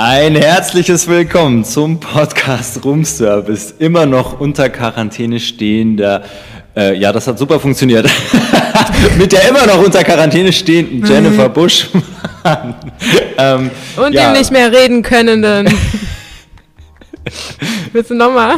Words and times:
Ein 0.00 0.36
herzliches 0.36 1.08
Willkommen 1.08 1.64
zum 1.64 1.98
Podcast 1.98 2.84
Roomservice. 2.84 3.74
Immer 3.80 4.06
noch 4.06 4.38
unter 4.38 4.68
Quarantäne 4.68 5.40
stehender. 5.40 6.22
Äh, 6.76 6.94
ja, 6.94 7.10
das 7.10 7.26
hat 7.26 7.36
super 7.36 7.58
funktioniert. 7.58 8.08
Mit 9.18 9.32
der 9.32 9.48
immer 9.48 9.66
noch 9.66 9.84
unter 9.84 10.04
Quarantäne 10.04 10.52
stehenden 10.52 11.04
Jennifer 11.04 11.48
Buschmann. 11.48 12.04
ähm, 13.38 13.72
Und 13.96 14.12
ja. 14.12 14.30
dem 14.30 14.38
nicht 14.38 14.52
mehr 14.52 14.70
reden 14.70 15.02
könnenden. 15.02 15.68
Willst 17.92 18.10
du 18.10 18.14
nochmal? 18.14 18.54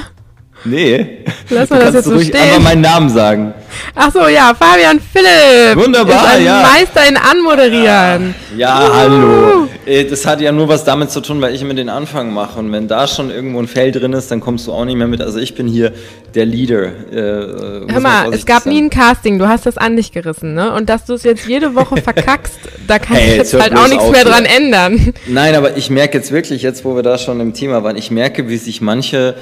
Nee. 0.66 1.25
Lass 1.48 1.70
mal 1.70 1.80
das 1.80 1.95
jetzt 1.95 2.05
so 2.05 2.16
ruhig 2.16 2.29
stehen. 2.29 2.38
einfach 2.38 2.61
meinen 2.61 2.83
Namen 2.83 3.09
sagen. 3.09 3.55
Ach 3.95 4.12
so, 4.12 4.29
ja, 4.29 4.52
Fabian 4.52 5.01
Philipp. 5.01 5.75
Wunderbar, 5.75 6.23
ist 6.23 6.37
ein 6.37 6.45
ja. 6.45 6.62
Meister 6.62 7.09
in 7.09 7.16
Anmoderieren. 7.16 8.34
Ja, 8.59 8.83
ja 8.83 8.91
hallo. 8.95 9.70
Äh, 9.87 10.05
das 10.05 10.27
hat 10.27 10.41
ja 10.41 10.52
nur 10.52 10.69
was 10.69 10.84
damit 10.84 11.11
zu 11.11 11.20
tun, 11.20 11.41
weil 11.41 11.55
ich 11.55 11.62
immer 11.62 11.75
den 11.75 11.89
Anfang 11.89 12.33
mache. 12.33 12.59
Und 12.59 12.73
wenn 12.73 12.89
da 12.89 13.07
schon 13.07 13.30
irgendwo 13.30 13.61
ein 13.61 13.66
Feld 13.66 13.97
drin 13.97 14.12
ist, 14.12 14.30
dann 14.30 14.41
kommst 14.41 14.66
du 14.66 14.73
auch 14.73 14.84
nicht 14.84 14.97
mehr 14.97 15.06
mit. 15.06 15.20
Also 15.20 15.39
ich 15.39 15.55
bin 15.55 15.66
hier 15.66 15.93
der 16.34 16.47
Leader. 16.47 16.84
Äh, 16.84 17.93
Hör 17.93 18.01
mal, 18.01 18.33
es 18.33 18.47
gab 18.47 18.65
sein. 18.65 18.75
nie 18.75 18.83
ein 18.83 18.91
Casting. 18.91 19.39
Du 19.39 19.48
hast 19.48 19.66
das 19.66 19.79
an 19.79 19.97
dich 19.97 20.12
gerissen, 20.12 20.55
ne? 20.55 20.73
Und 20.73 20.89
dass 20.89 21.06
du 21.06 21.15
es 21.15 21.23
jetzt 21.23 21.47
jede 21.47 21.75
Woche 21.75 21.97
verkackst, 22.03 22.59
da 22.87 22.98
kann 22.98 23.16
hey, 23.16 23.30
ich 23.30 23.37
jetzt, 23.37 23.53
jetzt 23.53 23.62
halt 23.62 23.77
auch 23.77 23.89
nichts 23.89 24.11
mehr 24.11 24.25
dran 24.25 24.45
ändern. 24.45 25.15
Nein, 25.27 25.55
aber 25.55 25.77
ich 25.77 25.91
merke 25.91 26.19
jetzt 26.19 26.33
wirklich, 26.33 26.62
jetzt 26.62 26.84
wo 26.84 26.95
wir 26.95 27.03
da 27.03 27.19
schon 27.19 27.41
im 27.41 27.55
Thema 27.55 27.83
waren, 27.83 27.97
ich 27.97 28.11
merke, 28.11 28.48
wie 28.48 28.56
sich 28.56 28.81
manche 28.81 29.34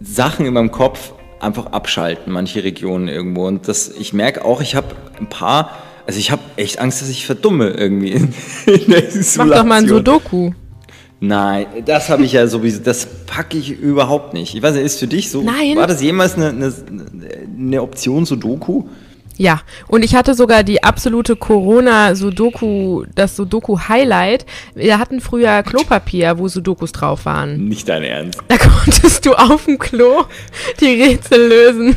Sachen 0.00 0.46
in 0.46 0.52
meinem 0.52 0.70
Kopf 0.70 1.12
einfach 1.40 1.66
abschalten, 1.66 2.32
manche 2.32 2.62
Regionen 2.62 3.08
irgendwo. 3.08 3.46
Und 3.46 3.66
das, 3.66 3.88
ich 3.88 4.12
merke 4.12 4.44
auch, 4.44 4.60
ich 4.60 4.74
habe 4.74 4.88
ein 5.18 5.28
paar, 5.28 5.70
also 6.06 6.18
ich 6.18 6.30
habe 6.30 6.42
echt 6.56 6.78
Angst, 6.78 7.02
dass 7.02 7.08
ich 7.08 7.26
verdumme 7.26 7.70
irgendwie 7.70 8.12
in, 8.12 8.34
in 8.66 8.90
der 8.90 9.08
Isolation. 9.08 9.48
Mach 9.48 9.56
doch 9.56 9.64
mal 9.64 9.82
ein 9.82 9.88
Sudoku. 9.88 10.52
Nein, 11.22 11.66
das 11.84 12.08
habe 12.08 12.24
ich 12.24 12.32
ja 12.32 12.46
sowieso, 12.46 12.80
das 12.80 13.06
packe 13.26 13.58
ich 13.58 13.70
überhaupt 13.70 14.32
nicht. 14.32 14.54
Ich 14.54 14.62
weiß 14.62 14.74
nicht, 14.74 14.84
ist 14.84 14.98
für 14.98 15.06
dich 15.06 15.30
so, 15.30 15.42
Nein. 15.42 15.76
war 15.76 15.86
das 15.86 16.00
jemals 16.00 16.34
eine, 16.34 16.48
eine, 16.48 16.72
eine 17.58 17.82
Option 17.82 18.24
Sudoku? 18.24 18.84
Ja, 19.40 19.62
und 19.88 20.04
ich 20.04 20.14
hatte 20.14 20.34
sogar 20.34 20.64
die 20.64 20.82
absolute 20.82 21.34
Corona-Sudoku, 21.34 23.04
das 23.14 23.36
Sudoku-Highlight. 23.36 24.44
Wir 24.74 24.98
hatten 24.98 25.22
früher 25.22 25.62
Klopapier, 25.62 26.36
wo 26.36 26.46
Sudokus 26.46 26.92
drauf 26.92 27.24
waren. 27.24 27.66
Nicht 27.66 27.88
dein 27.88 28.02
Ernst. 28.02 28.38
Da 28.48 28.58
konntest 28.58 29.24
du 29.24 29.32
auf 29.32 29.64
dem 29.64 29.78
Klo 29.78 30.24
die 30.82 31.02
Rätsel 31.02 31.48
lösen. 31.48 31.96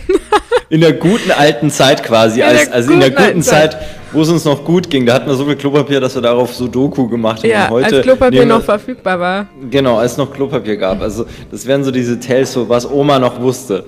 In 0.70 0.80
der 0.80 0.94
guten 0.94 1.32
alten 1.32 1.70
Zeit 1.70 2.06
quasi, 2.06 2.40
in 2.40 2.46
als, 2.46 2.72
also 2.72 2.94
in 2.94 3.02
der 3.02 3.12
guten 3.12 3.42
Zeit, 3.42 3.76
wo 4.14 4.22
es 4.22 4.30
uns 4.30 4.46
noch 4.46 4.64
gut 4.64 4.90
ging. 4.90 5.06
Da 5.06 5.16
hatten 5.16 5.28
wir 5.28 5.36
so 5.36 5.46
viel 5.46 5.58
Klopapier, 5.58 6.00
dass 6.00 6.16
wir 6.16 6.22
darauf 6.22 6.54
Sudoku 6.56 7.10
gemacht 7.10 7.40
haben. 7.40 7.50
Ja, 7.50 7.70
heute 7.70 7.98
als 7.98 8.06
Klopapier 8.06 8.46
noch 8.46 8.64
verfügbar 8.64 9.20
war. 9.20 9.48
Genau, 9.70 9.98
als 9.98 10.14
es 10.14 10.18
noch 10.18 10.34
Klopapier 10.34 10.78
gab. 10.78 11.02
Also 11.02 11.26
das 11.52 11.66
wären 11.66 11.84
so 11.84 11.92
diese 11.92 12.20
Tales, 12.22 12.54
so 12.54 12.70
was 12.70 12.90
Oma 12.90 13.20
noch 13.20 13.42
wusste. 13.42 13.84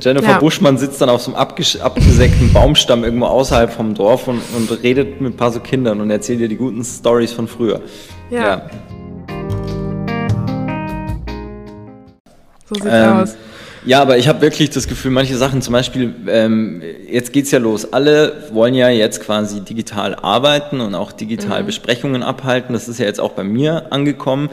Jennifer 0.00 0.28
ja. 0.28 0.38
Buschmann 0.38 0.76
sitzt 0.76 1.00
dann 1.00 1.08
auf 1.08 1.22
so 1.22 1.32
einem 1.32 1.40
abgesägten 1.40 2.52
Baumstamm 2.52 3.04
irgendwo 3.04 3.26
außerhalb 3.26 3.72
vom 3.72 3.94
Dorf 3.94 4.26
und, 4.26 4.42
und, 4.56 4.82
redet 4.82 5.20
mit 5.20 5.34
ein 5.34 5.36
paar 5.36 5.52
so 5.52 5.60
Kindern 5.60 6.00
und 6.00 6.10
erzählt 6.10 6.40
ihr 6.40 6.48
die 6.48 6.56
guten 6.56 6.84
Stories 6.84 7.32
von 7.32 7.46
früher. 7.46 7.80
Ja. 8.30 8.40
ja. 8.40 8.70
So 12.66 12.74
sieht's 12.74 12.86
ähm, 12.90 13.12
aus. 13.12 13.36
Ja, 13.84 14.02
aber 14.02 14.18
ich 14.18 14.28
habe 14.28 14.40
wirklich 14.40 14.70
das 14.70 14.88
Gefühl, 14.88 15.12
manche 15.12 15.36
Sachen, 15.36 15.62
zum 15.62 15.72
Beispiel, 15.72 16.14
ähm, 16.26 16.82
jetzt 17.08 17.32
geht's 17.32 17.50
ja 17.52 17.58
los. 17.58 17.92
Alle 17.92 18.48
wollen 18.52 18.74
ja 18.74 18.88
jetzt 18.88 19.20
quasi 19.20 19.60
digital 19.60 20.16
arbeiten 20.16 20.80
und 20.80 20.94
auch 20.94 21.12
digital 21.12 21.62
mhm. 21.62 21.66
Besprechungen 21.66 22.22
abhalten. 22.22 22.72
Das 22.72 22.88
ist 22.88 22.98
ja 22.98 23.06
jetzt 23.06 23.20
auch 23.20 23.32
bei 23.32 23.44
mir 23.44 23.86
angekommen. 23.90 24.50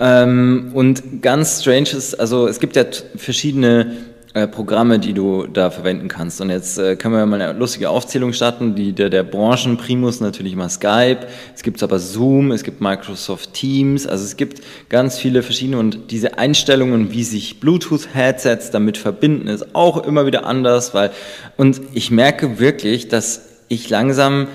Ähm, 0.00 0.70
und 0.74 1.22
ganz 1.22 1.62
strange 1.62 1.90
ist, 1.90 2.18
also 2.18 2.46
es 2.46 2.60
gibt 2.60 2.76
ja 2.76 2.84
verschiedene 3.16 3.96
äh, 4.34 4.46
Programme, 4.46 4.98
die 4.98 5.14
du 5.14 5.46
da 5.46 5.70
verwenden 5.70 6.08
kannst. 6.08 6.40
Und 6.40 6.50
jetzt 6.50 6.78
äh, 6.78 6.96
können 6.96 7.14
wir 7.14 7.24
mal 7.24 7.40
eine 7.40 7.58
lustige 7.58 7.88
Aufzählung 7.88 8.32
starten. 8.32 8.74
Die, 8.74 8.92
der, 8.92 9.08
der 9.08 9.22
Branchenprimus 9.22 10.20
natürlich 10.20 10.54
mal 10.54 10.68
Skype, 10.68 11.26
es 11.54 11.62
gibt 11.62 11.82
aber 11.82 11.98
Zoom, 11.98 12.52
es 12.52 12.62
gibt 12.62 12.80
Microsoft 12.80 13.54
Teams, 13.54 14.06
also 14.06 14.24
es 14.24 14.36
gibt 14.36 14.62
ganz 14.90 15.18
viele 15.18 15.42
verschiedene 15.42 15.78
und 15.78 16.10
diese 16.10 16.38
Einstellungen, 16.38 17.10
wie 17.12 17.24
sich 17.24 17.60
Bluetooth-Headsets 17.60 18.70
damit 18.70 18.98
verbinden, 18.98 19.48
ist 19.48 19.74
auch 19.74 20.04
immer 20.04 20.26
wieder 20.26 20.44
anders, 20.44 20.92
weil, 20.92 21.10
und 21.56 21.80
ich 21.94 22.10
merke 22.10 22.58
wirklich, 22.58 23.08
dass 23.08 23.42
ich 23.68 23.88
langsam 23.88 24.48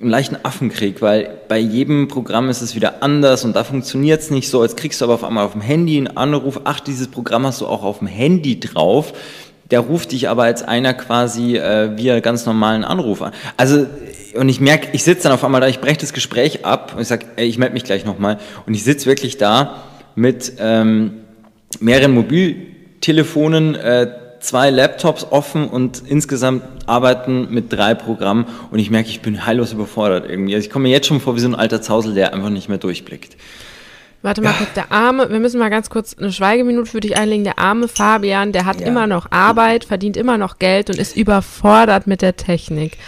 einen 0.00 0.10
leichten 0.10 0.36
Affenkrieg, 0.42 1.02
weil 1.02 1.30
bei 1.48 1.58
jedem 1.58 2.08
Programm 2.08 2.48
ist 2.48 2.62
es 2.62 2.74
wieder 2.74 3.02
anders 3.02 3.44
und 3.44 3.54
da 3.54 3.64
funktioniert 3.64 4.20
es 4.20 4.30
nicht 4.30 4.48
so. 4.48 4.62
Jetzt 4.62 4.76
kriegst 4.76 5.00
du 5.00 5.04
aber 5.04 5.14
auf 5.14 5.24
einmal 5.24 5.44
auf 5.44 5.52
dem 5.52 5.60
Handy 5.60 5.96
einen 5.96 6.16
Anruf, 6.16 6.60
ach, 6.64 6.80
dieses 6.80 7.08
Programm 7.08 7.46
hast 7.46 7.60
du 7.60 7.66
auch 7.66 7.82
auf 7.82 7.98
dem 7.98 8.06
Handy 8.06 8.58
drauf. 8.60 9.12
Der 9.70 9.80
ruft 9.80 10.12
dich 10.12 10.28
aber 10.28 10.44
als 10.44 10.62
einer 10.62 10.92
quasi 10.92 11.56
äh, 11.56 11.96
via 11.96 12.20
ganz 12.20 12.44
normalen 12.44 12.84
Anruf 12.84 13.22
an. 13.22 13.32
Also, 13.56 13.86
und 14.34 14.48
ich 14.48 14.60
merke, 14.60 14.88
ich 14.92 15.02
sitze 15.02 15.24
dann 15.24 15.32
auf 15.32 15.44
einmal 15.44 15.62
da, 15.62 15.68
ich 15.68 15.80
breche 15.80 15.98
das 15.98 16.12
Gespräch 16.12 16.64
ab 16.64 16.92
und 16.94 17.02
ich 17.02 17.08
sage, 17.08 17.26
ich 17.36 17.56
melde 17.56 17.72
mich 17.72 17.84
gleich 17.84 18.04
nochmal. 18.04 18.38
Und 18.66 18.74
ich 18.74 18.84
sitze 18.84 19.06
wirklich 19.06 19.38
da 19.38 19.82
mit 20.14 20.52
ähm, 20.58 21.22
mehreren 21.80 22.12
Mobiltelefonen, 22.12 23.74
äh, 23.74 24.08
zwei 24.42 24.70
Laptops 24.70 25.26
offen 25.30 25.68
und 25.68 26.02
insgesamt 26.06 26.62
arbeiten 26.86 27.48
mit 27.50 27.72
drei 27.72 27.94
Programmen 27.94 28.46
und 28.70 28.78
ich 28.78 28.90
merke, 28.90 29.08
ich 29.08 29.22
bin 29.22 29.46
heillos 29.46 29.72
überfordert 29.72 30.28
irgendwie. 30.28 30.54
Also 30.54 30.66
ich 30.66 30.70
komme 30.70 30.84
mir 30.84 30.90
jetzt 30.90 31.06
schon 31.06 31.20
vor 31.20 31.36
wie 31.36 31.40
so 31.40 31.48
ein 31.48 31.54
alter 31.54 31.80
Zausel, 31.80 32.14
der 32.14 32.34
einfach 32.34 32.50
nicht 32.50 32.68
mehr 32.68 32.78
durchblickt. 32.78 33.36
Warte 34.22 34.40
mal 34.40 34.50
ja. 34.50 34.56
kurz, 34.56 34.72
der 34.74 34.92
arme, 34.92 35.30
wir 35.30 35.40
müssen 35.40 35.58
mal 35.58 35.68
ganz 35.68 35.90
kurz 35.90 36.16
eine 36.16 36.30
Schweigeminute 36.30 36.90
für 36.90 37.00
dich 37.00 37.16
einlegen. 37.16 37.42
Der 37.42 37.58
arme 37.58 37.88
Fabian, 37.88 38.52
der 38.52 38.66
hat 38.66 38.80
ja. 38.80 38.86
immer 38.86 39.08
noch 39.08 39.30
Arbeit, 39.30 39.84
verdient 39.84 40.16
immer 40.16 40.38
noch 40.38 40.58
Geld 40.58 40.90
und 40.90 40.98
ist 40.98 41.16
überfordert 41.16 42.06
mit 42.06 42.22
der 42.22 42.36
Technik. 42.36 42.98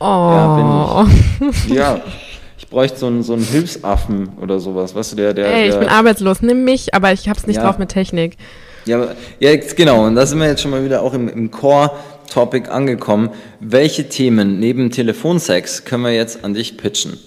Oh. 0.00 0.04
Ja, 0.04 1.36
bin 1.38 1.50
ich. 1.50 1.68
ja. 1.68 2.00
Ich 2.58 2.68
bräuchte 2.68 2.96
so 2.96 3.06
einen, 3.08 3.22
so 3.22 3.34
einen 3.34 3.42
Hilfsaffen 3.42 4.30
oder 4.40 4.58
sowas, 4.58 4.94
weißt 4.94 5.12
du, 5.12 5.16
der, 5.16 5.34
der. 5.34 5.52
Ey, 5.52 5.64
ich 5.66 5.72
der, 5.72 5.80
bin 5.80 5.88
arbeitslos, 5.88 6.40
nimm 6.40 6.64
mich, 6.64 6.94
aber 6.94 7.12
ich 7.12 7.28
hab's 7.28 7.46
nicht 7.46 7.56
ja. 7.56 7.64
drauf 7.64 7.76
mit 7.76 7.90
Technik. 7.90 8.38
Ja, 8.84 9.14
ja, 9.38 9.56
genau. 9.56 10.06
Und 10.06 10.16
da 10.16 10.26
sind 10.26 10.38
wir 10.38 10.46
jetzt 10.46 10.62
schon 10.62 10.70
mal 10.70 10.84
wieder 10.84 11.02
auch 11.02 11.14
im, 11.14 11.28
im 11.28 11.50
Core-Topic 11.50 12.68
angekommen. 12.68 13.30
Welche 13.60 14.08
Themen 14.08 14.58
neben 14.58 14.90
Telefonsex 14.90 15.84
können 15.84 16.04
wir 16.04 16.12
jetzt 16.12 16.44
an 16.44 16.54
dich 16.54 16.76
pitchen? 16.76 17.18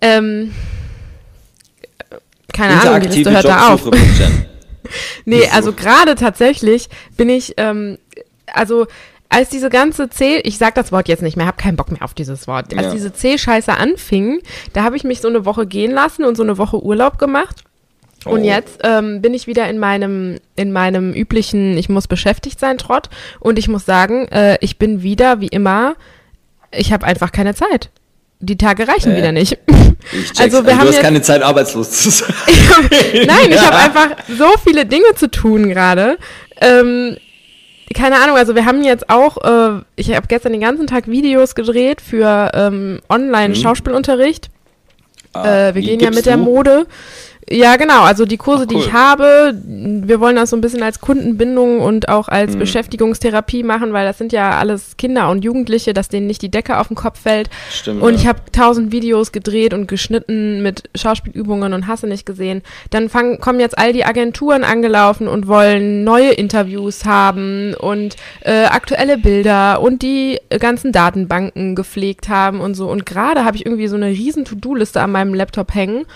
Ähm, 0.00 0.52
keine 2.52 2.80
Ahnung, 2.80 3.00
die 3.02 3.08
Liste 3.08 3.30
hört 3.30 3.44
da 3.44 3.74
auf. 3.74 3.88
nee, 5.24 5.48
also 5.52 5.72
gerade 5.72 6.14
tatsächlich 6.14 6.88
bin 7.16 7.28
ich, 7.28 7.54
ähm, 7.58 7.98
also 8.46 8.86
als 9.28 9.48
diese 9.48 9.70
ganze 9.70 10.10
C, 10.10 10.38
ich 10.38 10.58
sag 10.58 10.74
das 10.74 10.90
Wort 10.90 11.08
jetzt 11.08 11.22
nicht 11.22 11.36
mehr, 11.36 11.46
habe 11.46 11.56
keinen 11.56 11.76
Bock 11.76 11.92
mehr 11.92 12.02
auf 12.02 12.14
dieses 12.14 12.48
Wort. 12.48 12.74
Als 12.76 12.86
ja. 12.86 12.92
diese 12.92 13.12
C-Scheiße 13.12 13.72
anfing, 13.72 14.40
da 14.72 14.82
habe 14.82 14.96
ich 14.96 15.04
mich 15.04 15.20
so 15.20 15.28
eine 15.28 15.44
Woche 15.44 15.66
gehen 15.66 15.92
lassen 15.92 16.24
und 16.24 16.36
so 16.36 16.42
eine 16.42 16.58
Woche 16.58 16.82
Urlaub 16.82 17.18
gemacht. 17.18 17.62
Und 18.24 18.42
oh. 18.42 18.44
jetzt 18.44 18.80
ähm, 18.82 19.22
bin 19.22 19.32
ich 19.32 19.46
wieder 19.46 19.68
in 19.68 19.78
meinem, 19.78 20.38
in 20.54 20.72
meinem 20.72 21.12
üblichen, 21.12 21.78
ich 21.78 21.88
muss 21.88 22.06
beschäftigt 22.06 22.60
sein, 22.60 22.76
Trott. 22.76 23.08
Und 23.38 23.58
ich 23.58 23.68
muss 23.68 23.86
sagen, 23.86 24.28
äh, 24.28 24.58
ich 24.60 24.78
bin 24.78 25.02
wieder, 25.02 25.40
wie 25.40 25.48
immer, 25.48 25.94
ich 26.70 26.92
habe 26.92 27.06
einfach 27.06 27.32
keine 27.32 27.54
Zeit. 27.54 27.90
Die 28.40 28.58
Tage 28.58 28.88
reichen 28.88 29.12
äh, 29.12 29.16
wieder 29.16 29.32
nicht. 29.32 29.58
also 29.68 29.72
wir 29.72 30.42
also 30.42 30.56
haben 30.58 30.64
du 30.66 30.76
hast 30.76 30.94
jetzt, 30.94 31.02
keine 31.02 31.22
Zeit, 31.22 31.42
arbeitslos 31.42 31.90
zu 31.90 32.10
sein. 32.10 32.34
Nein, 33.26 33.50
ich 33.50 33.60
habe 33.66 33.76
einfach 33.76 34.16
so 34.28 34.48
viele 34.62 34.84
Dinge 34.84 35.14
zu 35.16 35.30
tun 35.30 35.68
gerade. 35.68 36.18
Ähm, 36.60 37.16
keine 37.94 38.20
Ahnung, 38.22 38.36
also 38.36 38.54
wir 38.54 38.66
haben 38.66 38.84
jetzt 38.84 39.10
auch, 39.10 39.38
äh, 39.38 39.82
ich 39.96 40.14
habe 40.14 40.26
gestern 40.28 40.52
den 40.52 40.60
ganzen 40.60 40.86
Tag 40.86 41.08
Videos 41.08 41.54
gedreht 41.54 42.00
für 42.00 42.50
ähm, 42.54 43.00
Online-Schauspielunterricht. 43.08 44.48
Mhm. 44.48 44.60
Ah, 45.32 45.68
äh, 45.68 45.74
wir 45.74 45.82
gehen 45.82 46.00
ja 46.00 46.10
mit 46.10 46.20
du? 46.20 46.30
der 46.30 46.36
Mode. 46.36 46.86
Ja, 47.48 47.76
genau. 47.76 48.02
Also 48.02 48.26
die 48.26 48.36
Kurse, 48.36 48.64
Ach, 48.68 48.72
cool. 48.72 48.80
die 48.80 48.86
ich 48.86 48.92
habe, 48.92 49.54
wir 49.64 50.20
wollen 50.20 50.36
das 50.36 50.50
so 50.50 50.56
ein 50.56 50.60
bisschen 50.60 50.82
als 50.82 51.00
Kundenbindung 51.00 51.80
und 51.80 52.08
auch 52.08 52.28
als 52.28 52.54
mhm. 52.54 52.60
Beschäftigungstherapie 52.60 53.62
machen, 53.62 53.92
weil 53.92 54.06
das 54.06 54.18
sind 54.18 54.32
ja 54.32 54.58
alles 54.58 54.96
Kinder 54.96 55.30
und 55.30 55.44
Jugendliche, 55.44 55.92
dass 55.92 56.08
denen 56.08 56.26
nicht 56.26 56.42
die 56.42 56.50
Decke 56.50 56.78
auf 56.78 56.88
den 56.88 56.96
Kopf 56.96 57.20
fällt. 57.20 57.50
Stimmt. 57.70 58.02
Und 58.02 58.14
ja. 58.14 58.20
ich 58.20 58.26
habe 58.26 58.40
tausend 58.52 58.92
Videos 58.92 59.32
gedreht 59.32 59.74
und 59.74 59.88
geschnitten 59.88 60.62
mit 60.62 60.88
Schauspielübungen 60.94 61.72
und 61.72 61.86
hasse 61.86 62.06
nicht 62.06 62.26
gesehen. 62.26 62.62
Dann 62.90 63.08
fang, 63.08 63.40
kommen 63.40 63.58
jetzt 63.58 63.78
all 63.78 63.92
die 63.92 64.04
Agenturen 64.04 64.62
angelaufen 64.62 65.26
und 65.26 65.48
wollen 65.48 66.04
neue 66.04 66.30
Interviews 66.30 67.04
haben 67.04 67.74
und 67.74 68.16
äh, 68.42 68.64
aktuelle 68.64 69.18
Bilder 69.18 69.80
und 69.80 70.02
die 70.02 70.38
ganzen 70.58 70.92
Datenbanken 70.92 71.74
gepflegt 71.74 72.28
haben 72.28 72.60
und 72.60 72.74
so. 72.74 72.88
Und 72.88 73.06
gerade 73.06 73.44
habe 73.44 73.56
ich 73.56 73.66
irgendwie 73.66 73.88
so 73.88 73.96
eine 73.96 74.08
riesen 74.08 74.44
To-Do-Liste 74.44 75.00
an 75.00 75.10
meinem 75.10 75.34
Laptop 75.34 75.74
hängen 75.74 76.06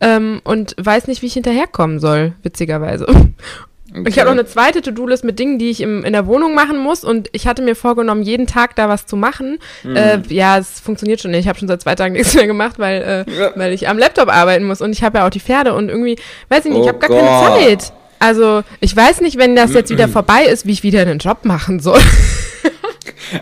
ähm, 0.00 0.40
und 0.44 0.74
weiß 0.78 1.06
nicht, 1.06 1.22
wie 1.22 1.26
ich 1.26 1.34
hinterherkommen 1.34 2.00
soll, 2.00 2.34
witzigerweise. 2.42 3.06
Okay. 3.92 4.08
Ich 4.08 4.18
habe 4.20 4.26
noch 4.26 4.38
eine 4.38 4.46
zweite 4.46 4.82
To-Do-List 4.82 5.24
mit 5.24 5.40
Dingen, 5.40 5.58
die 5.58 5.68
ich 5.68 5.80
im, 5.80 6.04
in 6.04 6.12
der 6.12 6.26
Wohnung 6.26 6.54
machen 6.54 6.78
muss. 6.78 7.02
Und 7.02 7.28
ich 7.32 7.48
hatte 7.48 7.60
mir 7.60 7.74
vorgenommen, 7.74 8.22
jeden 8.22 8.46
Tag 8.46 8.76
da 8.76 8.88
was 8.88 9.06
zu 9.06 9.16
machen. 9.16 9.58
Mhm. 9.82 9.96
Äh, 9.96 10.22
ja, 10.28 10.58
es 10.58 10.78
funktioniert 10.78 11.20
schon 11.20 11.32
nicht. 11.32 11.40
Ich 11.40 11.48
habe 11.48 11.58
schon 11.58 11.66
seit 11.66 11.82
zwei 11.82 11.96
Tagen 11.96 12.12
nichts 12.14 12.34
mehr 12.34 12.46
gemacht, 12.46 12.78
weil, 12.78 13.26
äh, 13.28 13.32
ja. 13.32 13.50
weil 13.56 13.72
ich 13.72 13.88
am 13.88 13.98
Laptop 13.98 14.28
arbeiten 14.28 14.64
muss. 14.64 14.80
Und 14.80 14.92
ich 14.92 15.02
habe 15.02 15.18
ja 15.18 15.26
auch 15.26 15.30
die 15.30 15.40
Pferde 15.40 15.74
und 15.74 15.88
irgendwie, 15.88 16.16
weiß 16.50 16.66
ich 16.66 16.70
nicht, 16.70 16.80
oh 16.80 16.82
ich 16.84 16.88
habe 16.88 16.98
gar 16.98 17.08
Gott. 17.08 17.18
keine 17.18 17.78
Zeit. 17.78 17.92
Also 18.20 18.62
ich 18.80 18.94
weiß 18.94 19.22
nicht, 19.22 19.38
wenn 19.38 19.56
das 19.56 19.72
jetzt 19.72 19.90
wieder 19.90 20.06
vorbei 20.08 20.44
ist, 20.44 20.66
wie 20.66 20.72
ich 20.72 20.84
wieder 20.84 21.00
einen 21.00 21.18
Job 21.18 21.44
machen 21.44 21.80
soll. 21.80 22.00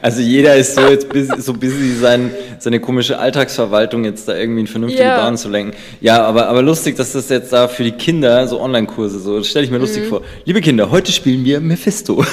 Also 0.03 0.21
jeder 0.21 0.57
ist 0.57 0.75
so 0.75 0.89
jetzt 0.89 1.09
busy, 1.09 1.33
so 1.39 1.53
busy, 1.53 1.95
sein, 1.95 2.31
seine 2.59 2.81
komische 2.81 3.19
Alltagsverwaltung 3.19 4.05
jetzt 4.05 4.29
da 4.29 4.37
irgendwie 4.37 4.61
in 4.61 4.67
vernünftige 4.67 5.03
ja. 5.03 5.17
Bahn 5.17 5.37
zu 5.37 5.49
lenken. 5.49 5.77
Ja, 6.01 6.23
aber, 6.23 6.49
aber 6.49 6.63
lustig, 6.63 6.97
dass 6.97 7.13
das 7.13 7.29
jetzt 7.29 7.53
da 7.53 7.69
für 7.69 7.85
die 7.85 7.93
Kinder 7.93 8.47
so 8.49 8.61
Online-Kurse 8.61 9.19
so, 9.21 9.39
das 9.39 9.49
stelle 9.49 9.65
ich 9.65 9.71
mir 9.71 9.79
lustig 9.79 10.05
mhm. 10.05 10.09
vor. 10.09 10.23
Liebe 10.45 10.61
Kinder, 10.61 10.91
heute 10.91 11.13
spielen 11.13 11.45
wir 11.45 11.61
Mephisto. 11.61 12.17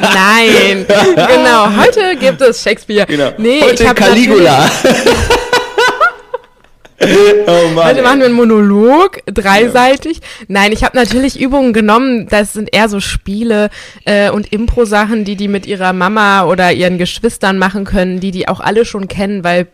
Nein, 0.00 0.86
genau, 1.14 1.68
heute 1.76 2.16
gibt 2.18 2.40
es 2.40 2.62
Shakespeare. 2.62 3.06
Genau. 3.06 3.30
Nee, 3.38 3.62
heute 3.62 3.84
ich 3.84 3.94
Caligula. 3.94 4.70
oh 7.46 7.68
Mann, 7.74 7.86
Heute 7.86 8.02
machen 8.02 8.20
wir 8.20 8.26
einen 8.26 8.34
Monolog, 8.34 9.20
dreiseitig. 9.26 10.18
Ja. 10.18 10.44
Nein, 10.48 10.72
ich 10.72 10.84
habe 10.84 10.96
natürlich 10.96 11.40
Übungen 11.40 11.72
genommen, 11.72 12.28
das 12.28 12.52
sind 12.52 12.74
eher 12.74 12.88
so 12.88 13.00
Spiele 13.00 13.70
äh, 14.04 14.30
und 14.30 14.52
Impro-Sachen, 14.52 15.24
die 15.24 15.36
die 15.36 15.48
mit 15.48 15.66
ihrer 15.66 15.92
Mama 15.92 16.44
oder 16.44 16.72
ihren 16.72 16.98
Geschwistern 16.98 17.58
machen 17.58 17.84
können, 17.84 18.20
die 18.20 18.30
die 18.30 18.48
auch 18.48 18.60
alle 18.60 18.84
schon 18.84 19.08
kennen, 19.08 19.44
weil 19.44 19.66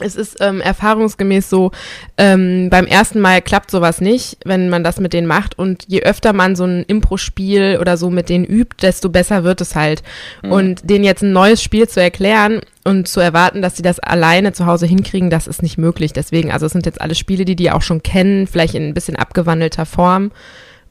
es 0.00 0.16
ist 0.16 0.38
ähm, 0.40 0.60
erfahrungsgemäß 0.60 1.50
so, 1.50 1.70
ähm, 2.16 2.70
beim 2.70 2.86
ersten 2.86 3.20
Mal 3.20 3.42
klappt 3.42 3.70
sowas 3.70 4.00
nicht, 4.00 4.38
wenn 4.44 4.68
man 4.68 4.82
das 4.84 4.98
mit 4.98 5.12
denen 5.12 5.26
macht. 5.26 5.58
Und 5.58 5.84
je 5.86 6.02
öfter 6.02 6.32
man 6.32 6.56
so 6.56 6.64
ein 6.64 6.84
Impro-Spiel 6.86 7.78
oder 7.80 7.96
so 7.96 8.10
mit 8.10 8.28
denen 8.28 8.44
übt, 8.44 8.76
desto 8.80 9.10
besser 9.10 9.44
wird 9.44 9.60
es 9.60 9.76
halt. 9.76 10.02
Mhm. 10.42 10.52
Und 10.52 10.90
denen 10.90 11.04
jetzt 11.04 11.22
ein 11.22 11.32
neues 11.32 11.62
Spiel 11.62 11.88
zu 11.88 12.00
erklären 12.00 12.60
und 12.84 13.06
zu 13.06 13.20
erwarten, 13.20 13.62
dass 13.62 13.76
sie 13.76 13.82
das 13.82 14.00
alleine 14.00 14.52
zu 14.52 14.66
Hause 14.66 14.86
hinkriegen, 14.86 15.30
das 15.30 15.46
ist 15.46 15.62
nicht 15.62 15.78
möglich. 15.78 16.12
Deswegen, 16.12 16.50
also 16.50 16.66
es 16.66 16.72
sind 16.72 16.86
jetzt 16.86 17.00
alle 17.00 17.14
Spiele, 17.14 17.44
die 17.44 17.56
die 17.56 17.70
auch 17.70 17.82
schon 17.82 18.02
kennen, 18.02 18.46
vielleicht 18.46 18.74
in 18.74 18.88
ein 18.88 18.94
bisschen 18.94 19.16
abgewandelter 19.16 19.86
Form. 19.86 20.32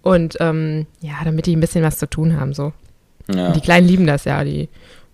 Und 0.03 0.37
ähm, 0.39 0.85
ja, 1.01 1.13
damit 1.23 1.45
die 1.47 1.55
ein 1.55 1.59
bisschen 1.59 1.83
was 1.83 1.97
zu 1.97 2.09
tun 2.09 2.39
haben, 2.39 2.53
so. 2.53 2.73
Ja. 3.33 3.51
die 3.51 3.61
Kleinen 3.61 3.87
lieben 3.87 4.07
das 4.07 4.25
ja, 4.25 4.43
die 4.43 4.67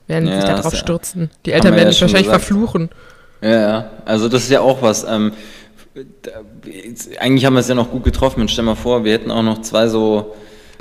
werden 0.08 0.28
ja, 0.28 0.36
sich 0.36 0.46
darauf 0.46 0.74
ja. 0.74 0.80
stürzen. 0.80 1.30
Die 1.46 1.52
Eltern 1.52 1.76
werden 1.76 1.92
sich 1.92 2.02
wahrscheinlich 2.02 2.28
gesagt. 2.28 2.46
verfluchen. 2.46 2.90
Ja, 3.42 3.92
also 4.06 4.30
das 4.30 4.44
ist 4.44 4.52
ja 4.52 4.62
auch 4.62 4.82
was. 4.82 5.04
Ähm, 5.04 5.34
da, 6.22 6.32
eigentlich 7.20 7.46
haben 7.46 7.54
wir 7.54 7.60
es 7.60 7.68
ja 7.68 7.76
noch 7.76 7.92
gut 7.92 8.04
getroffen. 8.04 8.42
Und 8.42 8.52
stell 8.52 8.66
mal 8.66 8.76
vor, 8.76 9.04
wir 9.04 9.14
hätten 9.14 9.32
auch 9.32 9.44
noch 9.44 9.62
zwei 9.62 9.88
so, 9.88 10.36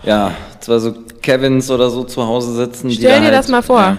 ja, 0.05 0.32
zwei 0.61 0.79
so 0.79 0.94
Kevins 1.23 1.70
oder 1.70 1.91
so 1.91 2.05
zu 2.05 2.26
Hause 2.26 2.55
sitzen. 2.55 2.91
Stell 2.91 3.20
dir 3.20 3.25
halt, 3.25 3.35
das 3.35 3.49
mal 3.49 3.62
vor. 3.62 3.81
Ja. 3.81 3.99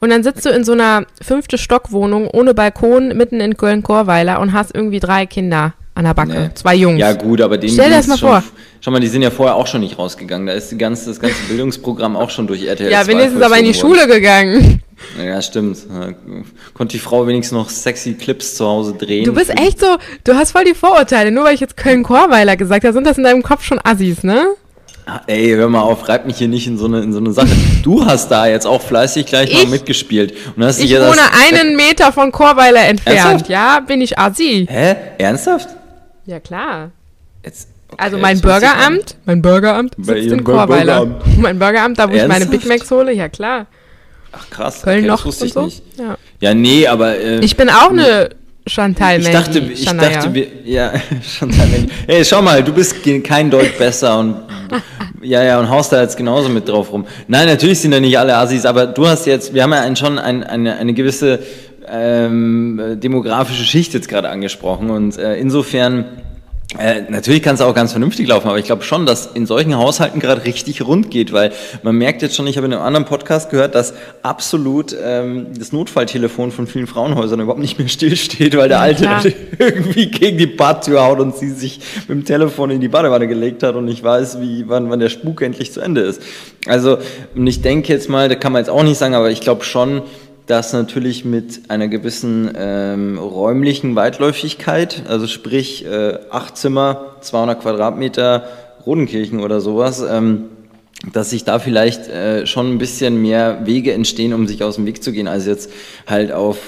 Und 0.00 0.10
dann 0.10 0.22
sitzt 0.22 0.46
du 0.46 0.50
in 0.50 0.64
so 0.64 0.72
einer 0.72 1.04
fünfte 1.20 1.58
Stockwohnung 1.58 2.26
ohne 2.28 2.54
Balkon 2.54 3.08
mitten 3.16 3.40
in 3.40 3.56
Köln-Korweiler 3.56 4.40
und 4.40 4.52
hast 4.52 4.74
irgendwie 4.74 5.00
drei 5.00 5.26
Kinder 5.26 5.74
an 6.00 6.06
der 6.06 6.14
Backe, 6.14 6.32
nee. 6.32 6.50
zwei 6.54 6.74
Jungs. 6.74 6.98
Ja 6.98 7.12
gut, 7.12 7.40
aber 7.40 7.58
denen 7.58 7.74
Stell 7.74 7.90
dir 7.90 7.96
das 7.96 8.06
mal 8.06 8.18
schon, 8.18 8.28
vor. 8.30 8.42
Schau 8.80 8.90
mal, 8.90 9.00
die 9.00 9.08
sind 9.08 9.22
ja 9.22 9.30
vorher 9.30 9.54
auch 9.54 9.66
schon 9.66 9.82
nicht 9.82 9.98
rausgegangen. 9.98 10.46
Da 10.46 10.54
ist 10.54 10.70
die 10.70 10.78
ganze, 10.78 11.10
das 11.10 11.20
ganze 11.20 11.36
Bildungsprogramm 11.48 12.16
auch 12.16 12.30
schon 12.30 12.46
durch 12.46 12.64
RTL 12.64 12.90
Ja, 12.90 13.06
wenigstens 13.06 13.42
aber 13.42 13.58
in 13.58 13.66
die 13.66 13.74
Schule 13.74 14.06
gegangen. 14.06 14.82
Ja, 15.22 15.40
stimmt. 15.40 15.78
Konnte 16.74 16.92
die 16.92 16.98
Frau 16.98 17.26
wenigstens 17.26 17.56
noch 17.56 17.68
sexy 17.68 18.14
Clips 18.14 18.54
zu 18.54 18.66
Hause 18.66 18.94
drehen. 18.94 19.24
Du 19.24 19.34
bist 19.34 19.50
echt 19.50 19.80
so, 19.80 19.96
du 20.24 20.34
hast 20.34 20.52
voll 20.52 20.64
die 20.64 20.74
Vorurteile. 20.74 21.30
Nur 21.30 21.44
weil 21.44 21.54
ich 21.54 21.60
jetzt 21.60 21.76
Köln-Korweiler 21.76 22.56
gesagt 22.56 22.84
habe, 22.84 22.92
sind 22.92 23.06
das 23.06 23.18
in 23.18 23.24
deinem 23.24 23.42
Kopf 23.42 23.64
schon 23.64 23.78
Assis, 23.82 24.22
ne? 24.24 24.46
Ah, 25.06 25.22
ey, 25.26 25.48
hör 25.48 25.68
mal 25.68 25.80
auf, 25.80 26.08
reib 26.08 26.26
mich 26.26 26.36
hier 26.36 26.48
nicht 26.48 26.66
in 26.66 26.78
so 26.78 26.84
eine, 26.84 27.00
in 27.00 27.12
so 27.12 27.18
eine 27.18 27.32
Sache. 27.32 27.48
Du 27.82 28.04
hast 28.04 28.30
da 28.30 28.46
jetzt 28.46 28.66
auch 28.66 28.80
fleißig 28.80 29.26
gleich 29.26 29.50
ich, 29.50 29.64
mal 29.64 29.70
mitgespielt. 29.70 30.34
Und 30.54 30.64
hast 30.64 30.78
ich 30.78 30.92
wohne 30.92 31.16
das, 31.16 31.52
einen 31.52 31.74
Meter 31.74 32.12
von 32.12 32.30
Chorweiler 32.30 32.86
entfernt. 32.86 33.18
Ernsthaft? 33.18 33.50
Ja, 33.50 33.80
bin 33.80 34.00
ich 34.02 34.18
Assi. 34.18 34.66
Hä? 34.70 34.96
Ernsthaft? 35.18 35.68
Ja, 36.30 36.38
klar. 36.38 36.92
Jetzt, 37.44 37.70
okay, 37.88 38.00
also 38.04 38.16
mein 38.16 38.40
Bürgeramt, 38.40 39.16
mein 39.24 39.42
Bürgeramt 39.42 39.96
sitzt 39.98 40.30
in 40.30 40.44
Chorweiler. 40.44 41.04
Mein 41.38 41.58
Bürgeramt, 41.58 41.98
da 41.98 42.08
wo 42.08 42.14
Ernsthaft? 42.14 42.22
ich 42.22 42.28
meine 42.28 42.46
Big 42.46 42.66
Macs 42.68 42.88
hole, 42.92 43.12
ja 43.12 43.28
klar. 43.28 43.66
Ach 44.30 44.48
krass, 44.48 44.82
Köln 44.82 44.98
okay, 44.98 45.06
noch 45.08 45.24
wusste 45.24 45.46
ich 45.46 45.52
so? 45.54 45.64
nicht. 45.64 45.82
Ja. 45.98 46.16
ja, 46.38 46.54
nee, 46.54 46.86
aber. 46.86 47.16
Äh, 47.18 47.40
ich 47.40 47.56
bin 47.56 47.68
auch 47.68 47.90
eine 47.90 48.30
Chantal 48.64 49.18
Ich 49.18 49.28
dachte, 49.28 49.58
ich 49.58 49.82
Shania. 49.82 50.08
dachte, 50.08 50.32
wir, 50.32 50.46
ja, 50.64 50.92
Chantal. 51.20 51.66
Hey, 52.06 52.24
schau 52.24 52.42
mal, 52.42 52.62
du 52.62 52.72
bist 52.72 52.94
kein 53.24 53.50
Deut 53.50 53.76
besser 53.76 54.16
und 54.20 54.36
ja, 55.22 55.42
ja, 55.42 55.58
und 55.58 55.68
haust 55.68 55.90
da 55.90 56.00
jetzt 56.00 56.16
genauso 56.16 56.48
mit 56.48 56.68
drauf 56.68 56.92
rum. 56.92 57.08
Nein, 57.26 57.48
natürlich 57.48 57.80
sind 57.80 57.90
da 57.90 57.98
nicht 57.98 58.16
alle 58.16 58.36
Assis, 58.36 58.64
aber 58.64 58.86
du 58.86 59.08
hast 59.08 59.26
jetzt, 59.26 59.52
wir 59.52 59.64
haben 59.64 59.72
ja 59.72 59.96
schon 59.96 60.16
ein, 60.16 60.44
eine, 60.44 60.76
eine 60.76 60.94
gewisse 60.94 61.40
ähm, 61.90 62.98
demografische 63.00 63.64
Schicht 63.64 63.94
jetzt 63.94 64.08
gerade 64.08 64.28
angesprochen 64.28 64.90
und 64.90 65.18
äh, 65.18 65.36
insofern 65.36 66.06
äh, 66.78 67.02
natürlich 67.08 67.42
kann 67.42 67.56
es 67.56 67.60
auch 67.62 67.74
ganz 67.74 67.90
vernünftig 67.90 68.28
laufen, 68.28 68.46
aber 68.46 68.58
ich 68.58 68.64
glaube 68.64 68.84
schon, 68.84 69.04
dass 69.04 69.26
in 69.26 69.44
solchen 69.44 69.76
Haushalten 69.76 70.20
gerade 70.20 70.44
richtig 70.44 70.82
rund 70.82 71.10
geht, 71.10 71.32
weil 71.32 71.50
man 71.82 71.96
merkt 71.96 72.22
jetzt 72.22 72.36
schon, 72.36 72.46
ich 72.46 72.56
habe 72.56 72.66
in 72.68 72.72
einem 72.72 72.82
anderen 72.82 73.06
Podcast 73.06 73.50
gehört, 73.50 73.74
dass 73.74 73.92
absolut 74.22 74.96
ähm, 75.02 75.48
das 75.58 75.72
Notfalltelefon 75.72 76.52
von 76.52 76.68
vielen 76.68 76.86
Frauenhäusern 76.86 77.40
überhaupt 77.40 77.60
nicht 77.60 77.80
mehr 77.80 77.88
stillsteht, 77.88 78.56
weil 78.56 78.68
der 78.68 78.78
Alte 78.78 79.04
ja, 79.04 79.20
irgendwie 79.58 80.12
gegen 80.12 80.38
die 80.38 80.46
Badtür 80.46 81.02
haut 81.02 81.18
und 81.18 81.36
sie 81.36 81.50
sich 81.50 81.80
mit 82.06 82.18
dem 82.18 82.24
Telefon 82.24 82.70
in 82.70 82.80
die 82.80 82.88
Badewanne 82.88 83.26
gelegt 83.26 83.64
hat 83.64 83.74
und 83.74 83.88
ich 83.88 84.04
weiß, 84.04 84.40
wie, 84.40 84.68
wann, 84.68 84.90
wann 84.90 85.00
der 85.00 85.08
Spuk 85.08 85.42
endlich 85.42 85.72
zu 85.72 85.80
Ende 85.80 86.02
ist. 86.02 86.22
Also, 86.66 86.98
und 87.34 87.48
ich 87.48 87.62
denke 87.62 87.92
jetzt 87.92 88.08
mal, 88.08 88.28
da 88.28 88.36
kann 88.36 88.52
man 88.52 88.60
jetzt 88.60 88.70
auch 88.70 88.84
nicht 88.84 88.98
sagen, 88.98 89.14
aber 89.14 89.32
ich 89.32 89.40
glaube 89.40 89.64
schon, 89.64 90.02
das 90.46 90.72
natürlich 90.72 91.24
mit 91.24 91.70
einer 91.70 91.88
gewissen 91.88 92.50
ähm, 92.56 93.18
räumlichen 93.18 93.94
Weitläufigkeit, 93.94 95.04
also 95.08 95.26
sprich 95.26 95.84
äh, 95.84 96.18
acht 96.30 96.56
Zimmer, 96.56 97.16
200 97.20 97.60
Quadratmeter, 97.60 98.44
Rodenkirchen 98.84 99.40
oder 99.40 99.60
sowas, 99.60 100.04
ähm, 100.08 100.46
dass 101.12 101.30
sich 101.30 101.44
da 101.44 101.58
vielleicht 101.58 102.08
äh, 102.08 102.46
schon 102.46 102.72
ein 102.72 102.78
bisschen 102.78 103.22
mehr 103.22 103.64
Wege 103.64 103.92
entstehen, 103.92 104.34
um 104.34 104.46
sich 104.46 104.62
aus 104.62 104.76
dem 104.76 104.86
Weg 104.86 105.02
zu 105.02 105.12
gehen, 105.12 105.28
als 105.28 105.46
jetzt 105.46 105.70
halt 106.06 106.32
auf 106.32 106.58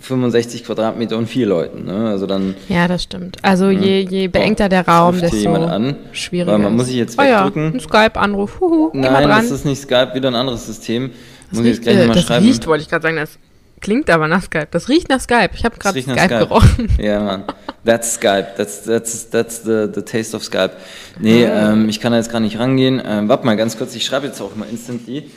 65 0.00 0.64
Quadratmeter 0.64 1.16
und 1.16 1.28
vier 1.28 1.46
Leuten. 1.46 1.84
Ne? 1.84 2.08
Also 2.08 2.26
dann, 2.26 2.54
ja, 2.68 2.88
das 2.88 3.02
stimmt. 3.02 3.36
Also 3.42 3.68
ja. 3.68 3.80
je, 3.80 4.00
je 4.00 4.28
beengter 4.28 4.68
der 4.68 4.86
Raum, 4.86 5.20
desto 5.20 5.54
an, 5.54 5.96
schwieriger. 6.12 6.58
man 6.58 6.74
muss 6.74 6.86
sich 6.86 6.96
jetzt 6.96 7.18
wegdrücken. 7.18 7.62
Oh 7.62 7.66
ja, 7.66 7.74
ein 7.74 7.80
Skype-Anruf. 7.80 8.60
Nein, 8.92 9.28
das 9.28 9.50
ist 9.50 9.64
nicht 9.64 9.82
Skype, 9.82 10.14
wieder 10.14 10.28
ein 10.28 10.34
anderes 10.34 10.66
System. 10.66 11.10
Das 11.50 11.58
Muss 11.58 11.66
riecht, 11.66 11.78
ich 11.78 11.82
gleich 11.82 11.96
äh, 11.96 12.06
mal 12.06 12.14
das 12.14 12.24
schreiben. 12.24 12.46
riecht, 12.46 12.66
wollte 12.66 12.82
ich 12.82 12.88
gerade 12.88 13.02
sagen, 13.02 13.16
das 13.16 13.38
klingt 13.80 14.08
aber 14.10 14.28
nach 14.28 14.42
Skype. 14.42 14.68
Das 14.70 14.88
riecht 14.88 15.08
nach 15.08 15.20
Skype. 15.20 15.50
Ich 15.54 15.64
habe 15.64 15.76
gerade 15.78 16.00
Skype, 16.00 16.16
Skype, 16.18 16.38
gerochen. 16.38 16.88
Ja, 16.98 17.20
Mann. 17.20 17.44
That's 17.84 18.14
Skype. 18.14 18.54
That's, 18.56 18.84
that's, 18.84 19.30
that's 19.30 19.62
the, 19.64 19.88
the 19.92 20.02
taste 20.02 20.36
of 20.36 20.44
Skype. 20.44 20.72
Nee, 21.18 21.44
oh. 21.46 21.48
ähm, 21.48 21.88
ich 21.88 22.00
kann 22.00 22.12
da 22.12 22.18
jetzt 22.18 22.30
gar 22.30 22.40
nicht 22.40 22.58
rangehen. 22.58 23.02
Ähm, 23.04 23.28
warte 23.28 23.44
mal 23.46 23.56
ganz 23.56 23.76
kurz, 23.76 23.94
ich 23.94 24.04
schreibe 24.04 24.26
jetzt 24.26 24.40
auch 24.40 24.54
mal 24.54 24.68
instantly. 24.68 25.30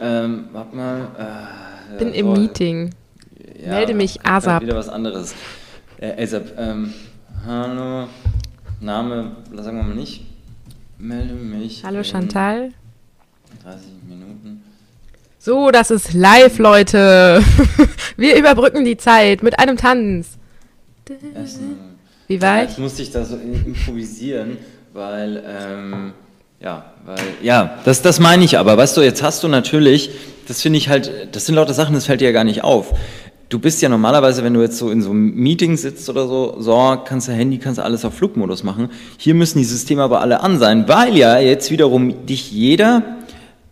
Ähm, 0.00 0.46
warte 0.52 0.74
mal. 0.74 1.46
Äh, 1.94 1.98
Bin 1.98 2.12
im 2.12 2.32
Meeting. 2.32 2.90
Ja, 3.62 3.74
Melde 3.74 3.94
mich 3.94 4.24
ASAP. 4.24 4.62
Wieder 4.62 4.76
was 4.76 4.88
anderes. 4.88 5.34
Äh, 5.98 6.20
ASAP. 6.22 6.58
Ähm, 6.58 6.92
hallo. 7.46 8.08
Name, 8.80 9.36
sagen 9.54 9.76
wir 9.76 9.84
mal 9.84 9.94
nicht. 9.94 10.26
Melde 10.98 11.34
mich. 11.34 11.84
Hallo 11.84 12.02
Chantal. 12.02 12.70
30 13.62 13.88
Minuten. 14.08 14.62
So, 15.44 15.72
das 15.72 15.90
ist 15.90 16.14
live, 16.14 16.60
Leute. 16.60 17.42
Wir 18.16 18.36
überbrücken 18.36 18.84
die 18.84 18.96
Zeit 18.96 19.42
mit 19.42 19.58
einem 19.58 19.76
Tanz. 19.76 20.38
Wie 22.28 22.40
war 22.40 22.62
ich? 22.62 22.68
Jetzt 22.68 22.78
musste 22.78 23.02
ich 23.02 23.10
da 23.10 23.24
so 23.24 23.34
improvisieren, 23.34 24.58
weil, 24.92 25.42
ähm, 25.44 26.12
ja, 26.60 26.84
weil, 27.04 27.18
ja, 27.42 27.76
das, 27.84 28.02
das 28.02 28.20
meine 28.20 28.44
ich 28.44 28.56
aber. 28.56 28.76
Weißt 28.76 28.96
du, 28.96 29.00
jetzt 29.00 29.24
hast 29.24 29.42
du 29.42 29.48
natürlich, 29.48 30.10
das 30.46 30.62
finde 30.62 30.78
ich 30.78 30.88
halt, 30.88 31.10
das 31.32 31.46
sind 31.46 31.56
lauter 31.56 31.74
Sachen, 31.74 31.96
das 31.96 32.06
fällt 32.06 32.20
dir 32.20 32.26
ja 32.26 32.32
gar 32.32 32.44
nicht 32.44 32.62
auf. 32.62 32.94
Du 33.48 33.58
bist 33.58 33.82
ja 33.82 33.88
normalerweise, 33.88 34.44
wenn 34.44 34.54
du 34.54 34.60
jetzt 34.60 34.78
so 34.78 34.92
in 34.92 35.02
so 35.02 35.10
einem 35.10 35.34
Meeting 35.34 35.76
sitzt 35.76 36.08
oder 36.08 36.28
so, 36.28 36.54
so, 36.60 37.02
kannst 37.04 37.26
du 37.26 37.32
Handy, 37.32 37.58
kannst 37.58 37.78
du 37.78 37.82
alles 37.82 38.04
auf 38.04 38.14
Flugmodus 38.14 38.62
machen. 38.62 38.90
Hier 39.18 39.34
müssen 39.34 39.58
die 39.58 39.64
Systeme 39.64 40.02
aber 40.02 40.20
alle 40.20 40.40
an 40.40 40.60
sein, 40.60 40.86
weil 40.86 41.16
ja 41.16 41.40
jetzt 41.40 41.72
wiederum 41.72 42.26
dich 42.26 42.52
jeder 42.52 43.02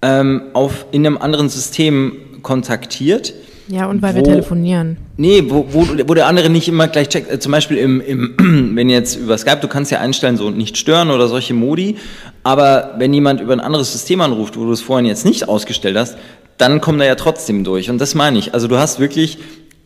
ähm, 0.03 0.43
auf, 0.53 0.87
in 0.93 1.07
einem 1.07 1.19
anderen 1.19 1.49
System 1.49 2.17
kontaktiert. 2.43 3.35
Ja, 3.69 3.87
und 3.87 4.03
weil 4.03 4.15
wo, 4.15 4.17
wir 4.17 4.25
telefonieren. 4.25 4.97
Nee, 5.17 5.45
wo, 5.47 5.67
wo, 5.71 5.87
wo 6.07 6.15
der 6.15 6.27
andere 6.27 6.51
nicht 6.51 6.67
immer 6.67 6.89
gleich 6.89 7.09
checkt. 7.09 7.31
Äh, 7.31 7.39
zum 7.39 7.53
Beispiel, 7.53 7.77
im, 7.77 8.01
im, 8.01 8.73
wenn 8.77 8.89
jetzt 8.89 9.17
über 9.17 9.39
Skype, 9.39 9.61
du 9.61 9.69
kannst 9.69 9.93
ja 9.93 10.01
einstellen, 10.01 10.37
so 10.37 10.51
nicht 10.51 10.77
stören 10.77 11.11
oder 11.11 11.29
solche 11.29 11.55
Modi. 11.55 11.97
Aber 12.43 12.95
wenn 12.99 13.15
jemand 13.15 13.41
über 13.41 13.53
ein 13.53 13.61
anderes 13.61 13.93
System 13.93 14.21
anruft, 14.23 14.57
wo 14.57 14.65
du 14.65 14.73
es 14.73 14.81
vorhin 14.81 15.07
jetzt 15.07 15.25
nicht 15.25 15.49
ausgestellt 15.49 15.97
hast, 15.97 16.17
dann 16.59 16.81
kommt 16.81 17.01
er 17.01 17.07
ja 17.07 17.15
trotzdem 17.15 17.63
durch. 17.63 17.91
Und 17.91 18.01
das 18.01 18.15
meine 18.15 18.39
ich. 18.39 18.55
Also 18.55 18.67
du 18.67 18.77
hast 18.77 18.99
wirklich 18.99 19.39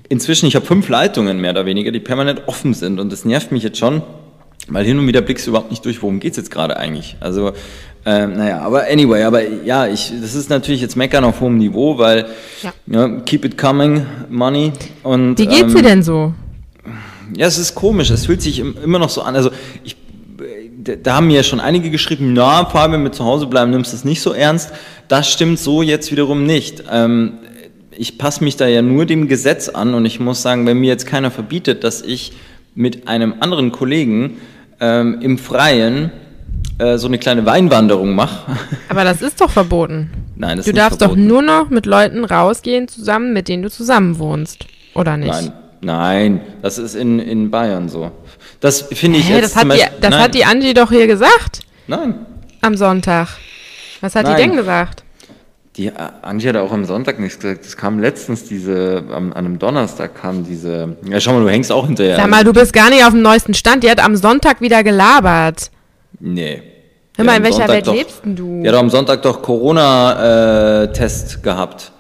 inzwischen, 0.09 0.47
ich 0.47 0.57
habe 0.57 0.65
fünf 0.65 0.89
Leitungen 0.89 1.41
mehr 1.41 1.51
oder 1.51 1.67
weniger, 1.67 1.93
die 1.93 2.01
permanent 2.01 2.43
offen 2.47 2.73
sind. 2.75 3.01
Und 3.01 3.13
das 3.13 3.25
nervt 3.25 3.53
mich 3.53 3.63
jetzt 3.63 3.79
schon, 3.79 4.03
Weil 4.69 4.85
hin 4.85 4.99
und 4.99 5.07
wieder 5.07 5.21
blickst 5.21 5.47
du 5.47 5.51
überhaupt 5.51 5.71
nicht 5.71 5.85
durch, 5.85 6.03
worum 6.03 6.21
geht's 6.21 6.37
jetzt 6.37 6.51
gerade 6.51 6.77
eigentlich. 6.77 7.17
Also, 7.21 7.53
ähm, 8.07 8.37
naja, 8.37 8.61
aber 8.61 8.85
anyway, 8.91 9.23
aber 9.23 9.43
ja, 9.47 9.87
ich, 9.87 10.13
das 10.21 10.35
ist 10.35 10.51
natürlich 10.51 10.81
jetzt 10.81 10.97
Meckern 10.97 11.25
auf 11.25 11.41
hohem 11.41 11.59
Niveau, 11.59 11.99
weil 11.99 12.27
ja. 12.63 12.73
ja 12.87 13.09
keep 13.21 13.45
it 13.45 13.59
coming, 13.59 14.07
money. 14.31 14.73
Und, 15.03 15.39
Wie 15.39 15.47
geht's 15.47 15.63
ähm, 15.63 15.75
dir 15.75 15.83
denn 15.83 16.03
so? 16.03 16.33
Ja, 17.37 17.47
es 17.47 17.59
ist 17.59 17.75
komisch, 17.75 18.11
es 18.11 18.27
fühlt 18.27 18.43
sich 18.43 18.59
immer 18.59 18.99
noch 18.99 19.09
so 19.09 19.23
an. 19.23 19.35
Also 19.35 19.51
ich 19.83 19.97
da 20.85 21.17
haben 21.17 21.29
mir 21.29 21.43
schon 21.43 21.61
einige 21.61 21.91
geschrieben, 21.91 22.33
na, 22.35 22.67
Fabian, 22.67 23.03
mit 23.03 23.15
zu 23.15 23.25
Hause 23.25 23.47
bleiben, 23.47 23.71
nimmst 23.71 23.93
du 23.93 23.97
es 23.97 24.05
nicht 24.05 24.21
so 24.21 24.33
ernst. 24.33 24.71
Das 25.09 25.31
stimmt 25.31 25.59
so 25.59 25.83
jetzt 25.83 26.13
wiederum 26.13 26.45
nicht. 26.45 26.85
Ähm, 26.91 27.35
ich 27.91 28.19
passe 28.19 28.45
mich 28.45 28.57
da 28.57 28.67
ja 28.67 28.83
nur 28.83 29.07
dem 29.07 29.29
Gesetz 29.29 29.69
an 29.69 29.95
und 29.95 30.05
ich 30.05 30.21
muss 30.21 30.43
sagen, 30.43 30.67
wenn 30.67 30.79
mir 30.79 30.89
jetzt 30.89 31.07
keiner 31.07 31.31
verbietet, 31.31 31.85
dass 31.85 32.03
ich 32.03 32.33
mit 32.75 33.09
einem 33.09 33.37
anderen 33.41 33.73
Kollegen 33.73 34.39
ähm, 34.81 35.19
im 35.21 35.39
Freien 35.39 36.11
äh, 36.79 36.99
so 36.99 37.07
eine 37.07 37.19
kleine 37.19 37.47
Weinwanderung 37.47 38.15
mache. 38.15 38.57
Aber 38.89 39.05
das 39.05 39.23
ist 39.23 39.41
doch 39.41 39.51
verboten. 39.51 40.11
Nein, 40.37 40.57
das 40.57 40.67
du 40.67 40.71
ist 40.71 40.77
Du 40.77 40.81
darfst 40.81 40.99
verboten. 40.99 41.21
doch 41.21 41.29
nur 41.29 41.43
noch 41.43 41.71
mit 41.71 41.87
Leuten 41.87 42.25
rausgehen, 42.25 42.89
zusammen, 42.89 43.33
mit 43.33 43.49
denen 43.49 43.63
du 43.63 43.71
zusammen 43.71 44.19
wohnst. 44.19 44.67
Oder 44.95 45.17
nicht? 45.17 45.31
Nein, 45.33 45.53
nein, 45.81 46.41
das 46.63 46.79
ist 46.79 46.95
in, 46.95 47.19
in 47.19 47.51
Bayern 47.51 47.89
so. 47.89 48.11
Das 48.61 48.83
finde 48.83 49.19
ich 49.19 49.29
Hä, 49.29 49.35
jetzt 49.37 49.55
das, 49.55 49.57
hat, 49.57 49.69
Beispiel, 49.69 49.91
die, 49.97 50.01
das 50.01 50.15
hat 50.15 50.35
die 50.35 50.45
Angie 50.45 50.75
doch 50.75 50.91
hier 50.91 51.07
gesagt. 51.07 51.61
Nein. 51.87 52.15
Am 52.61 52.77
Sonntag. 52.77 53.29
Was 54.01 54.15
hat 54.15 54.25
nein. 54.25 54.37
die 54.37 54.43
denn 54.43 54.57
gesagt? 54.57 55.03
Die 55.77 55.91
Angie 56.23 56.49
hat 56.49 56.57
auch 56.57 56.71
am 56.71 56.85
Sonntag 56.85 57.19
nichts 57.19 57.41
gesagt. 57.41 57.67
Es 57.67 57.77
kam 57.77 57.99
letztens 57.99 58.45
diese, 58.45 59.05
an 59.11 59.33
einem 59.33 59.59
Donnerstag 59.59 60.15
kam 60.15 60.45
diese. 60.45 60.97
Ja, 61.09 61.21
schau 61.21 61.33
mal, 61.33 61.43
du 61.43 61.51
hängst 61.51 61.73
auch 61.73 61.87
hinterher. 61.87 62.17
Sag 62.17 62.31
mal, 62.31 62.45
du 62.45 62.53
bist 62.53 62.73
gar 62.73 62.91
nicht 62.91 63.05
auf 63.05 63.11
dem 63.11 63.23
neuesten 63.23 63.55
Stand. 63.55 63.83
Die 63.83 63.91
hat 63.91 64.03
am 64.03 64.15
Sonntag 64.15 64.61
wieder 64.61 64.85
gelabert. 64.85 65.73
Nee. 66.21 66.63
Hör 67.17 67.25
mal, 67.25 67.37
in 67.37 67.43
welcher 67.43 67.59
Sonntag 67.59 67.75
Welt 67.75 67.87
doch, 67.89 67.95
lebst 67.95 68.25
denn 68.25 68.37
du? 68.37 68.63
Die 68.63 68.69
hat 68.69 68.77
am 68.77 68.91
Sonntag 68.91 69.23
doch 69.23 69.43
Corona-Test 69.43 71.37
äh, 71.37 71.41
gehabt. 71.43 71.91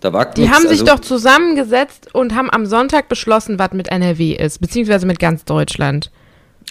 Da 0.00 0.12
war 0.12 0.26
Die 0.26 0.42
nix, 0.42 0.52
haben 0.52 0.68
sich 0.68 0.80
also, 0.82 0.84
doch 0.86 1.00
zusammengesetzt 1.00 2.14
und 2.14 2.34
haben 2.34 2.50
am 2.50 2.66
Sonntag 2.66 3.08
beschlossen, 3.08 3.58
was 3.58 3.72
mit 3.72 3.88
NRW 3.88 4.34
ist, 4.34 4.60
beziehungsweise 4.60 5.06
mit 5.06 5.18
ganz 5.18 5.44
Deutschland. 5.44 6.10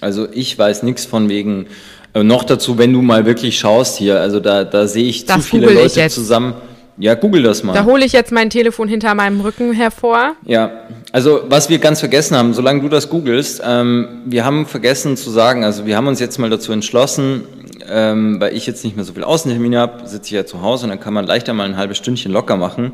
Also 0.02 0.28
ich 0.32 0.58
weiß 0.58 0.84
nichts 0.84 1.06
von 1.06 1.30
wegen, 1.30 1.68
äh, 2.14 2.24
noch 2.24 2.44
dazu, 2.44 2.78
wenn 2.78 2.94
du 2.94 3.02
mal 3.02 3.26
wirklich 3.26 3.58
schaust 3.58 3.98
hier, 3.98 4.20
also 4.20 4.40
da, 4.40 4.64
da 4.64 4.88
sehe 4.88 5.06
ich 5.06 5.26
das 5.26 5.38
zu 5.38 5.42
viele 5.42 5.74
Leute 5.74 6.08
zusammen. 6.10 6.54
Ja, 6.98 7.16
google 7.16 7.42
das 7.42 7.64
mal. 7.64 7.74
Da 7.74 7.86
hole 7.86 8.06
ich 8.06 8.12
jetzt 8.12 8.32
mein 8.32 8.52
Telefon 8.52 8.88
hinter 8.88 9.16
meinem 9.16 9.42
Rücken 9.42 9.74
hervor. 9.74 10.34
Ja, 10.46 10.72
also 11.12 11.42
was 11.48 11.70
wir 11.70 11.80
ganz 11.80 12.00
vergessen 12.00 12.38
haben, 12.38 12.54
solange 12.54 12.82
du 12.82 12.90
das 12.90 13.10
googelst, 13.10 13.64
ähm, 13.66 14.22
wir 14.26 14.46
haben 14.46 14.68
vergessen 14.68 15.18
zu 15.18 15.32
sagen, 15.32 15.64
also 15.64 15.88
wir 15.88 15.98
haben 15.98 16.06
uns 16.06 16.20
jetzt 16.20 16.38
mal 16.38 16.52
dazu 16.52 16.72
entschlossen, 16.72 17.46
ähm, 17.90 18.40
weil 18.40 18.56
ich 18.56 18.68
jetzt 18.68 18.84
nicht 18.84 18.96
mehr 18.96 19.06
so 19.06 19.14
viel 19.14 19.24
Außentermine 19.24 19.80
habe, 19.80 20.08
sitze 20.08 20.26
ich 20.28 20.32
ja 20.32 20.46
zu 20.46 20.62
Hause 20.62 20.86
und 20.86 20.92
dann 20.92 21.00
kann 21.00 21.16
man 21.16 21.26
leichter 21.26 21.54
mal 21.54 21.66
ein 21.66 21.78
halbes 21.78 21.98
Stündchen 21.98 22.32
locker 22.32 22.58
machen. 22.58 22.92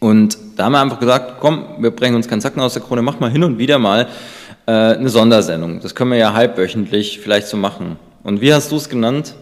Und 0.00 0.36
da 0.56 0.64
haben 0.64 0.72
wir 0.72 0.80
einfach 0.80 0.98
gesagt, 0.98 1.34
komm, 1.40 1.64
wir 1.78 1.92
brechen 1.92 2.16
uns 2.16 2.26
keinen 2.26 2.40
Zacken 2.40 2.60
aus 2.60 2.72
der 2.72 2.82
Krone, 2.82 3.02
mach 3.02 3.20
mal 3.20 3.30
hin 3.30 3.44
und 3.44 3.58
wieder 3.58 3.78
mal 3.78 4.08
äh, 4.66 4.72
eine 4.72 5.08
Sondersendung. 5.08 5.80
Das 5.80 5.94
können 5.94 6.10
wir 6.10 6.18
ja 6.18 6.32
halbwöchentlich 6.32 7.20
vielleicht 7.20 7.46
so 7.46 7.56
machen. 7.56 7.96
Und 8.24 8.40
wie 8.40 8.52
hast 8.52 8.72
du 8.72 8.76
es 8.76 8.88
genannt? 8.88 9.34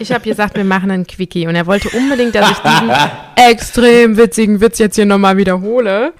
Ich 0.00 0.12
habe 0.12 0.24
gesagt, 0.24 0.56
wir 0.56 0.64
machen 0.64 0.90
einen 0.90 1.06
Quickie 1.06 1.46
und 1.46 1.54
er 1.54 1.66
wollte 1.66 1.88
unbedingt, 1.90 2.34
dass 2.34 2.50
ich 2.50 2.58
diesen 2.58 2.90
extrem 3.36 4.16
witzigen 4.16 4.60
Witz 4.60 4.78
jetzt 4.78 4.96
hier 4.96 5.06
nochmal 5.06 5.36
wiederhole. 5.36 6.12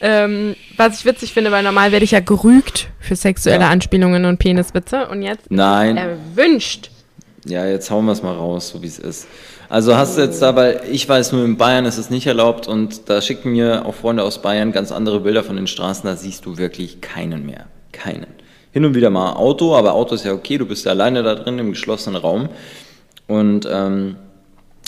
Ähm, 0.00 0.54
was 0.76 1.00
ich 1.00 1.04
witzig 1.04 1.32
finde, 1.32 1.50
weil 1.50 1.62
normal 1.62 1.92
werde 1.92 2.04
ich 2.04 2.12
ja 2.12 2.20
gerügt 2.20 2.88
für 3.00 3.16
sexuelle 3.16 3.64
ja. 3.64 3.70
Anspielungen 3.70 4.24
und 4.24 4.38
Peniswitze 4.38 5.08
und 5.08 5.22
jetzt 5.22 5.50
Nein. 5.50 5.96
erwünscht. 5.96 6.90
Ja, 7.44 7.66
jetzt 7.66 7.90
hauen 7.90 8.04
wir 8.04 8.12
es 8.12 8.22
mal 8.22 8.34
raus, 8.34 8.68
so 8.68 8.82
wie 8.82 8.86
es 8.86 8.98
ist. 8.98 9.26
Also 9.68 9.96
hast 9.96 10.16
du 10.16 10.22
jetzt 10.22 10.40
da, 10.40 10.54
weil 10.56 10.82
ich 10.90 11.08
weiß, 11.08 11.32
nur 11.32 11.44
in 11.44 11.56
Bayern 11.56 11.84
ist 11.84 11.98
es 11.98 12.10
nicht 12.10 12.26
erlaubt 12.26 12.68
und 12.68 13.08
da 13.10 13.20
schicken 13.20 13.52
mir 13.52 13.84
auch 13.86 13.94
Freunde 13.94 14.22
aus 14.22 14.40
Bayern 14.40 14.72
ganz 14.72 14.92
andere 14.92 15.20
Bilder 15.20 15.42
von 15.44 15.56
den 15.56 15.66
Straßen, 15.66 16.04
da 16.04 16.16
siehst 16.16 16.46
du 16.46 16.56
wirklich 16.58 17.00
keinen 17.00 17.44
mehr. 17.44 17.66
Keinen. 17.92 18.26
Hin 18.72 18.84
und 18.84 18.94
wieder 18.94 19.10
mal 19.10 19.32
Auto, 19.32 19.74
aber 19.74 19.94
Auto 19.94 20.14
ist 20.14 20.24
ja 20.24 20.32
okay, 20.32 20.58
du 20.58 20.66
bist 20.66 20.84
ja 20.84 20.92
alleine 20.92 21.22
da 21.22 21.34
drin 21.34 21.58
im 21.58 21.70
geschlossenen 21.70 22.20
Raum. 22.20 22.48
Und 23.26 23.68
ähm, 23.70 24.16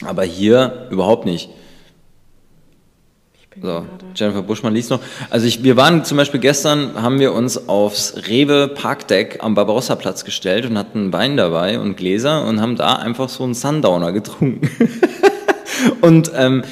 aber 0.04 0.24
hier 0.24 0.88
überhaupt 0.90 1.24
nicht. 1.24 1.50
So, 3.60 3.84
Jennifer 4.14 4.42
Buschmann 4.42 4.74
liest 4.74 4.90
noch. 4.90 5.00
Also 5.28 5.46
ich, 5.46 5.62
wir 5.62 5.76
waren 5.76 6.04
zum 6.04 6.16
Beispiel 6.16 6.40
gestern, 6.40 6.94
haben 6.94 7.18
wir 7.18 7.34
uns 7.34 7.68
aufs 7.68 8.14
Rewe 8.28 8.68
Parkdeck 8.68 9.40
am 9.42 9.54
Barbarossa-Platz 9.54 10.24
gestellt 10.24 10.64
und 10.66 10.78
hatten 10.78 11.12
Wein 11.12 11.36
dabei 11.36 11.78
und 11.78 11.96
Gläser 11.96 12.46
und 12.46 12.60
haben 12.60 12.76
da 12.76 12.94
einfach 12.94 13.28
so 13.28 13.44
einen 13.44 13.54
Sundowner 13.54 14.12
getrunken. 14.12 14.70
und 16.00 16.30
ähm, 16.34 16.62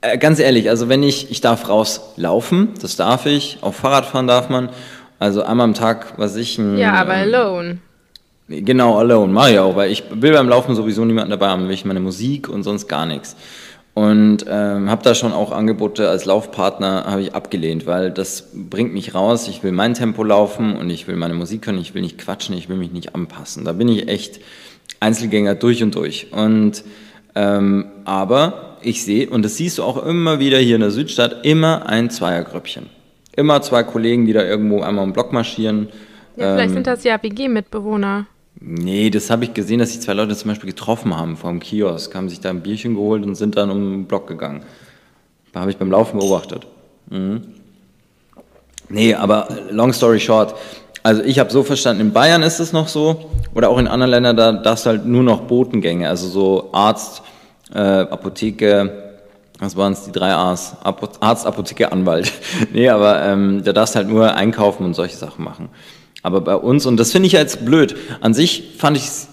äh, 0.00 0.18
ganz 0.18 0.38
ehrlich, 0.38 0.70
also 0.70 0.88
wenn 0.88 1.02
ich, 1.02 1.30
ich 1.30 1.42
darf 1.42 1.68
rauslaufen, 1.68 2.70
das 2.80 2.96
darf 2.96 3.26
ich, 3.26 3.58
auf 3.60 3.76
Fahrrad 3.76 4.06
fahren 4.06 4.26
darf 4.26 4.48
man, 4.48 4.70
also 5.18 5.42
einmal 5.42 5.64
am 5.64 5.74
Tag, 5.74 6.14
was 6.18 6.36
ich... 6.36 6.58
Ein, 6.58 6.78
ja, 6.78 6.94
aber 6.94 7.14
ähm, 7.14 7.34
alone. 7.34 7.78
Genau, 8.48 8.98
alone, 8.98 9.32
mache 9.32 9.52
ich 9.52 9.58
auch, 9.58 9.74
weil 9.74 9.90
ich 9.90 10.04
will 10.10 10.32
beim 10.32 10.48
Laufen 10.48 10.76
sowieso 10.76 11.04
niemanden 11.04 11.30
dabei 11.30 11.48
haben, 11.48 11.66
will 11.66 11.74
ich 11.74 11.84
meine 11.84 12.00
Musik 12.00 12.48
und 12.48 12.62
sonst 12.62 12.86
gar 12.86 13.06
nichts. 13.06 13.36
Und 13.96 14.44
ähm, 14.46 14.90
habe 14.90 15.02
da 15.02 15.14
schon 15.14 15.32
auch 15.32 15.52
Angebote 15.52 16.10
als 16.10 16.26
Laufpartner 16.26 17.06
habe 17.06 17.22
ich 17.22 17.34
abgelehnt, 17.34 17.86
weil 17.86 18.10
das 18.10 18.50
bringt 18.52 18.92
mich 18.92 19.14
raus. 19.14 19.48
Ich 19.48 19.62
will 19.62 19.72
mein 19.72 19.94
Tempo 19.94 20.22
laufen 20.22 20.76
und 20.76 20.90
ich 20.90 21.08
will 21.08 21.16
meine 21.16 21.32
Musik 21.32 21.66
hören. 21.66 21.78
Ich 21.78 21.94
will 21.94 22.02
nicht 22.02 22.18
quatschen, 22.18 22.54
ich 22.58 22.68
will 22.68 22.76
mich 22.76 22.92
nicht 22.92 23.14
anpassen. 23.14 23.64
Da 23.64 23.72
bin 23.72 23.88
ich 23.88 24.06
echt 24.06 24.40
Einzelgänger 25.00 25.54
durch 25.54 25.82
und 25.82 25.94
durch. 25.94 26.30
Und 26.30 26.84
ähm, 27.34 27.86
aber 28.04 28.76
ich 28.82 29.02
sehe 29.02 29.30
und 29.30 29.42
das 29.46 29.56
siehst 29.56 29.78
du 29.78 29.82
auch 29.82 30.04
immer 30.04 30.40
wieder 30.40 30.58
hier 30.58 30.74
in 30.74 30.82
der 30.82 30.90
Südstadt 30.90 31.46
immer 31.46 31.88
ein 31.88 32.10
Zweiergröppchen. 32.10 32.90
Immer 33.36 33.62
zwei 33.62 33.82
Kollegen, 33.82 34.26
die 34.26 34.32
da 34.32 34.42
irgendwo 34.42 34.80
einmal 34.80 35.04
im 35.04 35.12
Block 35.12 35.32
marschieren. 35.32 35.88
Ja, 36.36 36.54
vielleicht 36.54 36.70
ähm, 36.70 36.74
sind 36.74 36.86
das 36.86 37.04
ja 37.04 37.22
WG-Mitbewohner. 37.22 38.26
Nee, 38.58 39.10
das 39.10 39.28
habe 39.30 39.44
ich 39.44 39.52
gesehen, 39.52 39.78
dass 39.78 39.92
sich 39.92 40.00
zwei 40.00 40.14
Leute 40.14 40.34
zum 40.34 40.48
Beispiel 40.48 40.70
getroffen 40.70 41.16
haben 41.16 41.36
vor 41.36 41.50
dem 41.50 41.60
Kiosk, 41.60 42.14
haben 42.14 42.28
sich 42.28 42.40
da 42.40 42.50
ein 42.50 42.62
Bierchen 42.62 42.94
geholt 42.94 43.24
und 43.24 43.34
sind 43.34 43.56
dann 43.56 43.70
um 43.70 43.90
den 43.92 44.04
Block 44.06 44.26
gegangen. 44.26 44.62
Da 45.52 45.60
habe 45.60 45.70
ich 45.70 45.76
beim 45.76 45.90
Laufen 45.90 46.18
beobachtet. 46.18 46.66
Mhm. 47.10 47.42
Nee, 48.88 49.14
aber 49.14 49.48
long 49.70 49.92
story 49.92 50.20
short, 50.20 50.54
also 51.02 51.22
ich 51.22 51.38
habe 51.38 51.50
so 51.50 51.62
verstanden, 51.62 52.00
in 52.00 52.12
Bayern 52.12 52.42
ist 52.42 52.60
es 52.60 52.72
noch 52.72 52.88
so, 52.88 53.30
oder 53.54 53.68
auch 53.68 53.78
in 53.78 53.86
anderen 53.86 54.10
Ländern, 54.10 54.36
da 54.36 54.52
darfst 54.52 54.86
du 54.86 54.90
halt 54.90 55.06
nur 55.06 55.22
noch 55.22 55.42
Botengänge, 55.42 56.08
also 56.08 56.28
so 56.28 56.70
Arzt, 56.72 57.22
äh, 57.74 57.78
Apotheke, 57.78 59.05
was 59.58 59.76
waren 59.76 59.92
es, 59.92 60.04
die 60.04 60.12
drei 60.12 60.34
A's, 60.34 60.76
Arzt, 60.82 61.46
Apotheke, 61.46 61.90
Anwalt. 61.92 62.32
nee, 62.72 62.88
aber 62.88 63.22
ähm, 63.24 63.62
da 63.64 63.72
darfst 63.72 63.96
halt 63.96 64.08
nur 64.08 64.34
einkaufen 64.34 64.84
und 64.84 64.94
solche 64.94 65.16
Sachen 65.16 65.44
machen. 65.44 65.68
Aber 66.22 66.40
bei 66.40 66.56
uns, 66.56 66.86
und 66.86 66.96
das 66.96 67.12
finde 67.12 67.26
ich 67.26 67.32
jetzt 67.32 67.64
blöd, 67.64 67.96
an 68.20 68.34
sich 68.34 68.74
fand 68.78 68.96
ich 68.96 69.04
es 69.04 69.28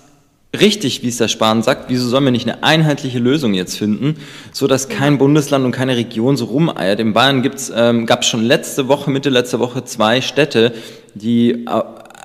richtig, 0.60 1.02
wie 1.02 1.08
es 1.08 1.18
der 1.18 1.28
Spahn 1.28 1.64
sagt, 1.64 1.86
wieso 1.90 2.08
sollen 2.08 2.26
wir 2.26 2.32
nicht 2.32 2.48
eine 2.48 2.64
einheitliche 2.64 3.18
Lösung 3.18 3.54
jetzt 3.54 3.78
finden, 3.78 4.18
so 4.52 4.68
dass 4.68 4.88
kein 4.88 5.18
Bundesland 5.18 5.66
und 5.66 5.72
keine 5.72 5.98
Region 5.98 6.38
so 6.38 6.46
rumeiert. 6.46 7.00
In 7.00 7.14
Bayern 7.14 7.42
gibt's, 7.42 7.72
ähm, 7.76 8.06
gab 8.06 8.22
es 8.22 8.28
schon 8.28 8.44
letzte 8.44 8.88
Woche, 8.88 9.10
Mitte 9.10 9.30
letzte 9.30 9.60
Woche 9.60 9.84
zwei 9.84 10.22
Städte, 10.22 10.74
die 11.16 11.66
äh, 11.66 11.82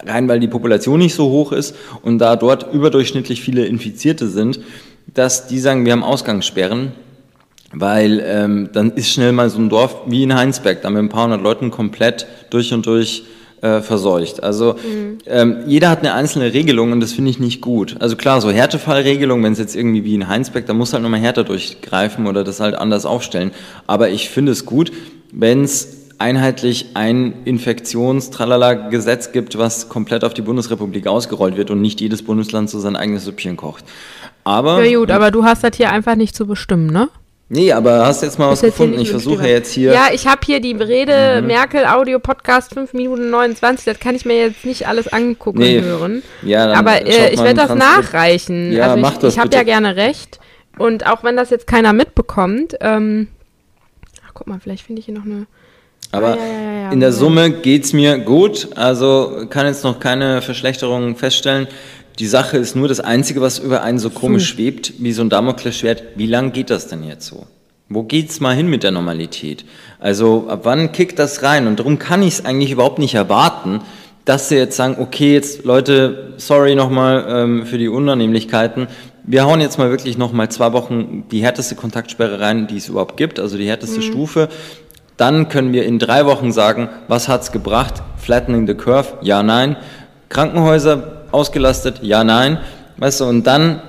rein 0.07 0.28
weil 0.28 0.40
die 0.40 0.49
Population 0.49 0.99
nicht 0.99 1.14
so 1.14 1.31
hoch 1.31 1.52
ist 1.52 1.75
und 2.02 2.19
da 2.19 2.37
dort 2.37 2.73
überdurchschnittlich 2.73 3.40
viele 3.40 3.64
Infizierte 3.64 4.28
sind, 4.28 4.61
dass 5.07 5.47
die 5.47 5.59
sagen, 5.59 5.87
wir 5.87 5.93
haben 5.93 6.05
Ausgangssperren, 6.05 6.93
weil 7.72 8.22
ähm, 8.25 8.70
dann 8.72 8.92
ist 8.92 9.10
schnell 9.10 9.32
mal 9.32 9.50
so 9.50 9.58
ein 9.58 9.68
Dorf 9.68 10.02
wie 10.06 10.22
in 10.22 10.34
Heinsberg, 10.34 10.82
da 10.82 10.90
mit 10.90 11.02
ein 11.02 11.08
paar 11.08 11.25
hundert 11.25 11.42
Leuten 11.42 11.70
komplett 11.70 12.26
durch 12.50 12.72
und 12.72 12.87
durch 12.87 13.25
äh, 13.60 13.80
verseucht. 13.80 14.42
Also 14.42 14.75
mhm. 14.75 15.18
ähm, 15.26 15.56
jeder 15.66 15.90
hat 15.90 16.00
eine 16.00 16.14
einzelne 16.14 16.52
Regelung 16.52 16.92
und 16.92 17.00
das 17.00 17.12
finde 17.12 17.30
ich 17.30 17.38
nicht 17.38 17.60
gut. 17.60 17.96
Also 18.00 18.16
klar, 18.16 18.40
so 18.40 18.50
Härtefallregelung, 18.50 19.42
wenn 19.42 19.52
es 19.52 19.58
jetzt 19.58 19.76
irgendwie 19.76 20.04
wie 20.04 20.14
in 20.14 20.28
Heinsberg, 20.28 20.66
da 20.66 20.75
muss 20.75 20.92
halt 20.92 21.02
nochmal 21.02 21.20
härter 21.20 21.44
durchgreifen 21.44 22.26
oder 22.26 22.44
das 22.44 22.60
halt 22.60 22.75
anders 22.75 23.04
aufstellen. 23.04 23.50
Aber 23.87 24.10
ich 24.10 24.28
finde 24.28 24.52
es 24.52 24.64
gut, 24.64 24.92
wenn 25.32 25.64
es 25.64 25.98
einheitlich 26.18 26.90
ein 26.94 27.34
Infektionstralala-Gesetz 27.44 29.32
gibt, 29.32 29.56
was 29.58 29.88
komplett 29.88 30.25
auf 30.25 30.34
die 30.34 30.42
Bundesrepublik 30.42 31.06
ausgerollt 31.06 31.56
wird 31.56 31.70
und 31.70 31.80
nicht 31.80 32.00
jedes 32.00 32.22
Bundesland 32.22 32.70
so 32.70 32.80
sein 32.80 32.96
eigenes 32.96 33.25
Süppchen 33.25 33.56
kocht. 33.56 33.84
Aber. 34.44 34.84
Ja 34.84 34.98
gut, 34.98 35.10
aber 35.10 35.30
du 35.30 35.44
hast 35.44 35.62
das 35.62 35.76
hier 35.76 35.92
einfach 35.92 36.16
nicht 36.16 36.34
zu 36.34 36.46
bestimmen, 36.46 36.87
ne? 36.87 37.08
Nee, 37.50 37.73
aber 37.73 38.05
hast 38.05 38.23
jetzt 38.23 38.38
mal 38.38 38.50
was 38.50 38.61
gefunden? 38.61 38.99
Ich 38.99 39.11
versuche 39.11 39.49
jetzt 39.49 39.73
hier. 39.73 39.93
Ja, 39.93 40.09
ich 40.12 40.26
habe 40.26 40.40
hier 40.45 40.61
die 40.61 40.73
Rede 40.73 41.40
mhm. 41.40 41.47
Merkel 41.47 41.87
Audio 41.87 42.19
Podcast 42.19 42.75
5 42.75 42.93
Minuten 42.93 43.31
29. 43.31 43.87
Das 43.87 43.99
kann 43.99 44.14
ich 44.14 44.26
mir 44.26 44.37
jetzt 44.37 44.67
nicht 44.67 44.87
alles 44.87 45.09
angucken 45.09 45.61
nee. 45.61 45.78
und 45.78 45.85
hören. 45.85 46.23
Ja, 46.43 46.67
dann 46.67 46.76
aber 46.76 47.07
äh, 47.07 47.33
ich 47.33 47.43
werde 47.43 47.55
das 47.55 47.75
nachreichen. 47.75 48.73
Ja, 48.73 48.88
also 48.88 48.99
mach 48.99 49.12
ich, 49.12 49.19
das. 49.19 49.35
Ich 49.35 49.40
habe 49.40 49.55
ja 49.55 49.62
gerne 49.62 49.97
recht. 49.97 50.40
Und 50.76 51.07
auch 51.07 51.25
wenn 51.25 51.37
das 51.37 51.49
jetzt 51.49 51.67
keiner 51.67 51.95
mitbekommt, 51.95 52.76
ähm, 52.83 53.28
ach, 54.26 54.33
guck 54.35 54.47
mal, 54.47 54.61
vielleicht 54.62 54.85
finde 54.85 55.00
ich 55.00 55.07
hier 55.07 55.14
noch 55.14 55.25
eine. 55.25 55.47
Aber 56.12 56.37
ja, 56.37 56.47
ja, 56.47 56.73
ja, 56.83 56.90
in 56.93 57.00
der 57.00 57.12
Summe 57.12 57.50
geht's 57.50 57.95
mir 57.95 58.19
gut. 58.19 58.69
Also 58.76 59.47
kann 59.49 59.67
jetzt 59.67 59.85
noch 59.85 60.00
keine 60.00 60.43
Verschlechterung 60.43 61.17
feststellen. 61.17 61.67
Die 62.18 62.26
Sache 62.26 62.56
ist 62.56 62.75
nur 62.75 62.88
das 62.88 62.98
Einzige, 62.98 63.40
was 63.40 63.60
über 63.60 63.82
einen 63.82 63.98
so 63.98 64.10
komisch 64.10 64.50
hm. 64.50 64.56
schwebt, 64.56 64.92
wie 64.98 65.12
so 65.12 65.22
ein 65.22 65.30
Damoklesschwert. 65.30 66.02
Wie 66.16 66.26
lang 66.26 66.52
geht 66.52 66.70
das 66.70 66.88
denn 66.88 67.04
jetzt 67.04 67.26
so? 67.26 67.46
Wo 67.88 68.02
geht's 68.02 68.40
mal 68.40 68.54
hin 68.54 68.68
mit 68.68 68.82
der 68.82 68.90
Normalität? 68.90 69.64
Also 70.00 70.46
ab 70.48 70.60
wann 70.64 70.92
kickt 70.92 71.18
das 71.18 71.42
rein? 71.42 71.66
Und 71.66 71.78
darum 71.78 71.98
kann 71.98 72.22
ich 72.22 72.34
es 72.34 72.44
eigentlich 72.44 72.72
überhaupt 72.72 72.98
nicht 72.98 73.14
erwarten, 73.14 73.80
dass 74.25 74.48
sie 74.48 74.56
jetzt 74.56 74.76
sagen, 74.76 74.96
okay, 74.98 75.32
jetzt 75.32 75.64
Leute, 75.64 76.34
sorry 76.37 76.75
nochmal 76.75 77.25
ähm, 77.28 77.66
für 77.66 77.78
die 77.78 77.88
Unannehmlichkeiten. 77.88 78.88
Wir 79.25 79.46
hauen 79.46 79.60
jetzt 79.60 79.78
mal 79.78 79.88
wirklich 79.88 80.18
nochmal 80.18 80.50
zwei 80.50 80.72
Wochen 80.72 81.25
die 81.30 81.42
härteste 81.42 81.76
Kontaktsperre 81.76 82.40
rein, 82.40 82.66
die 82.66 82.76
es 82.76 82.88
überhaupt 82.88 83.16
gibt, 83.16 83.38
also 83.38 83.56
die 83.56 83.66
härteste 83.66 84.00
mhm. 84.00 84.02
Stufe. 84.02 84.48
Dann 85.16 85.48
können 85.48 85.72
wir 85.72 85.87
in 85.87 85.98
drei 85.98 86.26
Wochen 86.26 86.52
sagen, 86.52 86.88
was 87.06 87.28
hat's 87.28 87.52
gebracht? 87.52 88.02
Flattening 88.18 88.66
the 88.66 88.75
curve? 88.75 89.14
Ja, 89.22 89.42
nein. 89.42 89.76
Krankenhäuser 90.28 91.17
ausgelastet? 91.32 92.00
Ja, 92.02 92.25
nein. 92.25 92.58
Weißt 92.97 93.20
du, 93.20 93.25
und 93.25 93.47
dann 93.47 93.80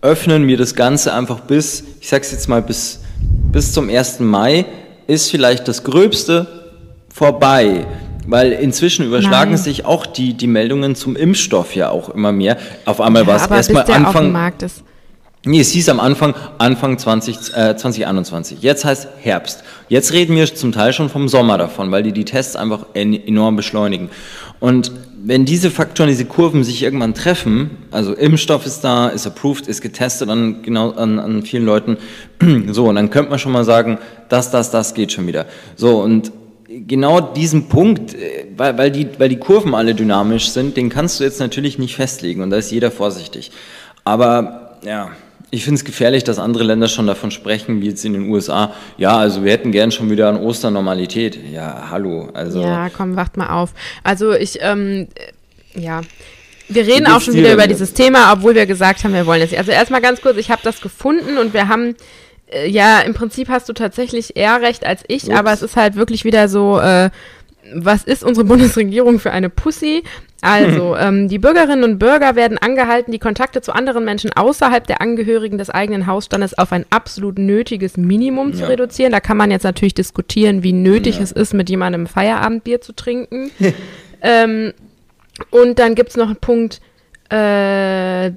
öffnen 0.00 0.46
wir 0.46 0.56
das 0.56 0.74
Ganze 0.74 1.12
einfach 1.14 1.40
bis, 1.40 1.84
ich 2.00 2.08
sag's 2.08 2.32
jetzt 2.32 2.48
mal, 2.48 2.62
bis, 2.62 3.00
bis 3.52 3.72
zum 3.72 3.88
1. 3.88 4.20
Mai 4.20 4.66
ist 5.06 5.30
vielleicht 5.30 5.68
das 5.68 5.84
Gröbste 5.84 6.46
vorbei. 7.08 7.86
Weil 8.26 8.52
inzwischen 8.52 9.04
überschlagen 9.04 9.52
Nein. 9.52 9.60
sich 9.60 9.84
auch 9.84 10.06
die, 10.06 10.34
die 10.34 10.46
Meldungen 10.46 10.94
zum 10.94 11.16
Impfstoff 11.16 11.74
ja 11.74 11.90
auch 11.90 12.08
immer 12.08 12.30
mehr. 12.30 12.56
Auf 12.84 13.00
einmal 13.00 13.22
ja, 13.22 13.28
war 13.28 13.36
es 13.36 13.50
erstmal 13.50 13.90
Anfang. 13.90 14.52
Nee, 15.44 15.60
es 15.60 15.72
hieß 15.72 15.88
am 15.88 15.98
Anfang, 15.98 16.34
Anfang 16.58 16.98
20, 16.98 17.36
äh, 17.56 17.76
2021. 17.76 18.62
Jetzt 18.62 18.84
heißt 18.84 19.08
Herbst. 19.20 19.64
Jetzt 19.88 20.12
reden 20.12 20.36
wir 20.36 20.54
zum 20.54 20.70
Teil 20.70 20.92
schon 20.92 21.08
vom 21.08 21.28
Sommer 21.28 21.58
davon, 21.58 21.90
weil 21.90 22.04
die 22.04 22.12
die 22.12 22.24
Tests 22.24 22.54
einfach 22.54 22.86
enorm 22.94 23.56
beschleunigen. 23.56 24.08
Und 24.60 24.92
wenn 25.24 25.44
diese 25.44 25.70
Faktoren, 25.70 26.08
diese 26.08 26.24
Kurven 26.24 26.64
sich 26.64 26.82
irgendwann 26.82 27.14
treffen, 27.14 27.70
also 27.90 28.12
Impfstoff 28.12 28.66
ist 28.66 28.80
da, 28.80 29.08
ist 29.08 29.26
approved, 29.26 29.68
ist 29.68 29.80
getestet 29.80 30.28
an, 30.28 30.62
genau, 30.62 30.90
an, 30.90 31.18
an 31.20 31.42
vielen 31.42 31.64
Leuten, 31.64 31.96
so, 32.70 32.86
und 32.86 32.96
dann 32.96 33.10
könnte 33.10 33.30
man 33.30 33.38
schon 33.38 33.52
mal 33.52 33.64
sagen, 33.64 33.98
das, 34.28 34.50
das, 34.50 34.70
das 34.70 34.94
geht 34.94 35.12
schon 35.12 35.26
wieder. 35.28 35.46
So, 35.76 36.00
und 36.00 36.32
genau 36.66 37.20
diesen 37.20 37.68
Punkt, 37.68 38.14
äh, 38.14 38.46
weil, 38.56 38.76
weil, 38.78 38.90
die, 38.90 39.08
weil 39.18 39.28
die 39.28 39.38
Kurven 39.38 39.74
alle 39.74 39.94
dynamisch 39.94 40.50
sind, 40.50 40.76
den 40.76 40.88
kannst 40.88 41.20
du 41.20 41.24
jetzt 41.24 41.38
natürlich 41.38 41.78
nicht 41.78 41.94
festlegen 41.94 42.42
und 42.42 42.50
da 42.50 42.56
ist 42.56 42.72
jeder 42.72 42.90
vorsichtig. 42.90 43.52
Aber 44.04 44.78
ja, 44.84 45.12
ich 45.54 45.64
finde 45.64 45.76
es 45.76 45.84
gefährlich, 45.84 46.24
dass 46.24 46.38
andere 46.38 46.64
Länder 46.64 46.88
schon 46.88 47.06
davon 47.06 47.30
sprechen, 47.30 47.82
wie 47.82 47.88
jetzt 47.90 48.02
in 48.06 48.14
den 48.14 48.30
USA. 48.30 48.72
Ja, 48.96 49.18
also 49.18 49.44
wir 49.44 49.52
hätten 49.52 49.70
gern 49.70 49.92
schon 49.92 50.10
wieder 50.10 50.30
an 50.30 50.38
Ostern 50.38 50.72
Normalität. 50.72 51.38
Ja, 51.52 51.90
hallo. 51.90 52.30
Also 52.32 52.62
ja, 52.62 52.88
komm, 52.88 53.16
wacht 53.16 53.36
mal 53.36 53.50
auf. 53.50 53.74
Also 54.02 54.32
ich, 54.32 54.58
ähm, 54.62 55.08
ja. 55.74 56.00
Wir 56.70 56.86
reden 56.86 57.06
auch 57.06 57.20
schon 57.20 57.34
wieder 57.34 57.52
über 57.52 57.66
dieses 57.66 57.92
Thema, 57.92 58.32
obwohl 58.32 58.54
wir 58.54 58.64
gesagt 58.64 59.04
haben, 59.04 59.12
wir 59.12 59.26
wollen 59.26 59.42
es. 59.42 59.52
Also 59.52 59.72
erstmal 59.72 60.00
ganz 60.00 60.22
kurz, 60.22 60.38
ich 60.38 60.50
habe 60.50 60.62
das 60.64 60.80
gefunden 60.80 61.36
und 61.36 61.52
wir 61.52 61.68
haben 61.68 61.96
äh, 62.50 62.66
ja, 62.66 63.00
im 63.00 63.12
Prinzip 63.12 63.50
hast 63.50 63.68
du 63.68 63.74
tatsächlich 63.74 64.36
eher 64.36 64.62
recht 64.62 64.86
als 64.86 65.02
ich, 65.08 65.24
Ups. 65.24 65.34
aber 65.34 65.52
es 65.52 65.60
ist 65.60 65.76
halt 65.76 65.96
wirklich 65.96 66.24
wieder 66.24 66.48
so, 66.48 66.80
äh, 66.80 67.10
was 67.74 68.04
ist 68.04 68.24
unsere 68.24 68.44
Bundesregierung 68.48 69.18
für 69.18 69.30
eine 69.30 69.50
Pussy? 69.50 70.02
Also, 70.40 70.96
ähm, 70.98 71.28
die 71.28 71.38
Bürgerinnen 71.38 71.84
und 71.84 71.98
Bürger 71.98 72.34
werden 72.34 72.58
angehalten, 72.58 73.12
die 73.12 73.18
Kontakte 73.18 73.62
zu 73.62 73.72
anderen 73.72 74.04
Menschen 74.04 74.32
außerhalb 74.32 74.86
der 74.86 75.00
Angehörigen 75.00 75.58
des 75.58 75.70
eigenen 75.70 76.06
Hausstandes 76.06 76.58
auf 76.58 76.72
ein 76.72 76.84
absolut 76.90 77.38
nötiges 77.38 77.96
Minimum 77.96 78.50
ja. 78.50 78.58
zu 78.58 78.68
reduzieren. 78.68 79.12
Da 79.12 79.20
kann 79.20 79.36
man 79.36 79.50
jetzt 79.50 79.64
natürlich 79.64 79.94
diskutieren, 79.94 80.62
wie 80.62 80.72
nötig 80.72 81.16
ja. 81.16 81.22
es 81.22 81.32
ist, 81.32 81.54
mit 81.54 81.70
jemandem 81.70 82.06
Feierabendbier 82.06 82.80
zu 82.80 82.92
trinken. 82.94 83.50
ähm, 84.22 84.72
und 85.50 85.78
dann 85.78 85.94
gibt 85.94 86.10
es 86.10 86.16
noch 86.16 86.26
einen 86.26 86.36
Punkt, 86.36 86.80
äh, 87.30 88.32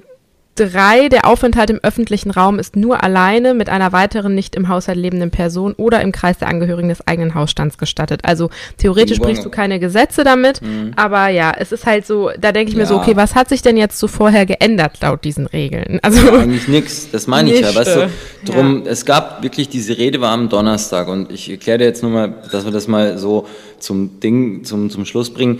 Drei, 0.56 1.10
der 1.10 1.26
Aufenthalt 1.26 1.68
im 1.68 1.80
öffentlichen 1.82 2.30
Raum 2.30 2.58
ist 2.58 2.76
nur 2.76 3.04
alleine 3.04 3.52
mit 3.52 3.68
einer 3.68 3.92
weiteren 3.92 4.34
nicht 4.34 4.56
im 4.56 4.68
Haushalt 4.68 4.96
lebenden 4.96 5.30
Person 5.30 5.74
oder 5.74 6.00
im 6.00 6.12
Kreis 6.12 6.38
der 6.38 6.48
Angehörigen 6.48 6.88
des 6.88 7.06
eigenen 7.06 7.34
Hausstands 7.34 7.76
gestattet. 7.76 8.22
Also 8.24 8.48
theoretisch 8.78 9.18
brichst 9.18 9.44
du 9.44 9.50
keine 9.50 9.78
Gesetze 9.78 10.24
damit, 10.24 10.62
mhm. 10.62 10.92
aber 10.96 11.28
ja, 11.28 11.52
es 11.58 11.72
ist 11.72 11.84
halt 11.84 12.06
so, 12.06 12.30
da 12.40 12.52
denke 12.52 12.70
ich 12.70 12.76
mir 12.76 12.86
so, 12.86 12.96
okay, 12.96 13.16
was 13.16 13.34
hat 13.34 13.50
sich 13.50 13.60
denn 13.60 13.76
jetzt 13.76 13.98
so 13.98 14.08
vorher 14.08 14.46
geändert 14.46 14.98
laut 15.02 15.24
diesen 15.24 15.46
Regeln? 15.46 16.00
Also 16.06 16.24
ja, 16.24 16.34
eigentlich 16.34 16.68
nichts, 16.68 17.10
das 17.10 17.26
meine 17.26 17.52
ich 17.52 17.60
ja, 17.60 17.74
weißt 17.74 17.96
du, 17.96 18.10
drum, 18.44 18.84
ja. 18.84 18.92
es 18.92 19.04
gab 19.04 19.42
wirklich, 19.42 19.68
diese 19.68 19.98
Rede 19.98 20.20
war 20.20 20.30
am 20.30 20.48
Donnerstag 20.48 21.08
und 21.08 21.32
ich 21.32 21.50
erkläre 21.50 21.78
dir 21.78 21.84
jetzt 21.84 22.02
nur 22.02 22.12
mal, 22.12 22.32
dass 22.52 22.64
wir 22.64 22.70
das 22.70 22.86
mal 22.86 23.18
so 23.18 23.46
zum 23.80 24.20
Ding, 24.20 24.62
zum, 24.62 24.88
zum 24.88 25.04
Schluss 25.04 25.30
bringen 25.30 25.58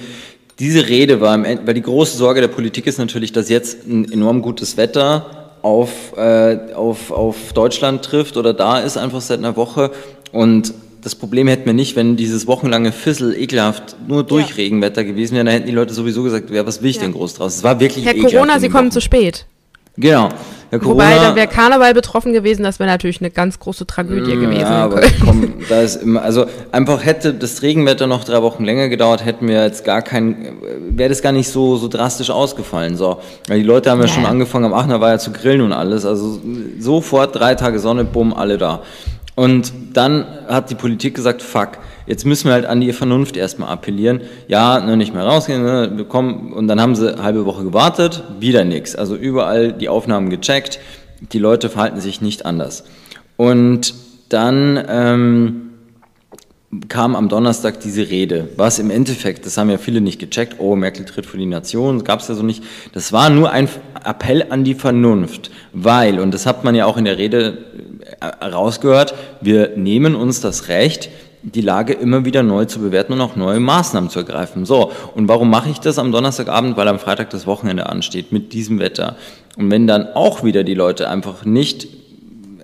diese 0.58 0.88
Rede 0.88 1.20
war, 1.20 1.34
im 1.34 1.44
Ende, 1.44 1.66
weil 1.66 1.74
die 1.74 1.82
große 1.82 2.16
Sorge 2.16 2.40
der 2.40 2.48
Politik 2.48 2.86
ist 2.86 2.98
natürlich, 2.98 3.32
dass 3.32 3.48
jetzt 3.48 3.86
ein 3.86 4.10
enorm 4.10 4.42
gutes 4.42 4.76
Wetter 4.76 5.50
auf, 5.62 6.16
äh, 6.16 6.72
auf, 6.74 7.10
auf 7.10 7.52
Deutschland 7.52 8.04
trifft 8.04 8.36
oder 8.36 8.54
da 8.54 8.78
ist 8.80 8.96
einfach 8.96 9.20
seit 9.20 9.38
einer 9.38 9.56
Woche 9.56 9.90
und 10.32 10.72
das 11.02 11.14
Problem 11.14 11.46
hätten 11.46 11.66
wir 11.66 11.72
nicht, 11.72 11.94
wenn 11.94 12.16
dieses 12.16 12.48
wochenlange 12.48 12.90
Fissel 12.90 13.36
ekelhaft 13.36 13.96
nur 14.08 14.24
durch 14.24 14.48
ja. 14.50 14.54
Regenwetter 14.56 15.04
gewesen 15.04 15.34
wäre, 15.34 15.44
dann 15.44 15.54
hätten 15.54 15.66
die 15.66 15.72
Leute 15.72 15.94
sowieso 15.94 16.24
gesagt, 16.24 16.50
ja, 16.50 16.66
was 16.66 16.82
will 16.82 16.90
ich 16.90 16.96
ja. 16.96 17.02
denn 17.02 17.12
groß 17.12 17.34
draus? 17.34 17.56
Es 17.56 17.62
war 17.62 17.78
wirklich 17.78 18.04
Herr 18.04 18.14
Corona, 18.14 18.58
Sie 18.58 18.68
kommen 18.68 18.90
zu 18.90 19.00
spät. 19.00 19.46
Genau. 19.96 20.28
Ja, 20.72 20.84
Wobei, 20.84 21.14
dann 21.14 21.36
wäre 21.36 21.46
Karneval 21.46 21.94
betroffen 21.94 22.32
gewesen, 22.32 22.64
das 22.64 22.80
wäre 22.80 22.90
natürlich 22.90 23.20
eine 23.20 23.30
ganz 23.30 23.60
große 23.60 23.86
Tragödie 23.86 24.34
mm, 24.34 24.40
gewesen. 24.40 24.60
Ja, 24.60 24.84
aber 24.84 25.00
komm, 25.24 25.54
da 25.68 25.80
ist 25.80 26.02
immer, 26.02 26.22
also 26.22 26.46
einfach 26.72 27.04
hätte 27.04 27.32
das 27.32 27.62
Regenwetter 27.62 28.08
noch 28.08 28.24
drei 28.24 28.42
Wochen 28.42 28.64
länger 28.64 28.88
gedauert, 28.88 29.24
hätten 29.24 29.46
wir 29.46 29.62
jetzt 29.62 29.84
gar 29.84 30.02
kein, 30.02 30.56
wäre 30.90 31.08
das 31.08 31.22
gar 31.22 31.32
nicht 31.32 31.48
so, 31.48 31.76
so 31.76 31.86
drastisch 31.86 32.30
ausgefallen, 32.30 32.96
so. 32.96 33.20
Weil 33.46 33.60
die 33.60 33.64
Leute 33.64 33.90
haben 33.90 34.00
ja, 34.00 34.06
ja 34.06 34.12
schon 34.12 34.26
angefangen, 34.26 34.64
am 34.66 34.74
Aachener 34.74 35.00
war 35.00 35.10
ja 35.10 35.18
zu 35.18 35.30
grillen 35.30 35.60
und 35.60 35.72
alles, 35.72 36.04
also 36.04 36.40
sofort 36.80 37.36
drei 37.36 37.54
Tage 37.54 37.78
Sonne, 37.78 38.04
bumm, 38.04 38.34
alle 38.34 38.58
da. 38.58 38.82
Und 39.36 39.72
dann 39.92 40.26
hat 40.48 40.70
die 40.70 40.74
Politik 40.74 41.14
gesagt, 41.14 41.42
fuck, 41.42 41.78
Jetzt 42.06 42.24
müssen 42.24 42.46
wir 42.46 42.52
halt 42.52 42.66
an 42.66 42.80
die 42.80 42.92
Vernunft 42.92 43.36
erstmal 43.36 43.70
appellieren. 43.70 44.20
Ja, 44.48 44.80
ne, 44.80 44.96
nicht 44.96 45.12
mehr 45.12 45.24
rausgehen, 45.24 45.62
ne, 45.62 45.92
wir 45.94 46.04
kommen, 46.04 46.52
und 46.52 46.68
dann 46.68 46.80
haben 46.80 46.94
sie 46.94 47.12
eine 47.12 47.22
halbe 47.22 47.44
Woche 47.46 47.64
gewartet, 47.64 48.22
wieder 48.38 48.64
nichts. 48.64 48.94
Also 48.94 49.16
überall 49.16 49.72
die 49.72 49.88
Aufnahmen 49.88 50.30
gecheckt, 50.30 50.78
die 51.32 51.38
Leute 51.38 51.68
verhalten 51.68 52.00
sich 52.00 52.20
nicht 52.20 52.46
anders. 52.46 52.84
Und 53.36 53.94
dann 54.28 54.82
ähm, 54.88 55.62
kam 56.88 57.14
am 57.16 57.28
Donnerstag 57.28 57.80
diese 57.80 58.08
Rede, 58.10 58.48
was 58.56 58.78
im 58.78 58.90
Endeffekt, 58.90 59.46
das 59.46 59.56
haben 59.56 59.70
ja 59.70 59.78
viele 59.78 60.00
nicht 60.00 60.18
gecheckt, 60.18 60.56
oh, 60.58 60.76
Merkel 60.76 61.04
tritt 61.04 61.26
für 61.26 61.38
die 61.38 61.46
Nation, 61.46 62.04
gab 62.04 62.20
es 62.20 62.28
ja 62.28 62.34
so 62.34 62.42
nicht. 62.42 62.62
Das 62.92 63.12
war 63.12 63.30
nur 63.30 63.50
ein 63.50 63.68
Appell 64.04 64.46
an 64.50 64.64
die 64.64 64.74
Vernunft, 64.74 65.50
weil, 65.72 66.18
und 66.18 66.32
das 66.32 66.46
hat 66.46 66.64
man 66.64 66.74
ja 66.74 66.86
auch 66.86 66.96
in 66.96 67.04
der 67.04 67.18
Rede 67.18 67.58
äh, 68.20 68.44
rausgehört, 68.44 69.14
wir 69.40 69.72
nehmen 69.76 70.14
uns 70.14 70.40
das 70.40 70.68
Recht, 70.68 71.08
die 71.42 71.60
Lage 71.60 71.92
immer 71.92 72.24
wieder 72.24 72.42
neu 72.42 72.64
zu 72.64 72.80
bewerten 72.80 73.12
und 73.12 73.20
auch 73.20 73.36
neue 73.36 73.60
Maßnahmen 73.60 74.10
zu 74.10 74.20
ergreifen. 74.20 74.64
So, 74.64 74.90
und 75.14 75.28
warum 75.28 75.50
mache 75.50 75.70
ich 75.70 75.78
das 75.78 75.98
am 75.98 76.12
Donnerstagabend? 76.12 76.76
Weil 76.76 76.88
am 76.88 76.98
Freitag 76.98 77.30
das 77.30 77.46
Wochenende 77.46 77.88
ansteht 77.88 78.32
mit 78.32 78.52
diesem 78.52 78.78
Wetter. 78.78 79.16
Und 79.56 79.70
wenn 79.70 79.86
dann 79.86 80.08
auch 80.14 80.44
wieder 80.44 80.64
die 80.64 80.74
Leute 80.74 81.08
einfach 81.08 81.44
nicht 81.44 81.88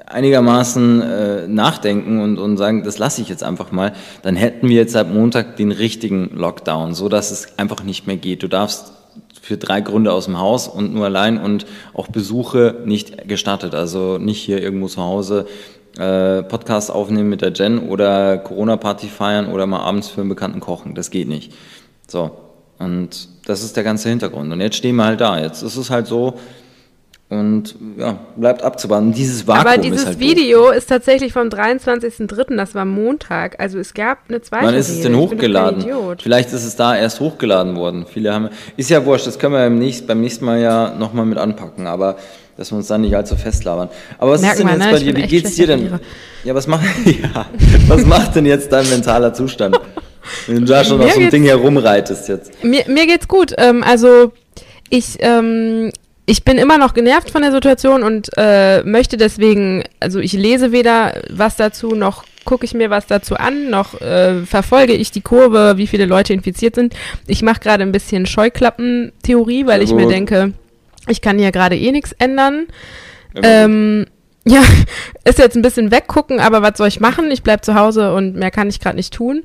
einigermaßen 0.06 1.02
äh, 1.02 1.48
nachdenken 1.48 2.20
und, 2.20 2.38
und 2.38 2.56
sagen, 2.56 2.82
das 2.82 2.98
lasse 2.98 3.22
ich 3.22 3.28
jetzt 3.28 3.42
einfach 3.42 3.72
mal, 3.72 3.92
dann 4.22 4.37
hätten 4.37 4.68
wir 4.68 4.76
jetzt 4.76 4.92
seit 4.92 5.12
Montag 5.12 5.56
den 5.56 5.72
richtigen 5.72 6.30
Lockdown, 6.35 6.94
so 6.94 7.08
dass 7.08 7.30
es 7.30 7.58
einfach 7.58 7.82
nicht 7.82 8.06
mehr 8.06 8.16
geht. 8.16 8.42
Du 8.42 8.48
darfst 8.48 8.92
für 9.40 9.56
drei 9.56 9.80
Gründe 9.80 10.12
aus 10.12 10.26
dem 10.26 10.38
Haus 10.38 10.68
und 10.68 10.94
nur 10.94 11.06
allein 11.06 11.38
und 11.38 11.66
auch 11.94 12.08
Besuche 12.08 12.76
nicht 12.85 13.28
gestattet. 13.28 13.74
Also 13.74 14.18
nicht 14.18 14.40
hier 14.40 14.62
irgendwo 14.62 14.87
zu 14.87 15.02
Hause 15.02 15.46
äh, 15.98 16.42
Podcast 16.42 16.90
aufnehmen 16.90 17.28
mit 17.28 17.42
der 17.42 17.52
Jen 17.52 17.88
oder 17.88 18.38
Corona-Party 18.38 19.09
feiern 19.09 19.46
oder 19.46 19.66
mal 19.66 19.81
abends 19.81 20.09
für 20.09 20.20
einen 20.20 20.31
Bekannten 20.31 20.61
kochen. 20.61 20.94
Das 20.94 21.11
geht 21.11 21.28
nicht. 21.28 21.52
So. 22.07 22.31
Und 22.78 23.28
das 23.46 23.62
ist 23.62 23.76
der 23.76 23.85
ganze 23.85 24.09
Hintergrund. 24.09 24.52
Und 24.52 24.61
jetzt 24.61 24.76
stehen 24.76 24.96
wir 24.96 25.05
halt 25.05 25.20
da. 25.20 25.38
Jetzt 25.38 25.62
ist 25.62 25.76
es 25.76 25.90
halt 25.90 26.07
so, 26.07 26.38
und 27.33 27.76
ja, 27.96 28.18
bleibt 28.37 28.62
abzuwarten. 28.62 29.14
Dieses 29.14 29.46
Vakuum 29.46 29.66
Aber 29.66 29.78
dieses 29.78 30.00
ist 30.00 30.07
halt 30.07 30.20
Video 30.20 30.66
doof. 30.66 30.76
ist 30.76 30.90
tatsächlich 30.90 31.33
vom 31.33 31.48
23.03., 31.48 32.55
das 32.57 32.74
war 32.74 32.85
Montag. 32.85 33.59
Also 33.59 33.78
es 33.78 33.94
gab 33.94 34.18
eine 34.28 34.42
zweite 34.42 34.66
Wann 34.66 34.74
ist 34.74 34.90
es 34.90 35.00
denn 35.00 35.16
hochgeladen? 35.16 35.83
Vielleicht 36.18 36.52
ist 36.52 36.62
es 36.62 36.76
da 36.76 36.94
erst 36.94 37.20
hochgeladen 37.20 37.74
worden. 37.76 38.05
Viele 38.07 38.35
haben. 38.35 38.50
Ist 38.76 38.90
ja 38.90 39.02
wurscht, 39.07 39.26
das 39.26 39.38
können 39.38 39.55
wir 39.55 39.61
beim 39.61 39.78
nächsten, 39.78 40.07
beim 40.07 40.20
nächsten 40.20 40.44
Mal 40.44 40.61
ja 40.61 40.94
nochmal 40.94 41.24
mit 41.24 41.38
anpacken. 41.38 41.87
Aber 41.87 42.16
dass 42.56 42.70
wir 42.70 42.76
uns 42.76 42.88
dann 42.88 43.00
nicht 43.02 43.14
allzu 43.16 43.36
festlabern. 43.36 43.88
Aber 44.18 44.32
was 44.32 44.40
Merk 44.40 44.54
ist 44.54 44.58
denn 44.58 44.66
mal, 44.66 44.78
jetzt 44.78 44.86
ne? 44.86 44.92
bei 44.92 44.98
dir? 44.98 45.16
Wie 45.16 45.28
geht's 45.28 45.54
dir 45.54 45.66
denn? 45.66 46.00
Ja, 46.44 46.54
was 46.54 46.66
macht, 46.66 46.84
ja, 47.04 47.46
was 47.88 48.04
macht 48.04 48.36
denn 48.36 48.46
jetzt 48.46 48.72
dein 48.72 48.88
mentaler 48.88 49.32
Zustand? 49.32 49.78
Wenn 50.46 50.60
du 50.60 50.64
da 50.64 50.84
schon 50.84 50.98
mir 50.98 51.06
auf 51.06 51.12
so 51.12 51.20
einem 51.20 51.30
Ding 51.30 51.44
herumreitest 51.44 52.28
jetzt. 52.28 52.64
Mir, 52.64 52.84
mir 52.88 53.06
geht's 53.06 53.28
gut. 53.28 53.52
Ähm, 53.58 53.82
also 53.82 54.32
ich, 54.88 55.16
ähm, 55.20 55.90
ich 56.26 56.44
bin 56.44 56.58
immer 56.58 56.78
noch 56.78 56.94
genervt 56.94 57.30
von 57.30 57.42
der 57.42 57.52
Situation 57.52 58.02
und 58.02 58.30
äh, 58.36 58.82
möchte 58.84 59.16
deswegen, 59.16 59.84
also 60.00 60.20
ich 60.20 60.32
lese 60.32 60.72
weder 60.72 61.14
was 61.30 61.56
dazu, 61.56 61.94
noch 61.94 62.24
gucke 62.44 62.64
ich 62.64 62.74
mir 62.74 62.90
was 62.90 63.06
dazu 63.06 63.36
an, 63.36 63.70
noch 63.70 64.00
äh, 64.00 64.44
verfolge 64.44 64.94
ich 64.94 65.10
die 65.10 65.20
Kurve, 65.20 65.74
wie 65.76 65.86
viele 65.86 66.06
Leute 66.06 66.32
infiziert 66.32 66.74
sind. 66.74 66.94
Ich 67.26 67.42
mache 67.42 67.60
gerade 67.60 67.82
ein 67.82 67.92
bisschen 67.92 68.26
Scheuklappentheorie, 68.26 69.66
weil 69.66 69.82
ich 69.82 69.92
mir 69.92 70.08
denke, 70.08 70.52
ich 71.08 71.20
kann 71.20 71.38
hier 71.38 71.52
gerade 71.52 71.76
eh 71.76 71.92
nichts 71.92 72.12
ändern. 72.12 72.66
Ähm, 73.42 74.06
ja, 74.44 74.62
ist 75.24 75.38
jetzt 75.38 75.56
ein 75.56 75.62
bisschen 75.62 75.90
weggucken, 75.90 76.40
aber 76.40 76.62
was 76.62 76.78
soll 76.78 76.88
ich 76.88 77.00
machen? 77.00 77.30
Ich 77.30 77.42
bleib 77.42 77.64
zu 77.64 77.74
Hause 77.74 78.14
und 78.14 78.36
mehr 78.36 78.50
kann 78.50 78.68
ich 78.68 78.80
gerade 78.80 78.96
nicht 78.96 79.14
tun. 79.14 79.44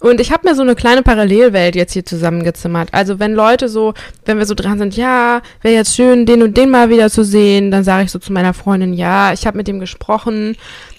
Und 0.00 0.20
ich 0.20 0.30
habe 0.30 0.48
mir 0.48 0.54
so 0.54 0.62
eine 0.62 0.76
kleine 0.76 1.02
Parallelwelt 1.02 1.74
jetzt 1.74 1.92
hier 1.92 2.04
zusammengezimmert. 2.04 2.90
Also 2.92 3.18
wenn 3.18 3.34
Leute 3.34 3.68
so, 3.68 3.94
wenn 4.24 4.38
wir 4.38 4.46
so 4.46 4.54
dran 4.54 4.78
sind, 4.78 4.96
ja, 4.96 5.42
wäre 5.60 5.74
jetzt 5.74 5.96
schön, 5.96 6.24
den 6.24 6.42
und 6.42 6.56
den 6.56 6.70
mal 6.70 6.88
wieder 6.88 7.10
zu 7.10 7.24
sehen, 7.24 7.72
dann 7.72 7.82
sage 7.82 8.04
ich 8.04 8.12
so 8.12 8.20
zu 8.20 8.32
meiner 8.32 8.54
Freundin, 8.54 8.94
ja, 8.94 9.32
ich 9.32 9.44
habe 9.44 9.56
mit 9.56 9.66
dem 9.66 9.80
gesprochen, 9.80 10.56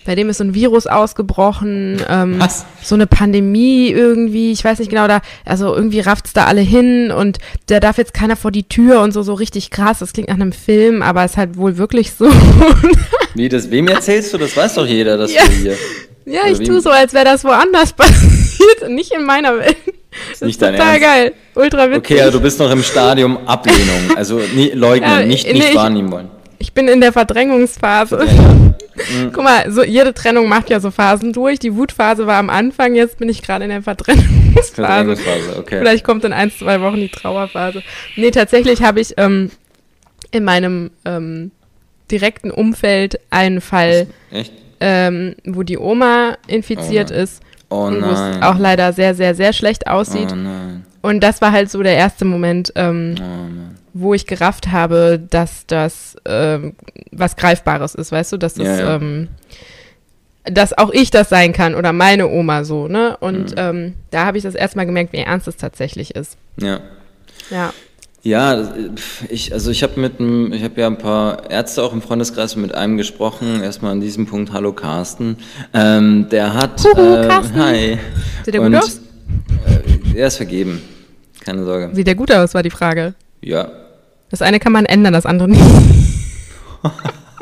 bei 0.10 0.16
dem 0.16 0.28
ist 0.28 0.40
so 0.40 0.44
ein 0.44 0.56
Virus 0.56 0.88
ausgebrochen, 0.88 2.02
ähm, 2.10 2.40
Was? 2.40 2.66
so 2.82 2.96
eine 2.96 3.06
Pandemie 3.06 3.92
irgendwie, 3.92 4.52
ich 4.52 4.66
weiß 4.66 4.80
nicht 4.80 4.90
genau, 4.90 5.08
da, 5.08 5.22
also 5.46 5.76
irgendwie 5.76 6.00
rafft's 6.00 6.34
da 6.34 6.46
alle 6.46 6.62
hin 6.62 7.12
und 7.12 7.38
da 7.68 7.80
darf 7.80 8.00
jetzt 8.00 8.16
keiner 8.16 8.36
vor 8.36 8.50
die 8.50 8.64
Tür 8.64 9.02
und 9.02 9.12
so, 9.12 9.22
so 9.22 9.36
richtig 9.36 9.70
krass. 9.70 10.00
Das 10.00 10.12
klingt 10.12 10.30
nach 10.30 10.36
einem 10.36 10.52
Film, 10.52 11.04
aber 11.04 11.24
ist 11.26 11.38
halt 11.38 11.58
wohl 11.58 11.78
wirklich 11.78 12.12
so. 12.12 12.28
Wie, 13.36 13.50
das, 13.50 13.70
wem 13.70 13.88
erzählst 13.88 14.34
du? 14.34 14.40
Das 14.40 14.58
weiß 14.58 14.74
doch 14.74 14.88
jeder, 14.88 15.16
dass 15.16 15.32
ja. 15.32 15.44
du 15.46 15.52
hier. 15.52 15.76
Ja, 16.26 16.48
ich 16.48 16.58
tue 16.58 16.82
so, 16.82 16.90
als 16.90 17.14
wäre 17.14 17.26
das 17.26 17.44
woanders 17.44 17.94
passiert 17.96 18.82
und 18.88 18.96
nicht 18.96 19.12
in 19.12 19.26
meiner 19.26 19.60
Welt. 19.60 19.78
Das 20.32 20.42
nicht 20.42 20.54
ist 20.54 20.62
dein 20.64 20.74
total 20.74 20.94
Ernst? 20.94 21.04
geil. 21.04 21.34
Ultra 21.54 21.88
witzig. 21.92 21.98
Okay, 21.98 22.22
also 22.22 22.40
du 22.40 22.44
bist 22.44 22.58
noch 22.58 22.72
im 22.72 22.82
Stadium 22.82 23.38
Ablehnung. 23.46 24.16
Also 24.16 24.42
nie, 24.56 24.72
leugnen, 24.72 25.08
ja, 25.08 25.24
nicht, 25.24 25.46
nicht 25.54 25.70
nee, 25.70 25.76
wahrnehmen 25.76 26.12
wollen. 26.12 26.39
Ich 26.60 26.74
bin 26.74 26.88
in 26.88 27.02
der 27.02 27.14
Verdrängungsphase. 27.14 28.28
Mhm. 29.14 29.32
Guck 29.34 29.44
mal, 29.44 29.72
so 29.72 29.84
jede 29.84 30.14
Trennung 30.14 30.50
macht 30.50 30.70
ja 30.70 30.80
so 30.80 30.92
Phasen 30.92 31.34
durch. 31.34 31.60
Die 31.60 31.76
Wutphase 31.76 32.28
war 32.28 32.38
am 32.38 32.50
Anfang, 32.50 32.96
jetzt 32.96 33.18
bin 33.18 33.30
ich 33.30 33.42
gerade 33.42 33.64
in 33.64 33.70
der 33.70 33.82
Verdrängungsphase. 33.82 34.74
Verdrängungsphase 34.74 35.58
okay. 35.58 35.80
Vielleicht 35.80 36.04
kommt 36.04 36.26
in 36.26 36.34
ein, 36.34 36.52
zwei 36.52 36.82
Wochen 36.82 36.98
die 36.98 37.10
Trauerphase. 37.10 37.82
Nee, 38.18 38.32
tatsächlich 38.32 38.82
habe 38.82 39.00
ich 39.00 39.14
ähm, 39.18 39.52
in 40.32 40.44
meinem 40.44 40.92
ähm, 41.06 41.52
direkten 42.12 42.52
Umfeld 42.52 43.20
einen 43.30 43.62
Fall. 43.62 44.08
Ähm, 44.82 45.36
wo 45.46 45.64
die 45.64 45.78
Oma 45.78 46.38
infiziert 46.48 47.12
oh 47.12 47.16
ist. 47.16 47.42
Oh 47.70 47.84
und 47.84 48.02
wo 48.02 48.10
es 48.10 48.42
auch 48.42 48.58
leider 48.58 48.94
sehr, 48.94 49.14
sehr, 49.14 49.36
sehr 49.36 49.52
schlecht 49.52 49.88
aussieht. 49.88 50.34
Oh 50.34 51.08
und 51.08 51.20
das 51.22 51.42
war 51.42 51.52
halt 51.52 51.70
so 51.70 51.84
der 51.84 51.96
erste 51.96 52.24
Moment, 52.24 52.72
ähm, 52.76 53.16
oh 53.18 53.76
wo 53.94 54.14
ich 54.14 54.26
gerafft 54.28 54.72
habe, 54.72 55.20
dass 55.30 55.66
das 55.68 56.16
ähm, 56.26 56.74
was 57.12 57.36
Greifbares 57.36 57.96
ist, 57.96 58.12
weißt 58.12 58.32
du, 58.34 58.38
dass 58.38 58.54
das, 58.56 58.68
ja, 58.68 58.80
ja. 58.80 58.96
Ähm, 58.96 59.28
dass 60.46 60.78
auch 60.78 60.92
ich 60.92 61.12
das 61.12 61.30
sein 61.30 61.54
kann 61.54 61.76
oder 61.76 61.94
meine 61.94 62.28
Oma 62.28 62.64
so, 62.64 62.88
ne? 62.88 63.18
Und 63.20 63.52
mhm. 63.52 63.58
ähm, 63.58 63.94
da 64.12 64.26
habe 64.26 64.38
ich 64.38 64.44
das 64.44 64.56
erstmal 64.56 64.86
gemerkt, 64.86 65.14
wie 65.14 65.18
ernst 65.18 65.48
es 65.48 65.58
tatsächlich 65.58 66.16
ist. 66.16 66.38
Ja. 66.60 66.80
Ja. 67.50 67.74
Ja, 68.22 68.74
ich, 69.30 69.54
also 69.54 69.72
ich 69.72 69.82
habe 69.82 69.98
mit 70.00 70.20
einem, 70.20 70.52
ich 70.52 70.62
habe 70.64 70.82
ja 70.82 70.88
ein 70.88 70.98
paar 70.98 71.50
Ärzte 71.50 71.82
auch 71.82 71.94
im 71.94 72.02
Freundeskreis 72.02 72.58
mit 72.58 72.76
einem 72.76 72.98
gesprochen. 72.98 73.64
Erstmal 73.64 73.94
an 73.94 74.02
diesem 74.02 74.26
Punkt, 74.26 74.52
hallo 74.52 74.74
Carsten. 74.74 75.38
Ähm, 75.74 76.28
der 76.30 76.54
hat. 76.54 76.84
Huhu, 76.84 77.16
äh, 77.16 77.28
Carsten. 77.28 77.56
Hi. 77.56 77.98
Sieht 78.44 78.54
der 78.54 78.62
gut 78.62 78.76
aus? 78.76 79.00
Äh, 79.66 80.18
er 80.18 80.28
ist 80.28 80.36
vergeben. 80.36 80.82
Keine 81.40 81.64
Sorge. 81.64 81.92
Sieht 81.94 82.08
der 82.08 82.16
gut 82.16 82.30
aus, 82.32 82.54
war 82.54 82.62
die 82.62 82.70
Frage. 82.70 83.14
Ja. 83.42 83.70
Das 84.30 84.42
eine 84.42 84.60
kann 84.60 84.72
man 84.72 84.86
ändern, 84.86 85.14
das 85.14 85.26
andere 85.26 85.50
nicht. 85.50 85.62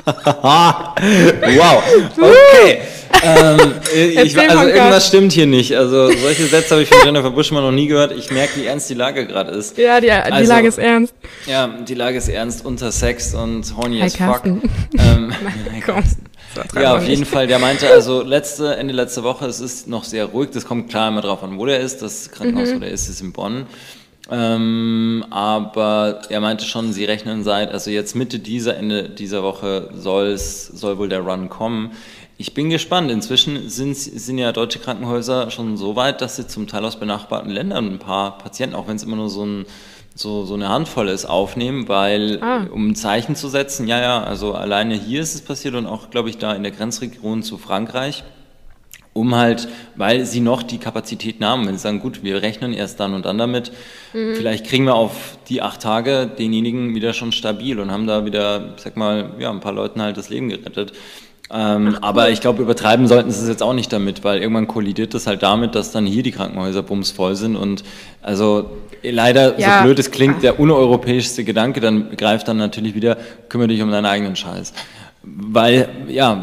wow. 0.06 1.84
Okay 2.18 2.82
ähm, 3.24 3.60
ich, 3.96 4.38
also 4.38 4.68
irgendwas 4.68 5.08
stimmt 5.08 5.32
hier 5.32 5.46
nicht. 5.46 5.76
Also 5.76 6.12
solche 6.12 6.46
Sätze 6.46 6.72
habe 6.72 6.84
ich 6.84 6.90
von 6.90 7.00
Jennifer 7.04 7.32
Buschmann 7.32 7.64
noch 7.64 7.72
nie 7.72 7.88
gehört. 7.88 8.12
Ich 8.12 8.32
merke, 8.32 8.60
wie 8.60 8.66
ernst 8.66 8.90
die 8.90 8.94
Lage 8.94 9.26
gerade 9.28 9.52
ist. 9.52 9.78
Ja, 9.78 10.00
die, 10.00 10.08
die 10.08 10.12
also, 10.12 10.50
Lage 10.50 10.68
ist 10.68 10.78
ernst. 10.78 11.14
Ja, 11.46 11.68
die 11.68 11.94
Lage 11.94 12.18
ist 12.18 12.30
ernst 12.30 12.66
unter 12.66 12.92
Sex 12.92 13.34
und 13.34 13.76
horny 13.76 14.02
as 14.02 14.16
fuck. 14.16 14.44
Ähm, 14.46 14.62
ja, 16.76 16.98
auf 16.98 17.08
jeden 17.08 17.26
Fall. 17.26 17.48
Der 17.48 17.60
meinte 17.60 17.90
also 17.90 18.22
letzte, 18.22 18.76
Ende 18.76 18.94
letzte 18.94 19.24
Woche, 19.24 19.46
es 19.46 19.60
ist 19.60 19.88
noch 19.88 20.04
sehr 20.04 20.26
ruhig. 20.26 20.50
Das 20.52 20.66
kommt 20.66 20.90
klar 20.90 21.10
immer 21.10 21.22
drauf 21.22 21.44
an, 21.44 21.58
wo 21.58 21.66
der 21.66 21.80
ist. 21.80 22.02
Das 22.02 22.32
Krankenhaus, 22.32 22.70
mhm. 22.70 22.76
wo 22.76 22.80
der 22.80 22.92
ist, 22.92 23.10
ist 23.10 23.22
in 23.22 23.32
Bonn. 23.32 23.68
Ähm, 24.30 25.26
aber 25.30 26.22
er 26.30 26.42
meinte 26.42 26.66
schon, 26.66 26.92
sie 26.92 27.06
rechnen 27.06 27.44
seit, 27.44 27.72
also 27.72 27.90
jetzt 27.90 28.16
Mitte 28.16 28.40
dieser, 28.40 28.76
Ende 28.76 29.10
dieser 29.10 29.44
Woche 29.44 29.90
soll's, 29.94 30.68
soll 30.68 30.98
wohl 30.98 31.10
der 31.10 31.22
Run 31.22 31.50
kommen. 31.50 31.92
Ich 32.38 32.54
bin 32.54 32.70
gespannt. 32.70 33.10
Inzwischen 33.10 33.70
sind, 33.70 33.96
sind 33.96 34.38
ja 34.38 34.52
deutsche 34.52 34.80
Krankenhäuser 34.80 35.50
schon 35.50 35.76
so 35.76 35.96
weit, 35.96 36.22
dass 36.22 36.36
sie 36.36 36.48
zum 36.48 36.68
Teil 36.68 36.86
aus 36.86 37.00
benachbarten 37.00 37.50
Ländern 37.50 37.88
ein 37.88 38.00
paar 38.00 38.38
Patienten, 38.38 38.76
auch 38.76 38.88
wenn 38.88 38.98
es 38.98 39.04
immer 39.04 39.16
nur 39.16 39.30
so, 39.30 39.44
ein, 39.44 39.66
so, 40.14 40.46
so 40.46 40.54
eine 40.54 40.70
Handvoll 40.70 41.08
ist, 41.08 41.26
aufnehmen, 41.26 41.88
weil 41.88 42.40
ah. 42.42 42.66
um 42.72 42.90
ein 42.90 42.96
Zeichen 42.96 43.36
zu 43.36 43.48
setzen, 43.48 43.88
ja, 43.88 44.00
ja, 44.00 44.24
also 44.24 44.54
alleine 44.54 44.94
hier 44.96 45.22
ist 45.22 45.34
es 45.34 45.42
passiert 45.42 45.74
und 45.74 45.88
auch, 45.88 46.12
glaube 46.12 46.30
ich, 46.30 46.38
da 46.38 46.54
in 46.54 46.64
der 46.64 46.72
Grenzregion 46.72 47.42
zu 47.42 47.58
Frankreich, 47.58 48.24
um 49.18 49.36
halt, 49.36 49.68
weil 49.96 50.26
sie 50.26 50.40
noch 50.40 50.64
die 50.64 50.78
Kapazitäten 50.78 51.44
haben, 51.44 51.68
wenn 51.68 51.76
sie 51.76 51.82
sagen, 51.82 52.00
gut, 52.00 52.24
wir 52.24 52.42
rechnen 52.42 52.74
erst 52.74 53.00
dann 53.00 53.14
und 53.14 53.26
dann 53.26 53.38
damit, 53.38 53.72
mhm. 54.14 54.36
vielleicht 54.36 54.66
kriegen 54.66 54.86
wir 54.86 54.96
auf 54.96 55.38
die 55.50 55.62
acht 55.62 55.82
Tage 55.82 56.28
denjenigen 56.28 56.96
wieder 56.96 57.14
schon 57.14 57.32
stabil 57.32 57.80
und 57.80 57.92
haben 57.92 58.08
da 58.08 58.26
wieder, 58.26 58.74
ich 58.78 58.84
sag 58.84 58.96
mal, 58.96 59.32
ja, 59.40 59.50
ein 59.50 59.60
paar 59.60 59.74
Leuten 59.74 60.02
halt 60.02 60.18
das 60.18 60.30
Leben 60.30 60.50
gerettet. 60.50 60.94
Ähm, 61.50 61.96
Ach, 61.96 62.10
aber 62.10 62.30
ich 62.30 62.42
glaube, 62.42 62.62
übertreiben 62.62 63.08
sollten 63.08 63.32
sie 63.32 63.42
es 63.42 63.48
jetzt 63.48 63.64
auch 63.64 63.74
nicht 63.74 63.92
damit, 63.94 64.24
weil 64.24 64.42
irgendwann 64.42 64.68
kollidiert 64.68 65.14
es 65.14 65.28
halt 65.28 65.44
damit, 65.44 65.76
dass 65.76 65.92
dann 65.92 66.06
hier 66.06 66.22
die 66.22 66.32
Krankenhäuser 66.32 66.84
bumsvoll 66.84 67.36
sind 67.36 67.56
und 67.56 67.84
also 68.22 68.70
leider, 69.02 69.58
ja. 69.58 69.78
so 69.78 69.86
blöd 69.86 70.00
es 70.00 70.12
klingt, 70.12 70.44
der 70.44 70.60
uneuropäischste 70.60 71.46
Gedanke 71.46 71.80
dann 71.80 72.18
greift 72.18 72.50
dann 72.50 72.58
natürlich 72.58 72.96
wieder, 72.96 73.18
kümmere 73.48 73.70
dich 73.70 73.82
um 73.82 73.92
deinen 73.92 74.06
eigenen 74.06 74.36
Scheiß. 74.36 74.74
Weil, 75.36 75.90
ja, 76.08 76.42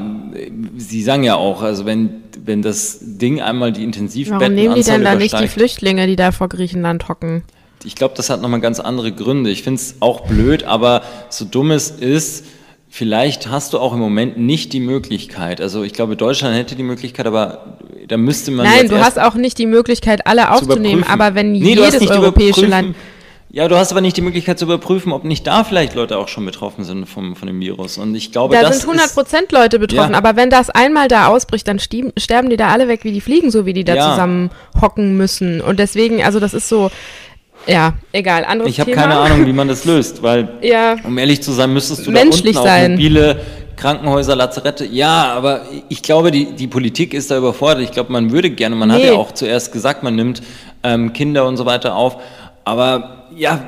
Sie 0.77 1.03
sagen 1.03 1.23
ja 1.23 1.37
auch, 1.37 1.62
also 1.62 1.87
wenn, 1.87 2.23
wenn 2.44 2.62
das 2.62 2.99
Ding 3.01 3.40
einmal 3.40 3.73
die 3.73 3.85
Intensivbetten 3.85 4.40
Warum 4.40 4.55
nehmen 4.55 4.75
die 4.75 4.83
denn 4.83 5.05
da 5.05 5.14
nicht 5.14 5.38
die 5.38 5.49
Flüchtlinge, 5.49 6.07
die 6.07 6.16
da 6.16 6.33
vor 6.33 6.49
Griechenland 6.49 7.09
hocken? 7.09 7.44
Ich 7.85 7.94
glaube, 7.94 8.14
das 8.16 8.31
hat 8.31 8.40
nochmal 8.40 8.61
ganz 8.61 8.81
andere 8.81 9.12
Gründe. 9.12 9.51
Ich 9.51 9.62
finde 9.62 9.81
es 9.81 9.97
auch 10.01 10.23
blöd, 10.23 10.64
aber 10.64 11.03
so 11.29 11.44
dumm 11.44 11.70
es 11.70 11.90
ist, 11.90 12.44
Vielleicht 12.97 13.49
hast 13.49 13.73
du 13.73 13.81
auch 13.81 13.92
im 13.92 13.99
Moment 13.99 14.38
nicht 14.38 14.73
die 14.73 14.79
Möglichkeit. 14.79 15.61
Also 15.61 15.83
ich 15.83 15.94
glaube, 15.94 16.14
Deutschland 16.14 16.57
hätte 16.57 16.77
die 16.77 16.85
Möglichkeit, 16.85 17.27
aber 17.27 17.79
da 18.07 18.16
müsste 18.16 18.53
man. 18.53 18.66
Nein, 18.66 18.88
du 18.88 19.01
hast 19.01 19.18
auch 19.18 19.35
nicht 19.35 19.59
die 19.59 19.66
Möglichkeit, 19.66 20.29
alle 20.29 20.53
aufzunehmen. 20.53 21.03
Aber 21.03 21.35
wenn 21.35 21.51
nee, 21.51 21.75
jedes 21.75 22.09
europäische 22.09 22.66
Land. 22.66 22.94
Ja, 23.55 23.69
du 23.69 23.77
hast 23.77 23.93
aber 23.93 24.01
nicht 24.01 24.17
die 24.17 24.21
Möglichkeit 24.21 24.59
zu 24.59 24.64
überprüfen, 24.64 25.12
ob 25.12 25.23
nicht 25.23 25.47
da 25.47 25.62
vielleicht 25.62 25.95
Leute 25.95 26.19
auch 26.19 26.27
schon 26.27 26.45
betroffen 26.45 26.83
sind 26.83 27.07
vom, 27.09 27.37
von 27.37 27.47
dem 27.47 27.61
Virus. 27.61 27.99
Und 27.99 28.12
ich 28.17 28.33
glaube, 28.33 28.57
da 28.57 28.62
das 28.62 28.81
sind 28.81 28.90
100 28.90 29.14
Prozent 29.14 29.53
Leute 29.53 29.79
betroffen. 29.79 30.11
Ja. 30.11 30.19
Aber 30.19 30.35
wenn 30.35 30.51
das 30.51 30.71
einmal 30.71 31.07
da 31.07 31.29
ausbricht, 31.29 31.69
dann 31.69 31.79
sterben 31.79 32.51
die 32.51 32.57
da 32.57 32.71
alle 32.71 32.88
weg 32.88 33.05
wie 33.05 33.12
die 33.12 33.21
Fliegen, 33.21 33.53
so 33.53 33.64
wie 33.64 33.73
die 33.73 33.85
da 33.85 33.95
ja. 33.95 34.11
zusammen 34.11 34.51
hocken 34.83 35.17
müssen. 35.17 35.61
Und 35.61 35.79
deswegen, 35.79 36.21
also 36.25 36.40
das 36.40 36.53
ist 36.53 36.69
so, 36.69 36.90
ja, 37.69 37.95
egal. 38.11 38.45
Anderes 38.45 38.73
ich 38.73 38.81
habe 38.81 38.90
keine 38.90 39.17
Ahnung, 39.17 39.47
wie 39.47 39.53
man 39.53 39.69
das 39.69 39.85
löst, 39.85 40.21
weil, 40.21 40.49
ja, 40.61 40.97
um 41.05 41.17
ehrlich 41.17 41.40
zu 41.40 41.53
sein, 41.53 41.73
müsstest 41.73 42.09
du 42.09 42.11
menschlich 42.11 42.57
da 42.57 42.62
unten 42.62 42.69
sein. 42.69 42.85
auch 42.87 42.97
mobile 42.97 43.40
Krankenhäuser, 43.77 44.35
Lazarette. 44.35 44.85
Ja, 44.85 45.33
aber 45.33 45.62
ich 45.88 46.03
glaube, 46.03 46.33
die, 46.33 46.53
die 46.53 46.67
Politik 46.67 47.14
ist 47.14 47.31
da 47.31 47.38
überfordert. 47.38 47.85
Ich 47.85 47.93
glaube, 47.93 48.11
man 48.11 48.33
würde 48.33 48.51
gerne, 48.51 48.75
man 48.75 48.88
nee. 48.88 48.95
hat 48.95 49.05
ja 49.05 49.12
auch 49.12 49.31
zuerst 49.31 49.73
gesagt, 49.73 50.03
man 50.03 50.17
nimmt 50.17 50.43
ähm, 50.83 51.12
Kinder 51.12 51.47
und 51.47 51.57
so 51.57 51.67
weiter 51.67 51.95
auf. 51.95 52.17
Aber 52.64 53.27
ja, 53.35 53.66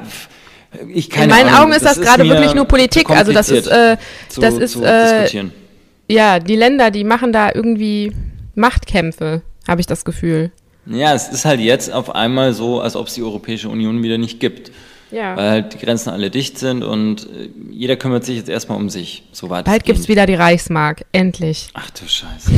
ich 0.92 1.10
keine 1.10 1.24
In 1.24 1.30
meinen 1.30 1.48
Ahnung. 1.48 1.60
Augen 1.60 1.72
ist 1.72 1.84
das, 1.84 1.96
das 1.96 2.04
gerade 2.04 2.28
wirklich 2.28 2.54
nur 2.54 2.64
Politik. 2.64 3.10
Also 3.10 3.32
das 3.32 3.48
ist, 3.48 3.66
äh, 3.66 3.96
zu, 4.28 4.40
das 4.40 4.54
ist, 4.54 4.76
äh, 4.76 5.26
ja, 6.08 6.38
die 6.38 6.56
Länder, 6.56 6.90
die 6.90 7.04
machen 7.04 7.32
da 7.32 7.50
irgendwie 7.52 8.12
Machtkämpfe, 8.54 9.42
habe 9.66 9.80
ich 9.80 9.86
das 9.86 10.04
Gefühl. 10.04 10.52
Ja, 10.86 11.14
es 11.14 11.28
ist 11.28 11.44
halt 11.44 11.60
jetzt 11.60 11.92
auf 11.92 12.14
einmal 12.14 12.52
so, 12.52 12.80
als 12.80 12.94
ob 12.94 13.08
es 13.08 13.14
die 13.14 13.22
Europäische 13.22 13.68
Union 13.68 14.02
wieder 14.02 14.18
nicht 14.18 14.38
gibt. 14.38 14.70
Ja. 15.10 15.36
Weil 15.36 15.50
halt 15.50 15.74
die 15.74 15.78
Grenzen 15.78 16.10
alle 16.10 16.30
dicht 16.30 16.58
sind 16.58 16.82
und 16.82 17.24
äh, 17.24 17.48
jeder 17.70 17.96
kümmert 17.96 18.24
sich 18.24 18.36
jetzt 18.36 18.48
erstmal 18.48 18.76
um 18.76 18.90
sich. 18.90 19.22
So 19.30 19.50
weit 19.50 19.64
Bald 19.64 19.84
gibt 19.84 20.00
es 20.00 20.08
wieder 20.08 20.26
die 20.26 20.34
Reichsmark, 20.34 21.04
endlich. 21.12 21.68
Ach 21.74 21.90
du 21.90 22.08
Scheiße. 22.08 22.50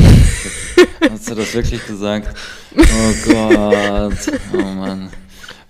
Hast 1.10 1.30
du 1.30 1.34
das 1.34 1.54
wirklich 1.54 1.86
gesagt? 1.86 2.34
Oh 2.74 3.30
Gott. 3.32 4.18
Oh 4.54 4.62
Mann. 4.62 5.10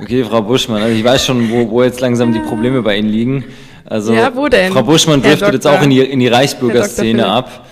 Okay, 0.01 0.25
Frau 0.25 0.43
Buschmann, 0.43 0.83
also 0.83 0.95
ich 0.95 1.05
weiß 1.05 1.27
schon, 1.27 1.51
wo, 1.51 1.71
wo 1.71 1.83
jetzt 1.83 2.01
langsam 2.01 2.33
die 2.33 2.39
Probleme 2.39 2.83
bei 2.83 2.97
Ihnen 2.97 3.09
liegen. 3.09 3.45
Also 3.85 4.13
ja, 4.13 4.35
wo 4.35 4.49
denn? 4.49 4.73
Frau 4.73 4.83
Buschmann 4.83 5.23
driftet 5.23 5.55
jetzt 5.55 5.67
auch 5.67 5.83
in 5.83 5.91
die, 5.91 6.01
in 6.01 6.21
die 6.21 6.29
Reichsbürgerszene 6.29 7.27
ab. 7.27 7.67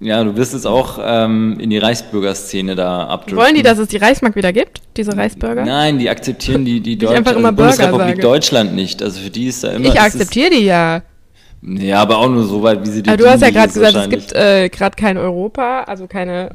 Ja, 0.00 0.22
du 0.22 0.36
wirst 0.36 0.52
jetzt 0.52 0.66
auch 0.66 0.98
ähm, 1.02 1.58
in 1.58 1.70
die 1.70 1.78
Reichsbürgerszene 1.78 2.74
da 2.74 3.06
abdrücken. 3.06 3.36
Wollen 3.36 3.54
die, 3.54 3.62
dass 3.62 3.78
es 3.78 3.88
die 3.88 3.96
Reichsmark 3.96 4.36
wieder 4.36 4.52
gibt, 4.52 4.82
diese 4.96 5.16
Reichsbürger? 5.16 5.64
Nein, 5.64 5.98
die 5.98 6.10
akzeptieren 6.10 6.64
die, 6.64 6.80
die 6.80 6.96
Deutsche, 6.98 7.24
also 7.24 7.52
Bundesrepublik 7.52 8.20
Deutschland 8.20 8.74
nicht. 8.74 9.02
Also 9.02 9.20
für 9.20 9.30
die 9.30 9.46
ist 9.46 9.64
da 9.64 9.72
immer... 9.72 9.88
Ich 9.88 10.00
akzeptiere 10.00 10.50
die 10.50 10.64
ja. 10.64 11.02
Ja, 11.62 12.02
aber 12.02 12.18
auch 12.18 12.28
nur 12.28 12.44
so 12.44 12.62
weit, 12.62 12.84
wie 12.84 12.90
sie 12.90 13.02
die 13.02 13.08
aber 13.08 13.16
Du 13.16 13.30
hast 13.30 13.40
ja 13.40 13.50
gerade 13.50 13.72
gesagt, 13.72 13.96
es 13.96 14.08
gibt 14.10 14.32
äh, 14.32 14.68
gerade 14.68 14.96
kein 14.96 15.16
Europa, 15.16 15.84
also 15.84 16.06
keine 16.06 16.50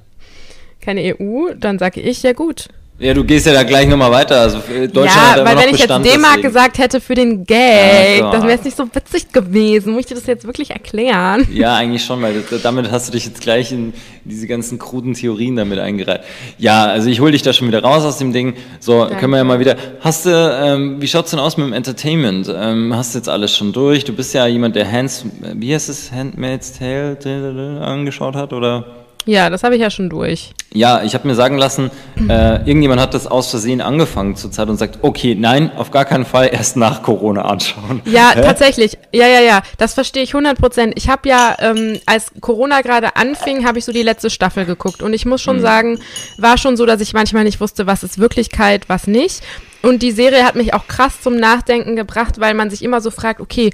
keine 0.81 1.15
EU, 1.19 1.53
dann 1.57 1.77
sage 1.77 1.99
ich, 1.99 2.23
ja 2.23 2.33
gut, 2.33 2.69
ja, 2.99 3.13
du 3.13 3.23
gehst 3.23 3.45
ja 3.45 3.53
da 3.53 3.63
gleich 3.63 3.87
nochmal 3.87 4.11
weiter. 4.11 4.41
Also 4.41 4.57
äh, 4.57 4.87
Deutschland 4.87 5.05
ja, 5.05 5.35
hat 5.35 5.45
weil 5.45 5.57
wenn 5.57 5.73
ich 5.73 5.81
Bestand, 5.81 6.05
jetzt 6.05 6.15
D-Mark 6.15 6.41
gesagt 6.41 6.77
hätte 6.77 6.99
für 6.99 7.15
den 7.15 7.45
Gag, 7.45 8.19
ja, 8.19 8.31
dann 8.31 8.43
wäre 8.43 8.59
es 8.59 8.65
nicht 8.65 8.75
so 8.75 8.85
witzig 8.93 9.31
gewesen. 9.31 9.93
Muss 9.93 10.01
ich 10.01 10.05
dir 10.07 10.15
das 10.15 10.27
jetzt 10.27 10.45
wirklich 10.45 10.71
erklären? 10.71 11.47
Ja, 11.53 11.75
eigentlich 11.75 12.03
schon, 12.03 12.21
weil 12.21 12.43
damit 12.61 12.91
hast 12.91 13.07
du 13.07 13.13
dich 13.13 13.25
jetzt 13.25 13.41
gleich 13.41 13.71
in 13.71 13.93
diese 14.25 14.47
ganzen 14.47 14.79
kruden 14.79 15.13
Theorien 15.13 15.55
damit 15.55 15.79
eingereiht. 15.79 16.21
Ja, 16.57 16.85
also 16.85 17.09
ich 17.09 17.21
hole 17.21 17.31
dich 17.31 17.41
da 17.41 17.53
schon 17.53 17.67
wieder 17.69 17.81
raus 17.81 18.03
aus 18.03 18.17
dem 18.17 18.33
Ding. 18.33 18.55
So, 18.79 18.99
Danke. 18.99 19.15
können 19.15 19.31
wir 19.31 19.37
ja 19.37 19.43
mal 19.45 19.59
wieder. 19.59 19.77
Hast 20.01 20.25
du, 20.25 20.29
ähm, 20.29 21.01
wie 21.01 21.07
schaut's 21.07 21.31
denn 21.31 21.39
aus 21.39 21.55
mit 21.55 21.67
dem 21.67 21.73
Entertainment? 21.73 22.53
Ähm, 22.53 22.93
hast 22.95 23.15
du 23.15 23.19
jetzt 23.19 23.29
alles 23.29 23.55
schon 23.55 23.71
durch? 23.71 24.03
Du 24.03 24.13
bist 24.13 24.33
ja 24.33 24.45
jemand, 24.45 24.75
der 24.75 24.91
Hands, 24.91 25.25
wie 25.55 25.73
heißt 25.73 25.87
es, 25.87 26.11
Handmaid's 26.11 26.77
Tale 26.77 27.79
angeschaut 27.81 28.35
hat, 28.35 28.51
oder? 28.51 28.85
Ja, 29.29 29.51
das 29.51 29.61
habe 29.61 29.75
ich 29.75 29.81
ja 29.81 29.91
schon 29.91 30.09
durch. 30.09 30.55
Ja, 30.73 31.03
ich 31.03 31.13
habe 31.13 31.27
mir 31.27 31.35
sagen 31.35 31.59
lassen, 31.59 31.91
äh, 32.17 32.55
irgendjemand 32.65 32.99
hat 32.99 33.13
das 33.13 33.27
aus 33.27 33.51
Versehen 33.51 33.79
angefangen 33.79 34.35
zur 34.35 34.51
Zeit 34.51 34.69
und 34.69 34.77
sagt, 34.77 34.99
okay, 35.03 35.35
nein, 35.35 35.71
auf 35.77 35.91
gar 35.91 36.03
keinen 36.03 36.25
Fall 36.25 36.49
erst 36.51 36.77
nach 36.77 37.03
Corona 37.03 37.43
anschauen. 37.43 38.01
Ja, 38.05 38.31
Hä? 38.33 38.41
tatsächlich. 38.41 38.97
Ja, 39.13 39.27
ja, 39.27 39.41
ja, 39.41 39.61
das 39.77 39.93
verstehe 39.93 40.23
ich 40.23 40.33
100 40.33 40.57
Prozent. 40.57 40.93
Ich 40.95 41.09
habe 41.09 41.29
ja, 41.29 41.55
ähm, 41.59 41.99
als 42.07 42.31
Corona 42.41 42.81
gerade 42.81 43.17
anfing, 43.17 43.67
habe 43.67 43.77
ich 43.77 43.85
so 43.85 43.91
die 43.91 44.01
letzte 44.01 44.31
Staffel 44.31 44.65
geguckt 44.65 45.03
und 45.03 45.13
ich 45.13 45.27
muss 45.27 45.43
schon 45.43 45.57
mhm. 45.57 45.61
sagen, 45.61 45.99
war 46.39 46.57
schon 46.57 46.75
so, 46.75 46.87
dass 46.87 46.99
ich 46.99 47.13
manchmal 47.13 47.43
nicht 47.43 47.61
wusste, 47.61 47.85
was 47.85 48.01
ist 48.01 48.17
Wirklichkeit, 48.17 48.89
was 48.89 49.05
nicht. 49.05 49.43
Und 49.83 50.01
die 50.01 50.11
Serie 50.11 50.43
hat 50.43 50.55
mich 50.55 50.73
auch 50.73 50.87
krass 50.87 51.21
zum 51.21 51.35
Nachdenken 51.35 51.95
gebracht, 51.95 52.39
weil 52.39 52.55
man 52.55 52.71
sich 52.71 52.83
immer 52.83 52.99
so 52.99 53.11
fragt, 53.11 53.41
okay, 53.41 53.69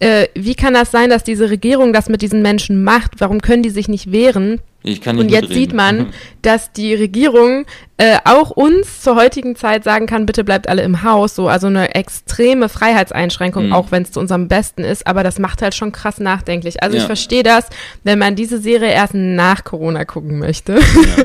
äh, 0.00 0.28
wie 0.34 0.54
kann 0.54 0.74
das 0.74 0.90
sein, 0.90 1.10
dass 1.10 1.24
diese 1.24 1.50
Regierung 1.50 1.92
das 1.92 2.08
mit 2.08 2.22
diesen 2.22 2.42
Menschen 2.42 2.84
macht? 2.84 3.12
Warum 3.18 3.40
können 3.40 3.62
die 3.62 3.70
sich 3.70 3.88
nicht 3.88 4.12
wehren? 4.12 4.60
Ich 4.84 5.00
kann 5.00 5.16
nicht 5.16 5.24
Und 5.24 5.30
jetzt 5.30 5.52
sieht 5.52 5.72
man, 5.72 6.12
dass 6.42 6.72
die 6.72 6.94
Regierung 6.94 7.66
äh, 7.96 8.18
auch 8.24 8.50
uns 8.50 9.02
zur 9.02 9.16
heutigen 9.16 9.56
Zeit 9.56 9.82
sagen 9.82 10.06
kann, 10.06 10.24
bitte 10.24 10.44
bleibt 10.44 10.68
alle 10.68 10.82
im 10.82 11.02
Haus. 11.02 11.34
So, 11.34 11.48
also 11.48 11.66
eine 11.66 11.96
extreme 11.96 12.68
Freiheitseinschränkung, 12.68 13.66
mhm. 13.66 13.72
auch 13.72 13.90
wenn 13.90 14.04
es 14.04 14.12
zu 14.12 14.20
unserem 14.20 14.46
Besten 14.46 14.84
ist. 14.84 15.06
Aber 15.06 15.24
das 15.24 15.40
macht 15.40 15.62
halt 15.62 15.74
schon 15.74 15.90
krass 15.90 16.20
nachdenklich. 16.20 16.80
Also 16.80 16.96
ja. 16.96 17.02
ich 17.02 17.06
verstehe 17.06 17.42
das, 17.42 17.66
wenn 18.04 18.20
man 18.20 18.36
diese 18.36 18.58
Serie 18.58 18.92
erst 18.92 19.14
nach 19.14 19.64
Corona 19.64 20.04
gucken 20.04 20.38
möchte. 20.38 20.74
Ja. 20.74 21.24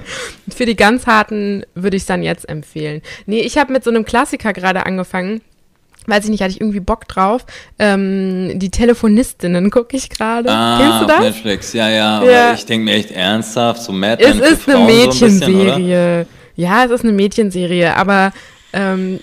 Für 0.55 0.65
die 0.65 0.75
ganz 0.75 1.05
harten 1.05 1.63
würde 1.75 1.95
ich 1.95 2.03
es 2.03 2.07
dann 2.07 2.23
jetzt 2.23 2.49
empfehlen. 2.49 3.03
Nee, 3.27 3.41
ich 3.41 3.59
habe 3.59 3.71
mit 3.71 3.83
so 3.83 3.91
einem 3.91 4.03
Klassiker 4.03 4.51
gerade 4.51 4.85
angefangen 4.87 5.41
weiß 6.07 6.25
ich 6.25 6.29
nicht, 6.29 6.41
hatte 6.41 6.51
ich 6.51 6.61
irgendwie 6.61 6.79
Bock 6.79 7.07
drauf. 7.07 7.45
Ähm, 7.79 8.59
die 8.59 8.69
Telefonistinnen 8.69 9.69
gucke 9.69 9.95
ich 9.95 10.09
gerade. 10.09 10.49
Ah, 10.49 10.77
Kennst 10.79 11.01
du 11.01 11.05
das? 11.05 11.19
Netflix, 11.19 11.73
ja, 11.73 11.89
ja. 11.89 12.23
ja. 12.23 12.53
Ich 12.53 12.65
denke 12.65 12.85
mir 12.85 12.95
echt 12.95 13.11
ernsthaft, 13.11 13.81
so 13.81 13.91
Mad 13.91 14.23
Es 14.23 14.37
ist 14.37 14.69
eine 14.69 14.85
Mädchenserie. 14.85 16.25
So 16.25 16.29
ein 16.29 16.43
ja, 16.55 16.85
es 16.85 16.91
ist 16.91 17.03
eine 17.03 17.13
Mädchenserie, 17.13 17.95
aber 17.95 18.31
ähm, 18.73 19.19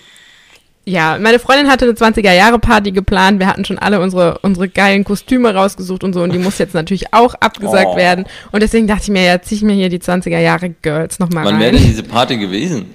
ja, 0.83 1.17
meine 1.19 1.39
Freundin 1.39 1.69
hatte 1.69 1.85
eine 1.85 1.93
20er-Jahre-Party 1.93 2.91
geplant. 2.91 3.39
Wir 3.39 3.47
hatten 3.47 3.65
schon 3.65 3.77
alle 3.77 4.01
unsere, 4.01 4.39
unsere 4.39 4.67
geilen 4.67 5.03
Kostüme 5.03 5.53
rausgesucht 5.53 6.03
und 6.03 6.13
so. 6.13 6.23
Und 6.23 6.33
die 6.33 6.39
muss 6.39 6.57
jetzt 6.57 6.73
natürlich 6.73 7.13
auch 7.13 7.35
abgesagt 7.35 7.91
oh. 7.93 7.97
werden. 7.97 8.25
Und 8.51 8.63
deswegen 8.63 8.87
dachte 8.87 9.03
ich 9.03 9.09
mir, 9.09 9.23
ja, 9.23 9.41
zieh 9.41 9.55
ich 9.55 9.61
mir 9.61 9.73
hier 9.73 9.89
die 9.89 9.99
20er-Jahre-Girls 9.99 11.19
nochmal 11.19 11.45
rein. 11.45 11.53
Wann 11.53 11.61
wäre 11.61 11.71
denn 11.73 11.83
diese 11.83 12.03
Party 12.03 12.37
gewesen? 12.37 12.85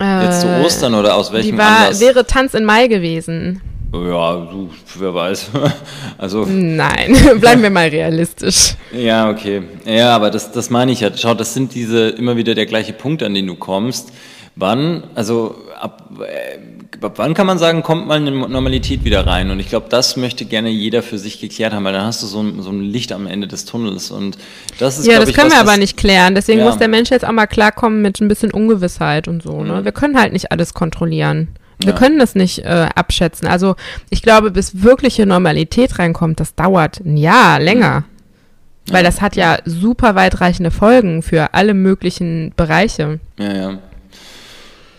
Jetzt 0.00 0.42
zu 0.42 0.46
äh, 0.46 0.64
Ostern 0.64 0.94
oder 0.94 1.16
aus 1.16 1.32
welchem 1.32 1.52
die 1.52 1.58
war, 1.58 1.78
Anlass? 1.80 2.00
wäre 2.00 2.24
Tanz 2.26 2.54
in 2.54 2.64
Mai 2.64 2.86
gewesen. 2.86 3.60
Ja, 3.92 4.36
du, 4.36 4.70
wer 4.98 5.14
weiß. 5.14 5.50
also 6.18 6.44
Nein, 6.46 7.16
bleiben 7.40 7.62
wir 7.62 7.70
mal 7.70 7.88
realistisch. 7.88 8.74
Ja, 8.92 9.30
okay. 9.30 9.62
Ja, 9.84 10.14
aber 10.14 10.30
das, 10.30 10.52
das 10.52 10.70
meine 10.70 10.92
ich 10.92 11.00
ja. 11.00 11.10
Schau, 11.16 11.34
das 11.34 11.54
sind 11.54 11.74
diese 11.74 12.10
immer 12.10 12.36
wieder 12.36 12.54
der 12.54 12.66
gleiche 12.66 12.92
Punkt, 12.92 13.22
an 13.22 13.34
den 13.34 13.46
du 13.46 13.54
kommst. 13.54 14.12
Wann, 14.58 15.04
also 15.14 15.54
ab, 15.80 16.10
äh, 16.20 17.04
ab 17.04 17.12
wann 17.16 17.34
kann 17.34 17.46
man 17.46 17.58
sagen, 17.58 17.82
kommt 17.84 18.08
mal 18.08 18.16
eine 18.16 18.32
Normalität 18.32 19.04
wieder 19.04 19.24
rein? 19.24 19.50
Und 19.50 19.60
ich 19.60 19.68
glaube, 19.68 19.86
das 19.88 20.16
möchte 20.16 20.44
gerne 20.46 20.68
jeder 20.68 21.04
für 21.04 21.16
sich 21.16 21.40
geklärt 21.40 21.72
haben, 21.72 21.84
weil 21.84 21.92
dann 21.92 22.04
hast 22.04 22.22
du 22.24 22.26
so 22.26 22.40
ein, 22.42 22.60
so 22.60 22.70
ein 22.70 22.80
Licht 22.80 23.12
am 23.12 23.28
Ende 23.28 23.46
des 23.46 23.66
Tunnels. 23.66 24.10
Und 24.10 24.36
das 24.80 24.98
ist, 24.98 25.06
Ja, 25.06 25.20
das 25.20 25.28
ich, 25.28 25.36
können 25.36 25.50
was, 25.50 25.58
wir 25.58 25.60
aber 25.60 25.76
nicht 25.76 25.96
klären. 25.96 26.34
Deswegen 26.34 26.58
ja. 26.58 26.64
muss 26.64 26.76
der 26.76 26.88
Mensch 26.88 27.10
jetzt 27.10 27.24
auch 27.24 27.30
mal 27.30 27.46
klarkommen 27.46 28.02
mit 28.02 28.20
ein 28.20 28.26
bisschen 28.26 28.50
Ungewissheit 28.50 29.28
und 29.28 29.44
so. 29.44 29.62
Ne? 29.62 29.74
Mhm. 29.74 29.84
Wir 29.84 29.92
können 29.92 30.18
halt 30.18 30.32
nicht 30.32 30.50
alles 30.50 30.74
kontrollieren. 30.74 31.48
Wir 31.80 31.92
ja. 31.92 31.98
können 31.98 32.18
das 32.18 32.34
nicht 32.34 32.58
äh, 32.64 32.88
abschätzen. 32.94 33.46
Also 33.46 33.76
ich 34.10 34.22
glaube, 34.22 34.50
bis 34.50 34.82
wirkliche 34.82 35.24
Normalität 35.24 36.00
reinkommt, 36.00 36.40
das 36.40 36.56
dauert 36.56 36.98
ein 37.00 37.16
Jahr 37.16 37.60
länger. 37.60 38.00
Mhm. 38.00 38.92
Weil 38.92 39.04
das 39.04 39.20
hat 39.20 39.36
ja 39.36 39.58
super 39.64 40.16
weitreichende 40.16 40.72
Folgen 40.72 41.22
für 41.22 41.54
alle 41.54 41.74
möglichen 41.74 42.52
Bereiche. 42.56 43.20
Ja, 43.38 43.54
ja. 43.54 43.78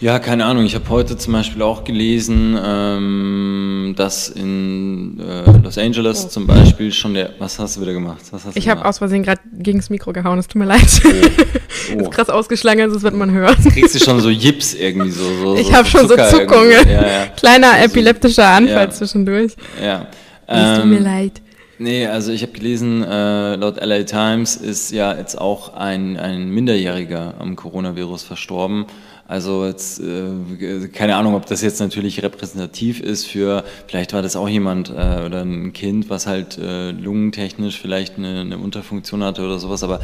Ja, 0.01 0.17
keine 0.19 0.45
Ahnung. 0.45 0.65
Ich 0.65 0.75
habe 0.75 0.88
heute 0.89 1.17
zum 1.17 1.33
Beispiel 1.33 1.62
auch 1.62 1.83
gelesen, 1.83 2.57
ähm, 2.63 3.93
dass 3.97 4.29
in 4.29 5.19
äh, 5.19 5.51
Los 5.62 5.77
Angeles 5.77 6.23
oh. 6.25 6.29
zum 6.29 6.47
Beispiel 6.47 6.93
schon 6.93 7.13
der. 7.15 7.31
Was 7.39 7.59
hast 7.59 7.75
du 7.75 7.81
wieder 7.81 7.91
gemacht? 7.91 8.21
ich 8.55 8.69
habe 8.69 8.85
aus 8.85 8.99
Versehen 8.99 9.23
gerade 9.23 9.41
gegen 9.51 9.79
das 9.79 9.89
Mikro 9.89 10.13
gehauen. 10.13 10.39
Es 10.39 10.47
tut 10.47 10.59
mir 10.59 10.65
leid. 10.65 11.01
Oh. 11.05 11.09
Oh. 11.91 12.01
ist 12.01 12.12
krass 12.12 12.29
ausgeschlagen, 12.29 12.81
also 12.81 12.95
das 12.95 13.03
wird 13.03 13.15
man 13.15 13.31
hören. 13.31 13.55
Jetzt 13.63 13.73
kriegst 13.73 13.95
du 13.95 13.99
schon 13.99 14.19
so 14.19 14.29
Jips 14.29 14.75
irgendwie 14.75 15.09
so. 15.09 15.23
so 15.41 15.55
ich 15.55 15.67
so 15.67 15.73
habe 15.73 15.88
schon 15.88 16.07
so 16.07 16.15
Zuckungen. 16.15 16.88
Ja, 16.88 17.07
ja. 17.07 17.25
Kleiner 17.35 17.71
also, 17.71 17.85
epileptischer 17.85 18.45
Anfall 18.45 18.85
ja. 18.85 18.89
zwischendurch. 18.91 19.53
Ja. 19.83 20.05
Es 20.45 20.77
tut 20.77 20.85
mir 20.85 20.97
ähm, 20.97 21.03
leid. 21.03 21.41
Nee, 21.79 22.05
also 22.05 22.31
ich 22.31 22.43
habe 22.43 22.51
gelesen, 22.51 23.01
äh, 23.01 23.55
laut 23.55 23.83
LA 23.83 24.03
Times 24.03 24.55
ist 24.55 24.91
ja 24.91 25.17
jetzt 25.17 25.39
auch 25.39 25.73
ein, 25.73 26.17
ein 26.17 26.49
Minderjähriger 26.49 27.35
am 27.39 27.55
Coronavirus 27.55 28.21
verstorben. 28.21 28.85
Also 29.29 29.63
jetzt, 29.63 30.01
äh, 30.01 30.87
keine 30.87 31.15
Ahnung, 31.15 31.35
ob 31.35 31.45
das 31.45 31.61
jetzt 31.61 31.79
natürlich 31.79 32.23
repräsentativ 32.23 32.99
ist 32.99 33.27
für, 33.27 33.63
vielleicht 33.85 34.11
war 34.11 34.23
das 34.23 34.35
auch 34.35 34.49
jemand 34.49 34.89
äh, 34.89 35.23
oder 35.23 35.43
ein 35.43 35.71
Kind, 35.71 36.09
was 36.09 36.25
halt 36.25 36.57
äh, 36.57 36.89
lungentechnisch 36.89 37.79
vielleicht 37.79 38.17
eine, 38.17 38.41
eine 38.41 38.57
Unterfunktion 38.57 39.23
hatte 39.23 39.43
oder 39.43 39.59
sowas, 39.59 39.83
aber 39.83 39.99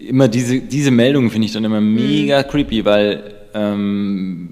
immer 0.00 0.26
diese, 0.26 0.62
diese 0.62 0.90
Meldungen 0.90 1.30
finde 1.30 1.46
ich 1.46 1.52
dann 1.52 1.62
immer 1.62 1.80
mhm. 1.80 1.94
mega 1.94 2.42
creepy, 2.42 2.84
weil, 2.84 3.22
ähm, 3.54 4.48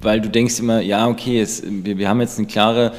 weil 0.00 0.22
du 0.22 0.30
denkst 0.30 0.58
immer, 0.60 0.80
ja, 0.80 1.06
okay, 1.06 1.38
es, 1.38 1.62
wir, 1.66 1.98
wir 1.98 2.08
haben 2.08 2.22
jetzt 2.22 2.38
eine 2.38 2.46
klare 2.46 2.92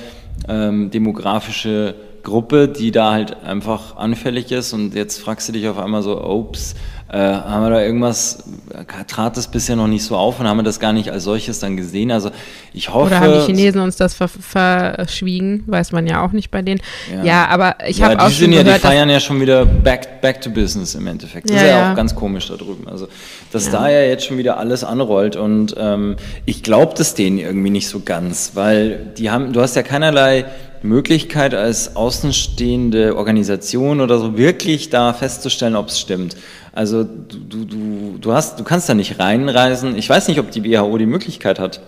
ähm, 0.47 0.91
demografische 0.91 1.95
Gruppe, 2.23 2.67
die 2.67 2.91
da 2.91 3.11
halt 3.11 3.43
einfach 3.43 3.97
anfällig 3.97 4.51
ist 4.51 4.73
und 4.73 4.95
jetzt 4.95 5.19
fragst 5.21 5.49
du 5.49 5.53
dich 5.53 5.67
auf 5.67 5.77
einmal 5.77 6.01
so, 6.01 6.23
ups, 6.23 6.75
äh, 7.13 7.17
haben 7.17 7.63
wir 7.63 7.69
da 7.69 7.83
irgendwas, 7.83 8.43
trat 9.07 9.37
das 9.37 9.47
bisher 9.47 9.75
noch 9.75 9.87
nicht 9.87 10.03
so 10.03 10.15
auf 10.15 10.39
und 10.39 10.47
haben 10.47 10.57
wir 10.57 10.63
das 10.63 10.79
gar 10.79 10.93
nicht 10.93 11.11
als 11.11 11.25
solches 11.25 11.59
dann 11.59 11.77
gesehen. 11.77 12.11
Also 12.11 12.31
ich 12.73 12.91
hoffe. 12.91 13.07
Oder 13.07 13.19
haben 13.19 13.33
die 13.33 13.45
Chinesen 13.45 13.81
uns 13.81 13.97
das 13.97 14.15
ver 14.15 14.27
verschwiegen, 14.27 15.63
weiß 15.67 15.91
man 15.91 16.07
ja 16.07 16.25
auch 16.25 16.31
nicht 16.31 16.49
bei 16.49 16.63
denen. 16.63 16.81
Ja, 17.13 17.23
ja 17.23 17.47
aber 17.49 17.75
ich 17.87 17.99
ja, 17.99 18.09
habe 18.09 18.19
auch 18.19 18.31
schon 18.31 18.51
ja, 18.51 18.63
gehört, 18.63 18.77
Die 18.77 18.87
feiern 18.87 19.11
ja 19.11 19.19
schon 19.19 19.39
wieder 19.39 19.63
back, 19.63 20.21
back 20.21 20.41
to 20.41 20.49
business 20.49 20.95
im 20.95 21.05
Endeffekt. 21.05 21.51
Das 21.51 21.57
ja, 21.57 21.61
ist 21.61 21.69
ja, 21.69 21.91
auch 21.91 21.95
ganz 21.95 22.15
komisch 22.15 22.47
da 22.47 22.55
drüben. 22.55 22.87
Also, 22.87 23.07
dass 23.51 23.69
da 23.69 23.87
ja 23.89 24.01
jetzt 24.01 24.25
schon 24.25 24.39
wieder 24.39 24.57
alles 24.57 24.83
anrollt 24.83 25.35
und 25.35 25.75
ähm, 25.77 26.15
ich 26.47 26.63
glaube 26.63 26.93
das 26.97 27.13
denen 27.13 27.37
irgendwie 27.37 27.69
nicht 27.69 27.89
so 27.89 27.99
ganz, 28.03 28.53
weil 28.55 29.11
die 29.19 29.29
haben, 29.29 29.53
du 29.53 29.61
hast 29.61 29.75
ja 29.75 29.83
keinerlei 29.83 30.45
Möglichkeit 30.83 31.53
als 31.53 31.95
außenstehende 31.95 33.15
Organisation 33.15 34.01
oder 34.01 34.19
so 34.19 34.37
wirklich 34.37 34.89
da 34.89 35.13
festzustellen, 35.13 35.75
ob 35.75 35.87
es 35.87 35.99
stimmt. 35.99 36.35
Also 36.73 37.03
du, 37.03 37.65
du, 37.65 38.17
du, 38.19 38.33
hast, 38.33 38.59
du 38.59 38.63
kannst 38.63 38.89
da 38.89 38.93
nicht 38.93 39.19
reinreisen. 39.19 39.95
Ich 39.95 40.09
weiß 40.09 40.27
nicht, 40.27 40.39
ob 40.39 40.51
die 40.51 40.63
WHO 40.63 40.97
die 40.97 41.05
Möglichkeit 41.05 41.59
hat, 41.59 41.81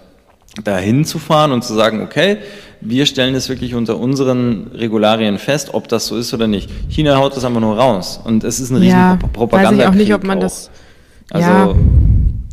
da 0.63 0.77
hinzufahren 0.77 1.51
und 1.51 1.63
zu 1.63 1.73
sagen, 1.73 2.01
okay, 2.01 2.37
wir 2.81 3.05
stellen 3.05 3.35
es 3.35 3.49
wirklich 3.49 3.73
unter 3.73 3.97
unseren 3.99 4.67
Regularien 4.73 5.39
fest, 5.39 5.73
ob 5.73 5.87
das 5.87 6.07
so 6.07 6.17
ist 6.17 6.33
oder 6.33 6.47
nicht. 6.47 6.69
China 6.89 7.17
haut 7.17 7.35
das 7.35 7.43
einfach 7.43 7.61
nur 7.61 7.77
raus 7.77 8.21
und 8.23 8.43
es 8.43 8.59
ist 8.59 8.69
ein 8.69 8.77
riesen 8.77 8.97
ja, 8.97 9.19
Propaganda. 9.33 9.71
Weiß 9.71 9.79
ich 9.79 9.87
auch 9.87 9.95
nicht, 9.95 10.13
ob 10.13 10.23
man 10.23 10.37
auch. 10.37 10.43
das. 10.43 10.69
Also 11.31 11.49
ja. 11.49 11.75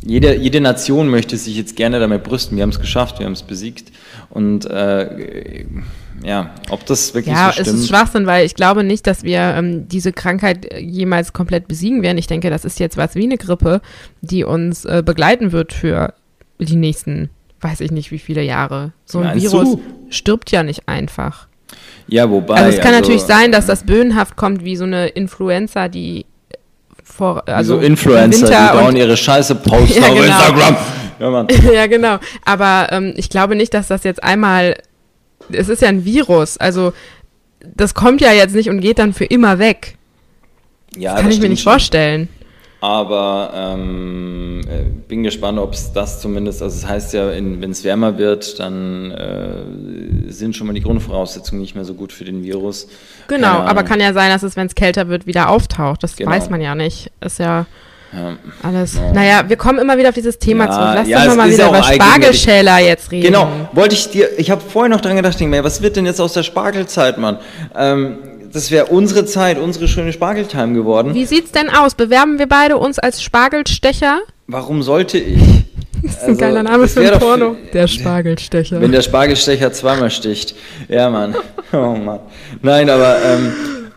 jede, 0.05 0.35
jede 0.35 0.59
Nation 0.59 1.07
möchte 1.07 1.37
sich 1.37 1.55
jetzt 1.55 1.75
gerne 1.75 1.99
damit 1.99 2.23
brüsten. 2.23 2.57
Wir 2.57 2.63
haben 2.63 2.71
es 2.71 2.79
geschafft, 2.79 3.19
wir 3.19 3.27
haben 3.27 3.33
es 3.33 3.43
besiegt 3.43 3.91
und 4.31 4.65
äh, 4.65 5.65
ja, 6.23 6.51
ob 6.69 6.85
das 6.85 7.13
wirklich 7.13 7.35
ja, 7.35 7.47
so 7.47 7.51
stimmt. 7.53 7.67
Ja, 7.67 7.73
es 7.73 7.79
ist 7.79 7.87
Schwachsinn, 7.89 8.25
weil 8.25 8.45
ich 8.45 8.55
glaube 8.55 8.83
nicht, 8.83 9.05
dass 9.07 9.23
wir 9.23 9.39
ähm, 9.39 9.87
diese 9.87 10.13
Krankheit 10.13 10.73
jemals 10.79 11.33
komplett 11.33 11.67
besiegen 11.67 12.01
werden. 12.01 12.17
Ich 12.17 12.27
denke, 12.27 12.49
das 12.49 12.65
ist 12.65 12.79
jetzt 12.79 12.97
was 12.97 13.15
wie 13.15 13.23
eine 13.23 13.37
Grippe, 13.37 13.81
die 14.21 14.43
uns 14.43 14.85
äh, 14.85 15.03
begleiten 15.05 15.51
wird 15.51 15.73
für 15.73 16.13
die 16.59 16.75
nächsten, 16.75 17.29
weiß 17.61 17.81
ich 17.81 17.91
nicht, 17.91 18.11
wie 18.11 18.19
viele 18.19 18.41
Jahre. 18.41 18.93
So 19.05 19.19
ein 19.19 19.25
Meinst 19.25 19.43
Virus 19.43 19.71
du? 19.71 19.81
stirbt 20.09 20.51
ja 20.51 20.63
nicht 20.63 20.87
einfach. 20.87 21.47
Ja, 22.07 22.29
wobei. 22.29 22.55
Also 22.55 22.69
es 22.69 22.77
kann 22.77 22.93
also, 22.93 23.01
natürlich 23.01 23.23
sein, 23.23 23.51
dass 23.51 23.65
das 23.65 23.83
böhnhaft 23.83 24.35
kommt 24.35 24.63
wie 24.63 24.75
so 24.75 24.83
eine 24.83 25.07
Influenza, 25.07 25.87
die 25.87 26.25
vor, 27.03 27.47
also 27.47 27.75
so 27.75 27.81
Influencer, 27.81 28.45
die 28.45 28.77
dauernd 28.77 28.97
ihre 28.97 29.17
Scheiße 29.17 29.55
posten 29.63 30.01
ja, 30.01 30.07
auf 30.09 30.15
genau. 30.15 30.25
Instagram. 30.25 30.77
Ja, 31.19 31.71
ja, 31.73 31.87
genau. 31.87 32.17
Aber 32.45 32.87
ähm, 32.91 33.13
ich 33.15 33.29
glaube 33.29 33.55
nicht, 33.55 33.73
dass 33.73 33.87
das 33.87 34.03
jetzt 34.03 34.23
einmal 34.23 34.75
es 35.51 35.69
ist 35.69 35.81
ja 35.81 35.89
ein 35.89 36.05
Virus, 36.05 36.57
also 36.57 36.93
das 37.75 37.93
kommt 37.93 38.21
ja 38.21 38.31
jetzt 38.31 38.55
nicht 38.55 38.69
und 38.69 38.81
geht 38.81 38.99
dann 38.99 39.13
für 39.13 39.25
immer 39.25 39.59
weg. 39.59 39.97
Ja, 40.95 41.11
das 41.11 41.21
kann 41.21 41.29
das 41.29 41.35
ich 41.35 41.41
mir 41.41 41.49
nicht 41.49 41.63
schon. 41.63 41.71
vorstellen. 41.71 42.29
Aber 42.81 43.51
ähm, 43.55 44.59
äh, 44.67 44.83
bin 45.07 45.23
gespannt, 45.23 45.57
ob 45.57 45.71
es 45.71 45.93
das 45.93 46.19
zumindest, 46.19 46.61
also 46.61 46.75
es 46.75 46.81
das 46.81 46.89
heißt 46.89 47.13
ja, 47.13 47.29
wenn 47.29 47.71
es 47.71 47.85
wärmer 47.85 48.17
wird, 48.17 48.59
dann 48.59 49.11
äh, 49.11 50.29
sind 50.29 50.57
schon 50.57 50.67
mal 50.67 50.73
die 50.73 50.81
Grundvoraussetzungen 50.81 51.61
nicht 51.61 51.75
mehr 51.75 51.85
so 51.85 51.93
gut 51.93 52.11
für 52.11 52.25
den 52.25 52.43
Virus. 52.43 52.89
Genau, 53.29 53.59
aber 53.59 53.83
kann 53.83 54.01
ja 54.01 54.11
sein, 54.11 54.29
dass 54.29 54.43
es, 54.43 54.57
wenn 54.57 54.67
es 54.67 54.75
kälter 54.75 55.07
wird, 55.07 55.25
wieder 55.25 55.49
auftaucht. 55.49 56.03
Das 56.03 56.17
genau. 56.17 56.31
weiß 56.31 56.49
man 56.49 56.59
ja 56.59 56.75
nicht. 56.75 57.09
Ist 57.21 57.39
ja. 57.39 57.67
Ja. 58.15 58.37
Alles. 58.61 58.95
Ja. 58.95 59.11
Naja, 59.11 59.43
wir 59.47 59.55
kommen 59.57 59.79
immer 59.79 59.97
wieder 59.97 60.09
auf 60.09 60.15
dieses 60.15 60.37
Thema 60.37 60.65
ja, 60.65 60.71
zurück. 60.71 60.91
Lass 60.95 61.07
ja, 61.07 61.25
uns 61.25 61.35
mal 61.35 61.49
wieder 61.49 61.69
über 61.69 61.83
Spargelschäler 61.83 62.79
jetzt 62.79 63.11
reden. 63.11 63.25
Genau, 63.25 63.49
wollte 63.73 63.95
ich 63.95 64.09
dir, 64.09 64.29
ich 64.37 64.51
habe 64.51 64.61
vorher 64.61 64.89
noch 64.89 65.01
dran 65.01 65.15
gedacht, 65.15 65.37
was 65.39 65.81
wird 65.81 65.95
denn 65.95 66.05
jetzt 66.05 66.21
aus 66.21 66.33
der 66.33 66.43
Spargelzeit, 66.43 67.17
Mann? 67.17 67.39
Ähm, 67.75 68.17
das 68.53 68.69
wäre 68.69 68.85
unsere 68.85 69.25
Zeit, 69.25 69.57
unsere 69.57 69.87
schöne 69.87 70.13
Spargeltime 70.13 70.73
geworden. 70.73 71.15
Wie 71.15 71.25
sieht's 71.25 71.51
denn 71.51 71.69
aus? 71.69 71.95
Bewerben 71.95 72.37
wir 72.37 72.47
beide 72.47 72.77
uns 72.77 72.99
als 72.99 73.23
Spargelstecher? 73.23 74.21
Warum 74.47 74.83
sollte 74.83 75.17
ich? 75.17 75.41
Das 76.03 76.15
ist 76.15 76.23
ein 76.23 76.29
also, 76.31 76.41
geiler 76.41 76.63
Name 76.63 76.87
für 76.89 76.99
ein 76.99 77.17
Porno. 77.17 77.55
Der 77.73 77.87
Spargelstecher. 77.87 78.81
Wenn 78.81 78.91
der 78.91 79.01
Spargelstecher 79.01 79.71
zweimal 79.71 80.11
sticht. 80.11 80.53
Ja, 80.89 81.09
Mann. 81.09 81.33
Oh 81.71 81.95
Mann. 81.95 82.19
Nein, 82.61 82.89
aber 82.89 83.15
ähm, 83.23 83.53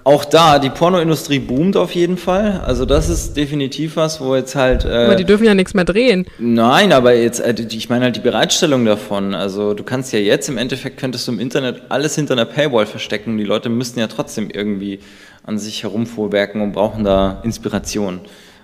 auch 0.07 0.25
da, 0.25 0.61
die 0.61 0.71
Pornoindustrie 0.71 1.41
boomt 1.41 1.77
auf 1.77 1.93
jeden 1.93 2.17
Fall. 2.17 2.63
Also 2.65 2.85
das 2.85 3.09
ist 3.09 3.37
definitiv 3.37 3.97
was, 3.97 4.21
wo 4.21 4.37
jetzt 4.37 4.55
halt. 4.55 4.85
Äh, 4.85 4.89
aber 4.89 5.17
die 5.17 5.25
dürfen 5.25 5.45
ja 5.45 5.53
nichts 5.53 5.75
mehr 5.75 5.85
drehen. 5.85 6.27
Nein, 6.39 6.93
aber 6.93 7.13
jetzt, 7.15 7.41
äh, 7.41 7.57
ich 7.69 7.89
meine 7.89 8.05
halt 8.05 8.15
die 8.15 8.21
Bereitstellung 8.21 8.85
davon. 8.85 9.35
Also 9.35 9.75
du 9.75 9.83
kannst 9.83 10.13
ja 10.13 10.21
jetzt 10.21 10.49
im 10.49 10.59
Endeffekt 10.59 11.01
könntest 11.01 11.27
du 11.27 11.33
im 11.33 11.41
Internet 11.41 11.83
alles 11.89 12.15
hinter 12.15 12.35
einer 12.35 12.45
Paywall 12.45 12.87
verstecken. 12.87 13.37
Die 13.37 13.43
Leute 13.43 13.69
müssten 13.69 13.99
ja 13.99 14.07
trotzdem 14.07 14.49
irgendwie 14.49 15.01
an 15.43 15.59
sich 15.59 15.83
herumvorwerken 15.83 16.61
und 16.61 16.71
brauchen 16.71 17.03
da 17.03 17.41
Inspiration. 17.43 18.21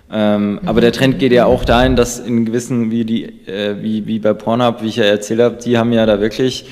Ähm, 0.09 0.61
aber 0.65 0.79
der 0.79 0.93
Trend 0.93 1.19
geht 1.19 1.33
ja 1.33 1.45
auch 1.45 1.65
dahin, 1.65 1.97
dass 1.97 2.19
in 2.19 2.45
gewissen, 2.45 2.89
wie 2.89 3.03
die, 3.03 3.25
äh, 3.49 3.75
wie, 3.81 4.07
wie 4.07 4.19
bei 4.19 4.33
Pornhub, 4.33 4.81
wie 4.81 4.87
ich 4.87 4.95
ja 4.95 5.03
erzählt 5.03 5.41
habe, 5.41 5.57
die 5.57 5.77
haben 5.77 5.91
ja 5.91 6.05
da 6.05 6.21
wirklich 6.21 6.67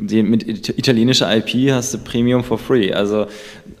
mit 0.00 0.68
italienischer 0.78 1.28
IP 1.36 1.72
hast 1.72 1.94
du 1.94 1.98
Premium 1.98 2.42
for 2.42 2.58
free. 2.58 2.92
Also 2.92 3.26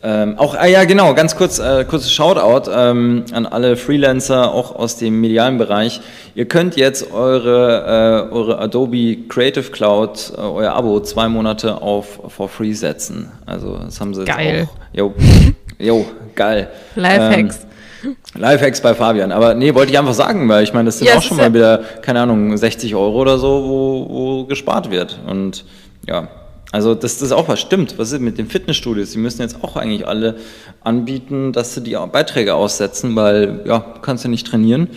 ähm, 0.02 0.38
auch, 0.38 0.54
ah 0.54 0.66
ja 0.66 0.84
genau, 0.84 1.14
ganz 1.14 1.36
kurz, 1.36 1.58
äh, 1.58 1.84
kurzes 1.84 2.12
Shoutout 2.12 2.70
ähm, 2.74 3.24
an 3.32 3.46
alle 3.46 3.76
Freelancer, 3.76 4.52
auch 4.52 4.74
aus 4.74 4.96
dem 4.96 5.20
medialen 5.20 5.58
Bereich. 5.58 6.00
Ihr 6.34 6.46
könnt 6.46 6.76
jetzt 6.76 7.12
eure, 7.12 8.28
äh, 8.30 8.34
eure 8.34 8.58
Adobe 8.58 9.16
Creative 9.28 9.70
Cloud, 9.70 10.32
äh, 10.36 10.40
euer 10.40 10.72
Abo 10.72 11.00
zwei 11.00 11.28
Monate 11.28 11.82
auf 11.82 12.20
for 12.28 12.48
free 12.48 12.72
setzen. 12.72 13.30
Also 13.44 13.76
das 13.76 14.00
haben 14.00 14.14
sie 14.14 14.24
geil. 14.24 14.60
jetzt 14.60 14.68
auch. 14.68 14.96
Jo, 14.96 15.14
jo 15.78 16.06
geil. 16.34 16.68
Lifehacks. 16.94 17.60
Ähm, 17.60 18.16
Lifehacks 18.34 18.80
bei 18.80 18.94
Fabian. 18.94 19.32
Aber 19.32 19.54
nee, 19.54 19.74
wollte 19.74 19.92
ich 19.92 19.98
einfach 19.98 20.14
sagen, 20.14 20.48
weil 20.48 20.64
ich 20.64 20.72
meine, 20.72 20.86
das 20.86 20.98
sind 20.98 21.08
ja, 21.08 21.16
auch 21.16 21.22
schon 21.22 21.36
mal 21.36 21.52
wieder, 21.52 21.82
keine 22.00 22.20
Ahnung, 22.20 22.56
60 22.56 22.94
Euro 22.94 23.20
oder 23.20 23.38
so, 23.38 23.48
wo, 23.48 24.06
wo 24.08 24.44
gespart 24.44 24.90
wird. 24.90 25.18
Und 25.26 25.64
ja, 26.06 26.28
also 26.72 26.94
das, 26.94 27.14
das 27.14 27.22
ist 27.22 27.32
auch 27.32 27.48
was 27.48 27.60
stimmt. 27.60 27.98
Was 27.98 28.12
ist 28.12 28.20
mit 28.20 28.38
den 28.38 28.46
Fitnessstudios? 28.46 29.10
Die 29.10 29.18
müssen 29.18 29.42
jetzt 29.42 29.62
auch 29.62 29.76
eigentlich 29.76 30.06
alle 30.06 30.36
anbieten, 30.82 31.52
dass 31.52 31.74
sie 31.74 31.82
die 31.82 31.96
Beiträge 32.12 32.54
aussetzen, 32.54 33.16
weil 33.16 33.62
ja, 33.66 33.78
du 33.94 34.00
kannst 34.00 34.24
ja 34.24 34.30
nicht 34.30 34.46
trainieren. 34.46 34.88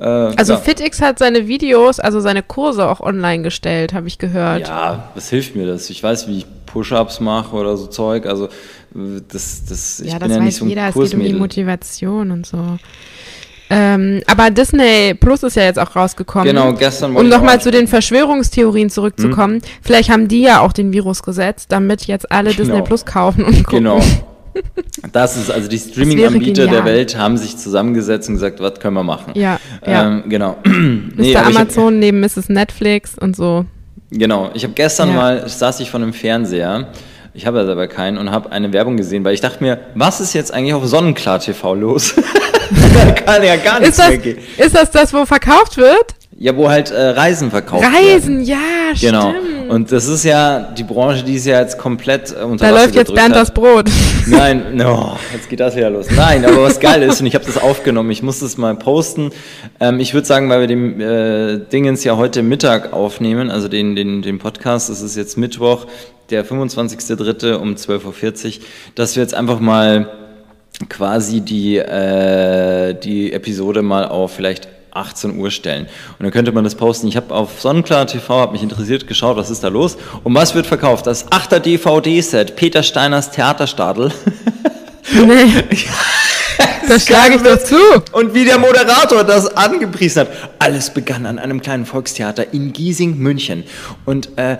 Äh, 0.00 0.04
also 0.04 0.54
ja. 0.54 0.58
FitX 0.58 1.02
hat 1.02 1.18
seine 1.18 1.46
Videos, 1.46 2.00
also 2.00 2.20
seine 2.20 2.42
Kurse 2.42 2.88
auch 2.88 3.00
online 3.00 3.42
gestellt, 3.42 3.92
habe 3.92 4.08
ich 4.08 4.18
gehört. 4.18 4.68
Ja, 4.68 5.10
was 5.14 5.28
hilft 5.28 5.54
mir 5.56 5.66
das? 5.66 5.90
Ich 5.90 6.02
weiß, 6.02 6.26
wie 6.28 6.38
ich 6.38 6.46
Push-ups 6.66 7.20
mache 7.20 7.54
oder 7.54 7.76
so 7.76 7.86
Zeug. 7.86 8.26
Also 8.26 8.48
das, 9.28 9.64
das 9.66 10.00
ich 10.00 10.12
ja, 10.12 10.18
bin 10.18 10.28
das 10.28 10.30
ja 10.30 10.36
weiß 10.36 10.44
nicht 10.44 10.56
so 10.56 10.64
ein 10.64 10.68
jeder. 10.70 10.88
Es 10.88 10.94
geht 10.94 11.14
um 11.14 11.20
die 11.20 11.34
Motivation 11.34 12.30
und 12.30 12.46
so. 12.46 12.78
Ähm, 13.70 14.22
aber 14.26 14.50
Disney 14.50 15.14
Plus 15.14 15.42
ist 15.42 15.56
ja 15.56 15.62
jetzt 15.62 15.78
auch 15.78 15.96
rausgekommen. 15.96 16.48
Genau, 16.48 16.74
gestern. 16.74 17.16
Um 17.16 17.28
nochmal 17.28 17.60
zu 17.60 17.70
den 17.70 17.88
Verschwörungstheorien 17.88 18.90
zurückzukommen. 18.90 19.54
Hm? 19.56 19.62
Vielleicht 19.82 20.10
haben 20.10 20.28
die 20.28 20.42
ja 20.42 20.60
auch 20.60 20.72
den 20.72 20.92
Virus 20.92 21.22
gesetzt, 21.22 21.72
damit 21.72 22.06
jetzt 22.06 22.30
alle 22.30 22.50
genau. 22.50 22.64
Disney 22.64 22.82
Plus 22.82 23.04
kaufen 23.04 23.44
und 23.44 23.64
gucken. 23.64 23.84
Genau. 23.84 24.00
Das 25.12 25.36
ist 25.36 25.50
also 25.50 25.68
die 25.68 25.80
Streaming-Anbieter 25.80 26.68
der 26.68 26.84
Welt 26.84 27.18
haben 27.18 27.36
sich 27.36 27.56
zusammengesetzt 27.56 28.28
und 28.28 28.36
gesagt, 28.36 28.60
was 28.60 28.78
können 28.78 28.94
wir 28.94 29.02
machen? 29.02 29.32
Ja, 29.34 29.58
ja. 29.84 30.06
Ähm, 30.06 30.24
genau. 30.28 30.56
nee, 30.64 31.34
Mr. 31.34 31.46
Amazon 31.46 31.94
hab, 31.94 32.00
neben 32.00 32.20
Mrs. 32.20 32.48
Netflix 32.50 33.18
und 33.18 33.34
so. 33.34 33.64
Genau. 34.10 34.50
Ich 34.54 34.62
habe 34.62 34.74
gestern 34.74 35.08
ja. 35.08 35.14
mal 35.16 35.48
saß 35.48 35.80
ich 35.80 35.90
vor 35.90 36.00
einem 36.00 36.12
Fernseher. 36.12 36.88
Ich 37.36 37.46
habe 37.46 37.60
aber 37.60 37.88
keinen 37.88 38.16
und 38.16 38.30
habe 38.30 38.52
eine 38.52 38.72
Werbung 38.72 38.96
gesehen, 38.96 39.24
weil 39.24 39.34
ich 39.34 39.40
dachte 39.40 39.62
mir, 39.62 39.80
was 39.96 40.20
ist 40.20 40.34
jetzt 40.34 40.54
eigentlich 40.54 40.72
auf 40.72 40.86
Sonnenklar 40.86 41.40
TV 41.40 41.74
los? 41.74 42.14
da 42.94 43.10
kann 43.10 43.42
ja 43.42 43.56
gar 43.56 43.80
nichts 43.80 43.98
ist 43.98 43.98
das, 43.98 44.08
mehr 44.08 44.18
gehen. 44.18 44.38
Ist 44.56 44.76
das 44.76 44.90
das, 44.92 45.12
wo 45.12 45.26
verkauft 45.26 45.76
wird? 45.76 46.14
Ja, 46.38 46.56
wo 46.56 46.70
halt 46.70 46.92
äh, 46.92 47.08
Reisen 47.10 47.50
verkauft 47.50 47.84
Reisen, 47.84 48.38
werden. 48.38 48.44
ja, 48.44 48.58
genau. 49.00 49.30
stimmt. 49.30 49.53
Und 49.68 49.92
das 49.92 50.06
ist 50.06 50.24
ja 50.24 50.60
die 50.76 50.84
Branche, 50.84 51.24
die 51.24 51.34
ist 51.34 51.46
ja 51.46 51.60
jetzt 51.60 51.78
komplett 51.78 52.32
unter 52.32 52.66
Da 52.66 52.72
Wasser 52.72 52.84
läuft 52.84 52.94
jetzt 52.94 53.14
Bernd 53.14 53.34
hat. 53.34 53.42
das 53.42 53.50
Brot. 53.52 53.90
Nein, 54.26 54.76
no, 54.76 55.16
jetzt 55.32 55.48
geht 55.48 55.60
das 55.60 55.76
wieder 55.76 55.90
los. 55.90 56.06
Nein, 56.14 56.44
aber 56.44 56.62
was 56.62 56.80
geil 56.80 57.02
ist, 57.02 57.20
und 57.20 57.26
ich 57.26 57.34
habe 57.34 57.44
das 57.44 57.58
aufgenommen, 57.58 58.10
ich 58.10 58.22
muss 58.22 58.40
das 58.40 58.56
mal 58.56 58.74
posten. 58.76 59.30
Ähm, 59.80 60.00
ich 60.00 60.14
würde 60.14 60.26
sagen, 60.26 60.48
weil 60.48 60.60
wir 60.60 60.66
den 60.66 61.00
äh, 61.00 61.60
Dingens 61.72 62.04
ja 62.04 62.16
heute 62.16 62.42
Mittag 62.42 62.92
aufnehmen, 62.92 63.50
also 63.50 63.68
den, 63.68 63.96
den, 63.96 64.22
den 64.22 64.38
Podcast, 64.38 64.90
das 64.90 65.00
ist 65.00 65.16
jetzt 65.16 65.36
Mittwoch, 65.36 65.86
der 66.30 66.44
25.03. 66.44 67.54
um 67.54 67.74
12.40 67.74 68.58
Uhr, 68.58 68.64
dass 68.94 69.16
wir 69.16 69.22
jetzt 69.22 69.34
einfach 69.34 69.60
mal 69.60 70.08
quasi 70.88 71.40
die, 71.40 71.76
äh, 71.76 72.94
die 72.94 73.32
Episode 73.32 73.82
mal 73.82 74.06
auf 74.06 74.34
vielleicht 74.34 74.68
18 74.94 75.36
Uhr 75.36 75.50
stellen. 75.50 75.86
Und 76.18 76.22
dann 76.24 76.30
könnte 76.30 76.52
man 76.52 76.64
das 76.64 76.74
posten. 76.74 77.08
Ich 77.08 77.16
habe 77.16 77.34
auf 77.34 77.60
Sonnenklar 77.60 78.06
TV, 78.06 78.40
habe 78.40 78.52
mich 78.52 78.62
interessiert, 78.62 79.06
geschaut, 79.06 79.36
was 79.36 79.50
ist 79.50 79.62
da 79.62 79.68
los. 79.68 79.96
Und 80.22 80.34
was 80.34 80.54
wird 80.54 80.66
verkauft? 80.66 81.06
Das 81.06 81.28
8er 81.28 81.58
DVD-Set, 81.58 82.56
Peter 82.56 82.82
Steiners 82.82 83.30
Theaterstadel. 83.30 84.12
Nee. 85.12 85.64
das 86.88 87.06
schlage 87.06 87.36
ich 87.36 87.42
doch 87.42 87.58
zu. 87.58 87.76
Und 88.12 88.34
wie 88.34 88.44
der 88.44 88.58
Moderator 88.58 89.24
das 89.24 89.54
angepriesen 89.56 90.20
hat. 90.20 90.28
Alles 90.58 90.90
begann 90.90 91.26
an 91.26 91.38
einem 91.38 91.60
kleinen 91.60 91.86
Volkstheater 91.86 92.52
in 92.52 92.72
Giesing, 92.72 93.18
München. 93.18 93.64
Und 94.04 94.36
äh, 94.38 94.58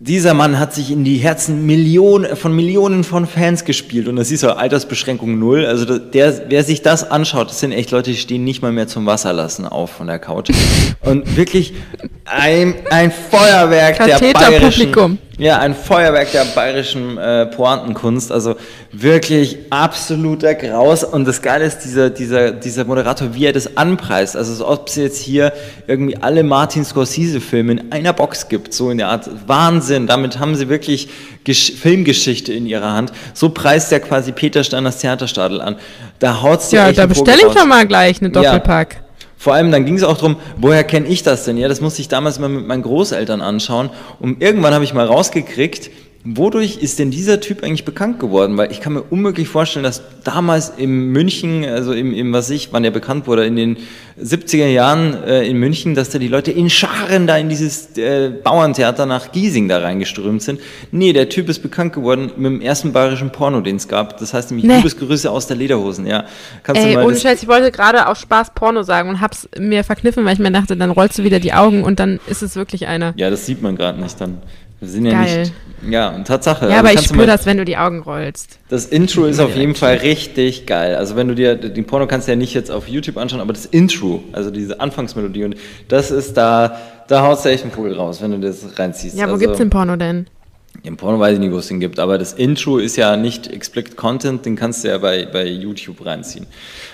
dieser 0.00 0.34
Mann 0.34 0.58
hat 0.58 0.74
sich 0.74 0.90
in 0.90 1.04
die 1.04 1.16
Herzen 1.18 1.66
Millionen, 1.66 2.36
von 2.36 2.54
Millionen 2.54 3.04
von 3.04 3.26
Fans 3.26 3.64
gespielt 3.64 4.08
und 4.08 4.16
das 4.16 4.30
ist 4.30 4.42
ja 4.42 4.56
Altersbeschränkung 4.56 5.38
null. 5.38 5.64
Also 5.64 5.98
der, 5.98 6.50
wer 6.50 6.64
sich 6.64 6.82
das 6.82 7.10
anschaut, 7.10 7.50
das 7.50 7.60
sind 7.60 7.72
echt 7.72 7.90
Leute, 7.90 8.10
die 8.10 8.16
stehen 8.16 8.44
nicht 8.44 8.60
mal 8.60 8.72
mehr 8.72 8.88
zum 8.88 9.06
Wasserlassen 9.06 9.66
auf 9.66 9.90
von 9.90 10.08
der 10.08 10.18
Couch. 10.18 10.50
Und 11.02 11.36
wirklich 11.36 11.74
ein, 12.24 12.74
ein 12.90 13.12
Feuerwerk 13.12 14.04
der 14.04 14.18
bayerischen. 14.32 15.18
Ja, 15.36 15.58
ein 15.58 15.74
Feuerwerk 15.74 16.30
der 16.30 16.44
bayerischen 16.44 17.18
äh, 17.18 17.46
Pointenkunst. 17.46 18.30
Also 18.30 18.54
wirklich 18.92 19.58
absoluter 19.70 20.54
Graus. 20.54 21.02
Und 21.02 21.26
das 21.26 21.42
Geile 21.42 21.64
ist, 21.64 21.80
dieser, 21.80 22.10
dieser, 22.10 22.52
dieser 22.52 22.84
Moderator, 22.84 23.34
wie 23.34 23.46
er 23.46 23.52
das 23.52 23.76
anpreist. 23.76 24.36
Also, 24.36 24.52
als 24.52 24.62
ob 24.62 24.88
es 24.88 24.96
jetzt 24.96 25.20
hier 25.20 25.52
irgendwie 25.88 26.16
alle 26.16 26.44
Martin 26.44 26.84
Scorsese-Filme 26.84 27.72
in 27.72 27.92
einer 27.92 28.12
Box 28.12 28.48
gibt. 28.48 28.72
So 28.72 28.90
in 28.90 28.98
der 28.98 29.08
Art. 29.08 29.28
Wahnsinn. 29.46 30.06
Damit 30.06 30.38
haben 30.38 30.54
sie 30.54 30.68
wirklich 30.68 31.08
Gesch 31.42 31.72
Filmgeschichte 31.72 32.52
in 32.52 32.66
ihrer 32.66 32.92
Hand. 32.92 33.12
So 33.34 33.48
preist 33.48 33.90
er 33.92 34.00
quasi 34.00 34.30
Peter 34.32 34.62
Steiners 34.62 34.98
Theaterstadel 34.98 35.60
an. 35.60 35.76
Da 36.20 36.42
haut's 36.42 36.70
dir 36.70 36.76
Ja, 36.76 36.92
da 36.92 37.06
bestelle 37.06 37.38
ich 37.38 37.52
doch 37.52 37.66
mal 37.66 37.86
gleich 37.86 38.20
eine 38.20 38.30
Doppelpack. 38.30 38.94
Ja. 38.94 39.03
Vor 39.44 39.52
allem, 39.52 39.70
dann 39.70 39.84
ging 39.84 39.96
es 39.96 40.02
auch 40.02 40.16
darum, 40.16 40.36
woher 40.56 40.84
kenne 40.84 41.06
ich 41.06 41.22
das 41.22 41.44
denn? 41.44 41.58
Ja, 41.58 41.68
das 41.68 41.82
musste 41.82 42.00
ich 42.00 42.08
damals 42.08 42.38
mal 42.38 42.48
mit 42.48 42.66
meinen 42.66 42.82
Großeltern 42.82 43.42
anschauen. 43.42 43.90
Und 44.18 44.40
irgendwann 44.40 44.72
habe 44.72 44.84
ich 44.84 44.94
mal 44.94 45.04
rausgekriegt, 45.04 45.90
Wodurch 46.26 46.78
ist 46.78 46.98
denn 46.98 47.10
dieser 47.10 47.40
Typ 47.40 47.62
eigentlich 47.62 47.84
bekannt 47.84 48.18
geworden? 48.18 48.56
Weil 48.56 48.72
ich 48.72 48.80
kann 48.80 48.94
mir 48.94 49.02
unmöglich 49.02 49.46
vorstellen, 49.46 49.82
dass 49.82 50.00
damals 50.24 50.70
in 50.74 51.08
München, 51.12 51.66
also 51.66 51.92
im, 51.92 52.14
im 52.14 52.32
was 52.32 52.48
ich, 52.48 52.72
wann 52.72 52.82
der 52.82 52.92
bekannt 52.92 53.26
wurde, 53.26 53.44
in 53.44 53.56
den 53.56 53.76
70er 54.18 54.68
Jahren 54.68 55.22
äh, 55.24 55.46
in 55.46 55.58
München, 55.58 55.94
dass 55.94 56.08
da 56.08 56.18
die 56.18 56.28
Leute 56.28 56.50
in 56.50 56.70
Scharen 56.70 57.26
da 57.26 57.36
in 57.36 57.50
dieses 57.50 57.98
äh, 57.98 58.30
Bauerntheater 58.42 59.04
nach 59.04 59.32
Giesing 59.32 59.68
da 59.68 59.80
reingeströmt 59.80 60.40
sind. 60.40 60.60
Nee, 60.92 61.12
der 61.12 61.28
Typ 61.28 61.50
ist 61.50 61.58
bekannt 61.58 61.92
geworden 61.92 62.30
mit 62.38 62.46
dem 62.46 62.60
ersten 62.62 62.94
bayerischen 62.94 63.30
Porno, 63.30 63.60
den 63.60 63.76
es 63.76 63.86
gab. 63.86 64.16
Das 64.16 64.32
heißt 64.32 64.50
nämlich 64.50 64.66
nee. 64.66 64.76
Liebesgrüße 64.76 65.30
aus 65.30 65.46
der 65.46 65.58
Lederhosen, 65.58 66.06
ja. 66.06 66.24
Kannst 66.62 66.80
Ey, 66.80 66.92
du 66.92 66.98
mal 67.00 67.04
ohne 67.06 67.16
Scheiß, 67.16 67.42
ich 67.42 67.48
wollte 67.48 67.70
gerade 67.70 68.06
auf 68.06 68.16
Spaß 68.16 68.52
Porno 68.54 68.82
sagen 68.82 69.10
und 69.10 69.20
hab's 69.20 69.46
mir 69.58 69.84
verkniffen, 69.84 70.24
weil 70.24 70.32
ich 70.32 70.38
mir 70.38 70.52
dachte, 70.52 70.74
dann 70.74 70.90
rollst 70.90 71.18
du 71.18 71.22
wieder 71.22 71.38
die 71.38 71.52
Augen 71.52 71.84
und 71.84 72.00
dann 72.00 72.18
ist 72.28 72.42
es 72.42 72.56
wirklich 72.56 72.86
einer. 72.86 73.12
Ja, 73.16 73.28
das 73.28 73.44
sieht 73.44 73.60
man 73.60 73.76
gerade 73.76 74.00
nicht 74.00 74.18
dann. 74.22 74.38
Wir 74.84 74.90
sind 74.90 75.06
ja 75.06 75.12
Geil. 75.12 75.40
nicht. 75.40 75.52
Ja, 75.88 76.10
Tatsache. 76.20 76.66
Ja, 76.66 76.76
also 76.76 76.80
aber 76.80 76.92
ich 76.92 77.06
spüre 77.06 77.26
das, 77.26 77.46
wenn 77.46 77.56
du 77.56 77.64
die 77.64 77.76
Augen 77.76 78.02
rollst. 78.02 78.58
Das 78.68 78.86
Intro 78.86 79.24
ist 79.24 79.40
auf 79.40 79.56
jeden 79.56 79.74
Fall 79.74 79.96
richtig 79.96 80.66
geil. 80.66 80.96
Also 80.96 81.16
wenn 81.16 81.28
du 81.28 81.34
dir 81.34 81.56
den 81.56 81.86
Porno 81.86 82.06
kannst 82.06 82.28
du 82.28 82.32
ja 82.32 82.36
nicht 82.36 82.54
jetzt 82.54 82.70
auf 82.70 82.88
YouTube 82.88 83.16
anschauen, 83.16 83.40
aber 83.40 83.52
das 83.52 83.66
Intro, 83.66 84.22
also 84.32 84.50
diese 84.50 84.80
Anfangsmelodie 84.80 85.44
und 85.44 85.56
das 85.88 86.10
ist 86.10 86.36
da, 86.36 86.78
da 87.08 87.22
haust 87.22 87.44
du 87.44 87.50
echt 87.50 87.64
einen 87.64 87.72
Vogel 87.72 87.94
raus, 87.94 88.22
wenn 88.22 88.30
du 88.30 88.38
das 88.38 88.78
reinziehst. 88.78 89.16
Ja, 89.16 89.26
wo 89.26 89.32
also, 89.32 89.38
gibt's 89.38 89.58
den 89.58 89.70
Porno 89.70 89.96
denn? 89.96 90.26
Im 90.82 90.96
Porno 90.96 91.18
weiß 91.20 91.34
ich 91.34 91.40
nicht, 91.40 91.52
wo 91.52 91.58
es 91.58 91.68
den 91.68 91.80
gibt, 91.80 91.98
aber 91.98 92.18
das 92.18 92.32
Intro 92.32 92.78
ist 92.78 92.96
ja 92.96 93.16
nicht 93.16 93.46
explicit 93.46 93.96
Content, 93.96 94.44
den 94.44 94.56
kannst 94.56 94.84
du 94.84 94.88
ja 94.88 94.98
bei, 94.98 95.24
bei 95.24 95.46
YouTube 95.46 96.04
reinziehen. 96.04 96.46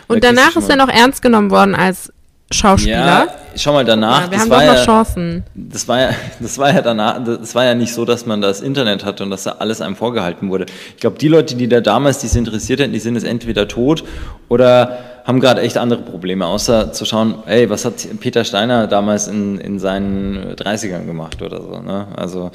Und 0.07 0.22
da 0.22 0.32
danach 0.32 0.55
ist 0.57 0.68
er 0.68 0.76
noch 0.76 0.88
ernst 0.88 1.22
genommen 1.22 1.51
worden 1.51 1.74
als 1.74 2.12
Schauspieler. 2.53 2.96
Ja, 2.96 3.26
schau 3.57 3.72
mal 3.72 3.84
danach. 3.84 4.24
Ja, 4.24 4.30
wir 4.30 4.38
haben 4.40 4.51
doch 4.51 4.57
noch 4.57 4.74
ja, 4.74 4.84
Chancen. 4.84 5.44
Das 5.55 5.86
war 5.86 6.01
ja, 6.01 6.11
das 6.40 6.59
war 6.59 6.72
ja 6.72 6.82
danach, 6.82 7.22
das 7.24 7.55
war 7.55 7.64
ja 7.64 7.74
nicht 7.74 7.94
so, 7.94 8.05
dass 8.05 8.26
man 8.26 8.40
das 8.40 8.61
Internet 8.61 9.05
hatte 9.05 9.22
und 9.22 9.30
dass 9.30 9.44
da 9.44 9.57
alles 9.61 9.80
einem 9.80 9.94
vorgehalten 9.94 10.51
wurde. 10.51 10.66
Ich 10.94 11.01
glaube, 11.01 11.18
die 11.18 11.28
Leute, 11.28 11.55
die 11.55 11.68
da 11.68 11.80
damals 11.80 12.18
dies 12.18 12.34
interessiert 12.34 12.80
hätten, 12.80 12.92
die 12.92 12.98
sind 12.98 13.14
jetzt 13.14 13.24
entweder 13.24 13.68
tot 13.68 14.03
oder 14.48 14.98
haben 15.24 15.38
gerade 15.38 15.61
echt 15.61 15.78
andere 15.78 16.03
Probleme, 16.03 16.46
außer 16.46 16.92
zu 16.92 17.05
schauen, 17.05 17.34
ey, 17.46 17.70
was 17.70 17.84
hat 17.84 17.94
Peter 18.18 18.44
Steiner 18.44 18.88
damals 18.88 19.28
in, 19.28 19.59
in 19.59 19.78
seinen 19.78 20.55
30ern 20.57 21.07
gemacht 21.07 21.40
oder 21.42 21.62
so. 21.62 21.80
Ne? 21.80 22.09
Also 22.16 22.51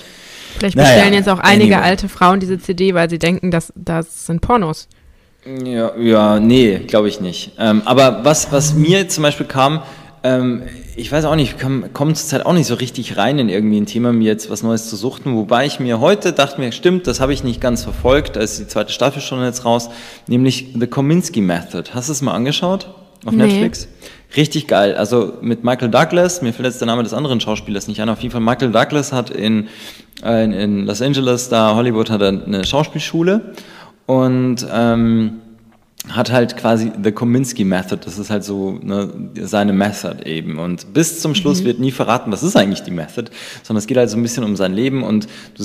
Vielleicht 0.57 0.75
bestellen 0.75 1.05
naja, 1.05 1.15
jetzt 1.15 1.29
auch 1.29 1.39
einige 1.39 1.75
anyway. 1.75 1.89
alte 1.89 2.09
Frauen 2.09 2.39
diese 2.39 2.59
CD, 2.59 2.93
weil 2.93 3.09
sie 3.09 3.19
denken, 3.19 3.51
dass 3.51 3.71
das 3.75 4.25
sind 4.25 4.41
Pornos. 4.41 4.87
Ja, 5.45 5.95
ja 5.97 6.39
nee, 6.39 6.79
glaube 6.79 7.07
ich 7.07 7.21
nicht. 7.21 7.51
Ähm, 7.59 7.83
aber 7.85 8.23
was, 8.23 8.51
was 8.51 8.73
mir 8.73 9.07
zum 9.09 9.23
Beispiel 9.23 9.45
kam, 9.45 9.83
ähm, 10.23 10.63
ich 10.95 11.11
weiß 11.11 11.25
auch 11.25 11.35
nicht, 11.35 11.55
ich 11.55 11.61
komme 11.61 11.89
komm 11.93 12.15
zurzeit 12.15 12.45
auch 12.45 12.53
nicht 12.53 12.65
so 12.65 12.75
richtig 12.75 13.17
rein 13.17 13.37
in 13.37 13.49
irgendwie 13.49 13.79
ein 13.79 13.85
Thema, 13.85 14.11
mir 14.11 14.25
jetzt 14.25 14.49
was 14.49 14.63
Neues 14.63 14.89
zu 14.89 14.95
suchten, 14.95 15.35
wobei 15.35 15.65
ich 15.65 15.79
mir 15.79 15.99
heute 15.99 16.33
dachte 16.33 16.59
mir, 16.59 16.71
stimmt, 16.71 17.05
das 17.05 17.19
habe 17.19 17.33
ich 17.33 17.43
nicht 17.43 17.61
ganz 17.61 17.83
verfolgt, 17.83 18.35
da 18.35 18.39
ist 18.39 18.59
die 18.59 18.67
zweite 18.67 18.91
Staffel 18.91 19.21
schon 19.21 19.43
jetzt 19.43 19.65
raus, 19.65 19.89
nämlich 20.27 20.73
The 20.79 20.87
Kominsky 20.87 21.41
Method. 21.41 21.91
Hast 21.93 22.07
du 22.07 22.13
es 22.13 22.21
mal 22.21 22.33
angeschaut 22.33 22.87
auf 23.25 23.33
nee. 23.33 23.45
Netflix? 23.45 23.87
Richtig 24.35 24.67
geil. 24.67 24.95
Also 24.95 25.33
mit 25.41 25.63
Michael 25.63 25.89
Douglas, 25.89 26.41
mir 26.41 26.53
fällt 26.53 26.67
jetzt 26.67 26.81
der 26.81 26.87
Name 26.87 27.03
des 27.03 27.13
anderen 27.13 27.39
Schauspielers 27.39 27.87
nicht 27.87 28.01
ein, 28.01 28.09
auf 28.09 28.21
jeden 28.21 28.31
Fall 28.31 28.41
Michael 28.41 28.71
Douglas 28.71 29.13
hat 29.13 29.29
in, 29.29 29.67
äh, 30.23 30.43
in, 30.43 30.53
in 30.53 30.85
Los 30.87 31.01
Angeles, 31.03 31.49
da 31.49 31.75
Hollywood, 31.75 32.09
hat 32.09 32.21
er 32.21 32.29
eine 32.29 32.63
Schauspielschule 32.63 33.53
und 34.05 34.65
ähm, 34.71 35.41
hat 36.09 36.31
halt 36.31 36.55
quasi 36.57 36.91
The 37.03 37.11
Kominsky 37.11 37.63
Method, 37.63 38.01
das 38.05 38.17
ist 38.17 38.29
halt 38.29 38.43
so 38.43 38.79
ne, 38.81 39.11
seine 39.41 39.73
Method 39.73 40.23
eben. 40.25 40.59
Und 40.59 40.93
bis 40.93 41.19
zum 41.19 41.33
Schluss 41.35 41.61
mhm. 41.61 41.65
wird 41.65 41.79
nie 41.79 41.91
verraten, 41.91 42.31
was 42.31 42.43
ist 42.43 42.55
eigentlich 42.55 42.83
die 42.83 42.91
Method, 42.91 43.31
sondern 43.63 43.79
es 43.79 43.87
geht 43.87 43.97
halt 43.97 44.09
so 44.09 44.17
ein 44.17 44.23
bisschen 44.23 44.43
um 44.43 44.55
sein 44.55 44.73
Leben 44.73 45.03
und 45.03 45.27
du, 45.57 45.63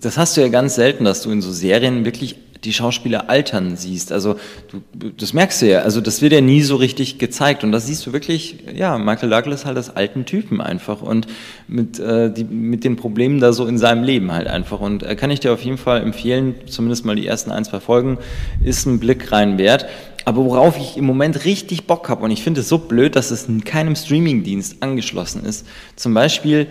das 0.00 0.16
hast 0.16 0.36
du 0.36 0.40
ja 0.40 0.48
ganz 0.48 0.76
selten, 0.76 1.04
dass 1.04 1.22
du 1.22 1.30
in 1.30 1.42
so 1.42 1.50
Serien 1.50 2.04
wirklich 2.04 2.36
die 2.64 2.72
Schauspieler 2.72 3.30
altern 3.30 3.76
siehst. 3.76 4.12
Also 4.12 4.36
du, 4.68 5.10
das 5.10 5.32
merkst 5.32 5.62
du 5.62 5.70
ja, 5.70 5.80
also 5.80 6.00
das 6.00 6.20
wird 6.22 6.32
ja 6.32 6.40
nie 6.40 6.62
so 6.62 6.76
richtig 6.76 7.18
gezeigt 7.18 7.64
und 7.64 7.72
das 7.72 7.86
siehst 7.86 8.06
du 8.06 8.12
wirklich, 8.12 8.58
ja, 8.74 8.98
Michael 8.98 9.30
Douglas 9.30 9.64
halt 9.64 9.76
als 9.76 9.94
alten 9.94 10.26
Typen 10.26 10.60
einfach 10.60 11.02
und 11.02 11.26
mit, 11.68 11.98
äh, 11.98 12.32
die, 12.32 12.44
mit 12.44 12.84
den 12.84 12.96
Problemen 12.96 13.40
da 13.40 13.52
so 13.52 13.66
in 13.66 13.78
seinem 13.78 14.04
Leben 14.04 14.32
halt 14.32 14.46
einfach 14.46 14.80
und 14.80 15.02
äh, 15.02 15.16
kann 15.16 15.30
ich 15.30 15.40
dir 15.40 15.52
auf 15.52 15.62
jeden 15.62 15.78
Fall 15.78 16.02
empfehlen, 16.02 16.54
zumindest 16.66 17.04
mal 17.04 17.16
die 17.16 17.26
ersten 17.26 17.50
ein, 17.50 17.64
zwei 17.64 17.80
Folgen, 17.80 18.18
ist 18.62 18.86
ein 18.86 19.00
Blick 19.00 19.32
rein 19.32 19.58
wert. 19.58 19.86
Aber 20.26 20.44
worauf 20.44 20.76
ich 20.76 20.98
im 20.98 21.06
Moment 21.06 21.46
richtig 21.46 21.86
Bock 21.86 22.08
habe 22.10 22.24
und 22.24 22.30
ich 22.30 22.42
finde 22.42 22.60
es 22.60 22.68
so 22.68 22.78
blöd, 22.78 23.16
dass 23.16 23.30
es 23.30 23.48
in 23.48 23.64
keinem 23.64 23.96
Streamingdienst 23.96 24.82
angeschlossen 24.82 25.44
ist, 25.44 25.66
zum 25.96 26.12
Beispiel 26.12 26.66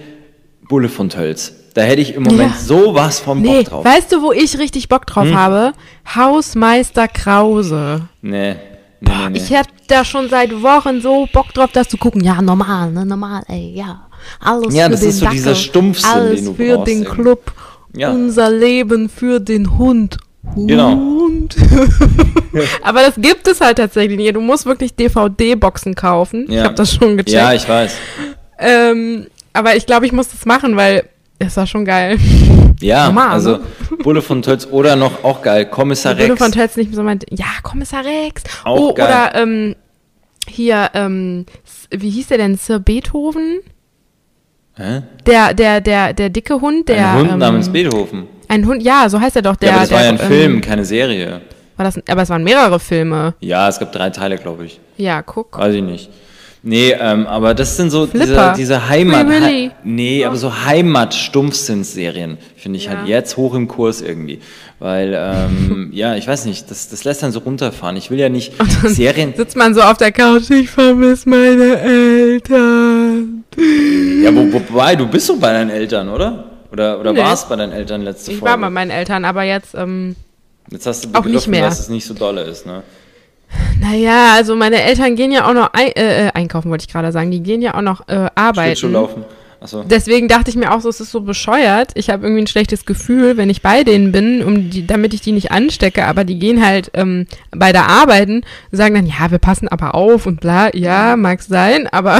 Bulle 0.67 0.87
von 0.87 1.09
Tölz. 1.09 1.58
Da 1.79 1.85
hätte 1.85 2.01
ich 2.01 2.13
im 2.13 2.23
Moment 2.23 2.55
ja. 2.55 2.59
sowas 2.61 3.21
vom 3.21 3.41
nee, 3.41 3.59
Bock 3.59 3.69
drauf. 3.69 3.85
Weißt 3.85 4.11
du, 4.11 4.21
wo 4.21 4.33
ich 4.33 4.59
richtig 4.59 4.89
Bock 4.89 5.05
drauf 5.05 5.27
hm? 5.27 5.33
habe? 5.33 5.71
Hausmeister 6.13 7.07
Krause. 7.07 8.09
Nee. 8.21 8.51
Nee, 8.51 8.57
Boah, 8.99 9.29
nee, 9.29 9.29
nee. 9.29 9.37
Ich 9.37 9.49
hätte 9.49 9.69
da 9.87 10.03
schon 10.03 10.27
seit 10.27 10.61
Wochen 10.61 10.99
so 10.99 11.25
Bock 11.31 11.53
drauf, 11.53 11.69
das 11.71 11.87
zu 11.87 11.95
gucken. 11.95 12.21
Ja, 12.21 12.41
normal, 12.41 12.91
ne, 12.91 13.05
normal, 13.05 13.43
ey, 13.47 13.71
ja. 13.73 14.09
Alles 14.41 14.75
ja, 14.75 14.87
für 14.87 14.91
das 14.91 14.99
den 14.99 15.09
ist 15.09 15.19
so 15.19 15.23
Dackel, 15.23 15.37
dieser 15.37 15.55
Stumpfsinn, 15.55 16.09
alles 16.09 16.43
den 16.43 16.55
für 16.57 16.75
brauchst, 16.75 16.87
den 16.91 17.03
ey. 17.03 17.09
Club, 17.09 17.53
ja. 17.95 18.11
unser 18.11 18.49
Leben 18.49 19.07
für 19.07 19.39
den 19.39 19.77
Hund. 19.77 20.17
Genau. 20.57 20.91
Hund. 20.95 21.55
Genau. 21.55 21.85
Aber 22.83 23.03
das 23.03 23.13
gibt 23.15 23.47
es 23.47 23.61
halt 23.61 23.77
tatsächlich 23.77 24.17
nicht. 24.17 24.35
Du 24.35 24.41
musst 24.41 24.65
wirklich 24.65 24.95
DVD-Boxen 24.95 25.95
kaufen. 25.95 26.45
Ja. 26.49 26.57
Ich 26.57 26.63
habe 26.65 26.75
das 26.75 26.93
schon 26.93 27.15
gecheckt. 27.15 27.29
Ja, 27.29 27.53
ich 27.53 27.69
weiß. 27.69 27.93
Ähm, 28.57 29.27
aber 29.53 29.77
ich 29.77 29.85
glaube, 29.85 30.05
ich 30.05 30.11
muss 30.11 30.27
das 30.27 30.45
machen, 30.45 30.75
weil 30.75 31.07
es 31.39 31.57
war 31.57 31.65
schon 31.65 31.85
geil. 31.85 32.17
Ja, 32.81 33.07
Normal, 33.07 33.29
also 33.29 33.57
ne? 33.57 33.61
Bulle 34.03 34.21
von 34.21 34.41
Tölz 34.41 34.67
oder 34.69 34.95
noch 34.95 35.23
auch 35.23 35.41
geil, 35.41 35.65
Kommissar 35.65 36.15
Rex. 36.15 36.27
Bulle 36.27 36.37
von 36.37 36.51
Tölz 36.51 36.77
nicht 36.77 36.93
so 36.93 37.03
meint, 37.03 37.25
ja, 37.29 37.47
Kommissar 37.61 38.05
Rex. 38.05 38.43
Auch 38.63 38.79
oh, 38.79 38.93
geil. 38.93 39.07
Oder 39.07 39.35
ähm, 39.35 39.75
hier, 40.47 40.89
ähm, 40.93 41.45
wie 41.91 42.09
hieß 42.09 42.27
der 42.27 42.37
denn, 42.37 42.55
Sir 42.55 42.79
Beethoven? 42.79 43.59
Hä? 44.75 45.01
Der, 45.25 45.53
der, 45.53 45.81
der, 45.81 46.13
der 46.13 46.29
dicke 46.29 46.61
Hund, 46.61 46.87
der. 46.87 47.11
Ein 47.11 47.19
Hund 47.19 47.31
ähm, 47.33 47.39
namens 47.39 47.69
Beethoven. 47.69 48.27
Ein 48.47 48.65
Hund, 48.65 48.81
ja, 48.81 49.09
so 49.09 49.19
heißt 49.19 49.35
er 49.35 49.41
doch. 49.41 49.57
Der, 49.57 49.69
ja, 49.69 49.75
aber 49.75 49.81
das 49.81 49.89
der, 49.89 49.97
war 49.97 50.05
ja 50.05 50.11
ein 50.11 50.19
ähm, 50.19 50.27
Film, 50.27 50.61
keine 50.61 50.85
Serie. 50.85 51.41
War 51.75 51.85
das, 51.85 51.99
aber 52.09 52.21
es 52.21 52.29
waren 52.29 52.43
mehrere 52.43 52.79
Filme. 52.79 53.35
Ja, 53.39 53.67
es 53.67 53.79
gab 53.79 53.91
drei 53.91 54.09
Teile, 54.09 54.37
glaube 54.37 54.65
ich. 54.65 54.79
Ja, 54.97 55.21
guck. 55.21 55.57
Weiß 55.57 55.73
ich 55.73 55.83
nicht. 55.83 56.09
Nee, 56.61 56.93
ähm, 56.99 57.25
aber 57.25 57.53
das 57.53 57.77
sind 57.77 57.89
so 57.89 58.05
diese, 58.05 58.53
diese 58.57 58.89
Heimat. 58.89 59.27
Really? 59.27 59.71
nee, 59.83 60.25
aber 60.25 60.35
so 60.35 60.65
Heimat-Stumpfsins-Serien 60.65 62.37
finde 62.57 62.77
ich 62.77 62.89
halt 62.89 62.97
ja. 62.97 63.01
halt 63.01 63.09
jetzt 63.09 63.37
hoch 63.37 63.53
im 63.55 63.69
Kurs 63.69 64.01
irgendwie. 64.01 64.39
Weil, 64.79 65.13
ähm, 65.15 65.89
ja, 65.93 66.15
ich 66.15 66.27
weiß 66.27 66.45
nicht, 66.45 66.69
das, 66.69 66.89
das 66.89 67.05
lässt 67.05 67.23
dann 67.23 67.31
so 67.31 67.39
runterfahren. 67.39 67.95
Ich 67.95 68.11
will 68.11 68.19
ja 68.19 68.27
nicht 68.27 68.53
Serien. 68.83 69.33
Sitzt 69.35 69.55
man 69.55 69.73
so 69.73 69.81
auf 69.81 69.97
der 69.97 70.11
Couch, 70.11 70.49
ich 70.49 70.69
vermisse 70.69 71.29
meine 71.29 71.79
Eltern. 71.79 73.45
Ja, 74.21 74.35
wo, 74.35 74.51
wobei, 74.51 74.95
du 74.95 75.07
bist 75.07 75.27
so 75.27 75.37
bei 75.37 75.53
deinen 75.53 75.69
Eltern, 75.69 76.09
oder? 76.09 76.45
Oder, 76.71 76.99
oder 76.99 77.13
nee. 77.13 77.19
warst 77.19 77.49
bei 77.49 77.55
deinen 77.55 77.71
Eltern 77.71 78.01
letzte 78.01 78.31
ich 78.31 78.37
Folge? 78.37 78.53
Ich 78.53 78.61
war 78.61 78.67
bei 78.67 78.69
meinen 78.69 78.91
Eltern, 78.91 79.25
aber 79.25 79.43
jetzt. 79.43 79.75
Ähm, 79.75 80.15
jetzt 80.69 80.85
hast 80.85 81.05
du 81.05 81.07
begriffen, 81.07 81.29
auch 81.29 81.35
nicht 81.35 81.47
mehr. 81.47 81.61
dass 81.61 81.79
es 81.79 81.89
nicht 81.89 82.05
so 82.05 82.13
dolle 82.13 82.41
ist, 82.43 82.65
ne? 82.65 82.83
Naja, 83.79 84.33
also 84.35 84.55
meine 84.55 84.81
Eltern 84.81 85.15
gehen 85.15 85.31
ja 85.31 85.47
auch 85.47 85.53
noch 85.53 85.73
ein, 85.73 85.87
äh, 85.95 86.27
äh, 86.27 86.31
einkaufen, 86.33 86.69
wollte 86.69 86.85
ich 86.87 86.91
gerade 86.91 87.11
sagen. 87.11 87.31
Die 87.31 87.41
gehen 87.41 87.61
ja 87.61 87.75
auch 87.75 87.81
noch 87.81 88.07
äh, 88.07 88.27
arbeiten. 88.35 88.91
laufen. 88.91 89.23
So. 89.65 89.83
Deswegen 89.83 90.29
dachte 90.29 90.49
ich 90.49 90.55
mir 90.55 90.73
auch 90.73 90.79
so, 90.79 90.87
es 90.87 91.01
ist 91.01 91.11
so 91.11 91.21
bescheuert. 91.21 91.91
Ich 91.95 92.09
habe 92.09 92.23
irgendwie 92.23 92.43
ein 92.43 92.47
schlechtes 92.47 92.85
Gefühl, 92.85 93.35
wenn 93.35 93.49
ich 93.49 93.61
bei 93.61 93.83
denen 93.83 94.13
bin, 94.13 94.41
um 94.43 94.69
die, 94.69 94.87
damit 94.87 95.13
ich 95.13 95.19
die 95.19 95.33
nicht 95.33 95.51
anstecke. 95.51 96.05
Aber 96.05 96.23
die 96.23 96.39
gehen 96.39 96.65
halt 96.65 96.91
ähm, 96.93 97.27
bei 97.51 97.73
der 97.73 97.87
Arbeiten, 97.87 98.43
sagen 98.71 98.95
dann, 98.95 99.05
ja, 99.05 99.31
wir 99.31 99.37
passen 99.37 99.67
aber 99.67 99.95
auf 99.95 100.25
und 100.25 100.39
bla. 100.39 100.73
Ja, 100.73 101.17
mag 101.17 101.41
sein, 101.41 101.87
aber 101.87 102.19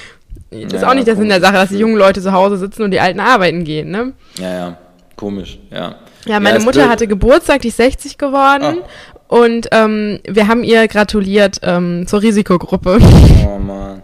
das 0.50 0.72
ist 0.72 0.84
auch 0.84 0.94
nicht 0.94 1.06
der 1.06 1.16
Sinn 1.16 1.28
der 1.28 1.40
Sache, 1.40 1.54
dass 1.54 1.68
die 1.68 1.78
jungen 1.78 1.96
Leute 1.96 2.22
zu 2.22 2.32
Hause 2.32 2.56
sitzen 2.56 2.82
und 2.82 2.90
die 2.90 3.00
Alten 3.00 3.20
arbeiten 3.20 3.64
gehen, 3.64 3.90
ne? 3.90 4.14
Ja, 4.38 4.54
ja, 4.54 4.78
komisch, 5.16 5.58
ja. 5.70 5.96
Ja, 6.26 6.40
meine 6.40 6.58
ja, 6.58 6.64
Mutter 6.64 6.80
blöd. 6.80 6.90
hatte 6.90 7.06
Geburtstag, 7.06 7.62
die 7.62 7.68
ist 7.68 7.76
60 7.76 8.18
geworden. 8.18 8.82
Ah. 8.82 8.88
Und 9.28 9.68
ähm, 9.72 10.20
wir 10.26 10.48
haben 10.48 10.64
ihr 10.64 10.88
gratuliert 10.88 11.60
ähm, 11.62 12.06
zur 12.06 12.22
Risikogruppe. 12.22 12.98
Oh 13.46 13.58
Mann. 13.58 14.02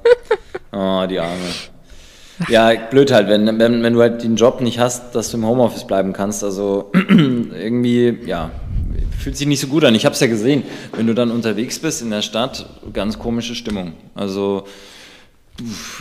Oh, 0.73 1.07
die 1.09 1.19
Arme. 1.21 1.33
Ja, 2.49 2.73
blöd 2.91 3.13
halt, 3.13 3.29
wenn, 3.29 3.47
wenn, 3.59 3.83
wenn 3.83 3.93
du 3.93 4.01
halt 4.01 4.23
den 4.23 4.37
Job 4.37 4.61
nicht 4.61 4.79
hast, 4.79 5.15
dass 5.15 5.31
du 5.31 5.37
im 5.37 5.47
Homeoffice 5.47 5.87
bleiben 5.87 6.13
kannst. 6.13 6.43
Also 6.43 6.91
irgendwie, 7.09 8.19
ja, 8.27 8.51
fühlt 9.19 9.37
sich 9.37 9.47
nicht 9.47 9.61
so 9.61 9.69
gut 9.69 9.85
an. 9.85 9.95
Ich 9.95 10.05
habe 10.05 10.15
es 10.15 10.21
ja 10.21 10.27
gesehen, 10.27 10.65
wenn 10.97 11.07
du 11.07 11.15
dann 11.15 11.31
unterwegs 11.31 11.79
bist 11.79 12.03
in 12.03 12.11
der 12.11 12.23
Stadt, 12.23 12.67
ganz 12.93 13.19
komische 13.19 13.55
Stimmung. 13.55 13.93
Also 14.15 14.65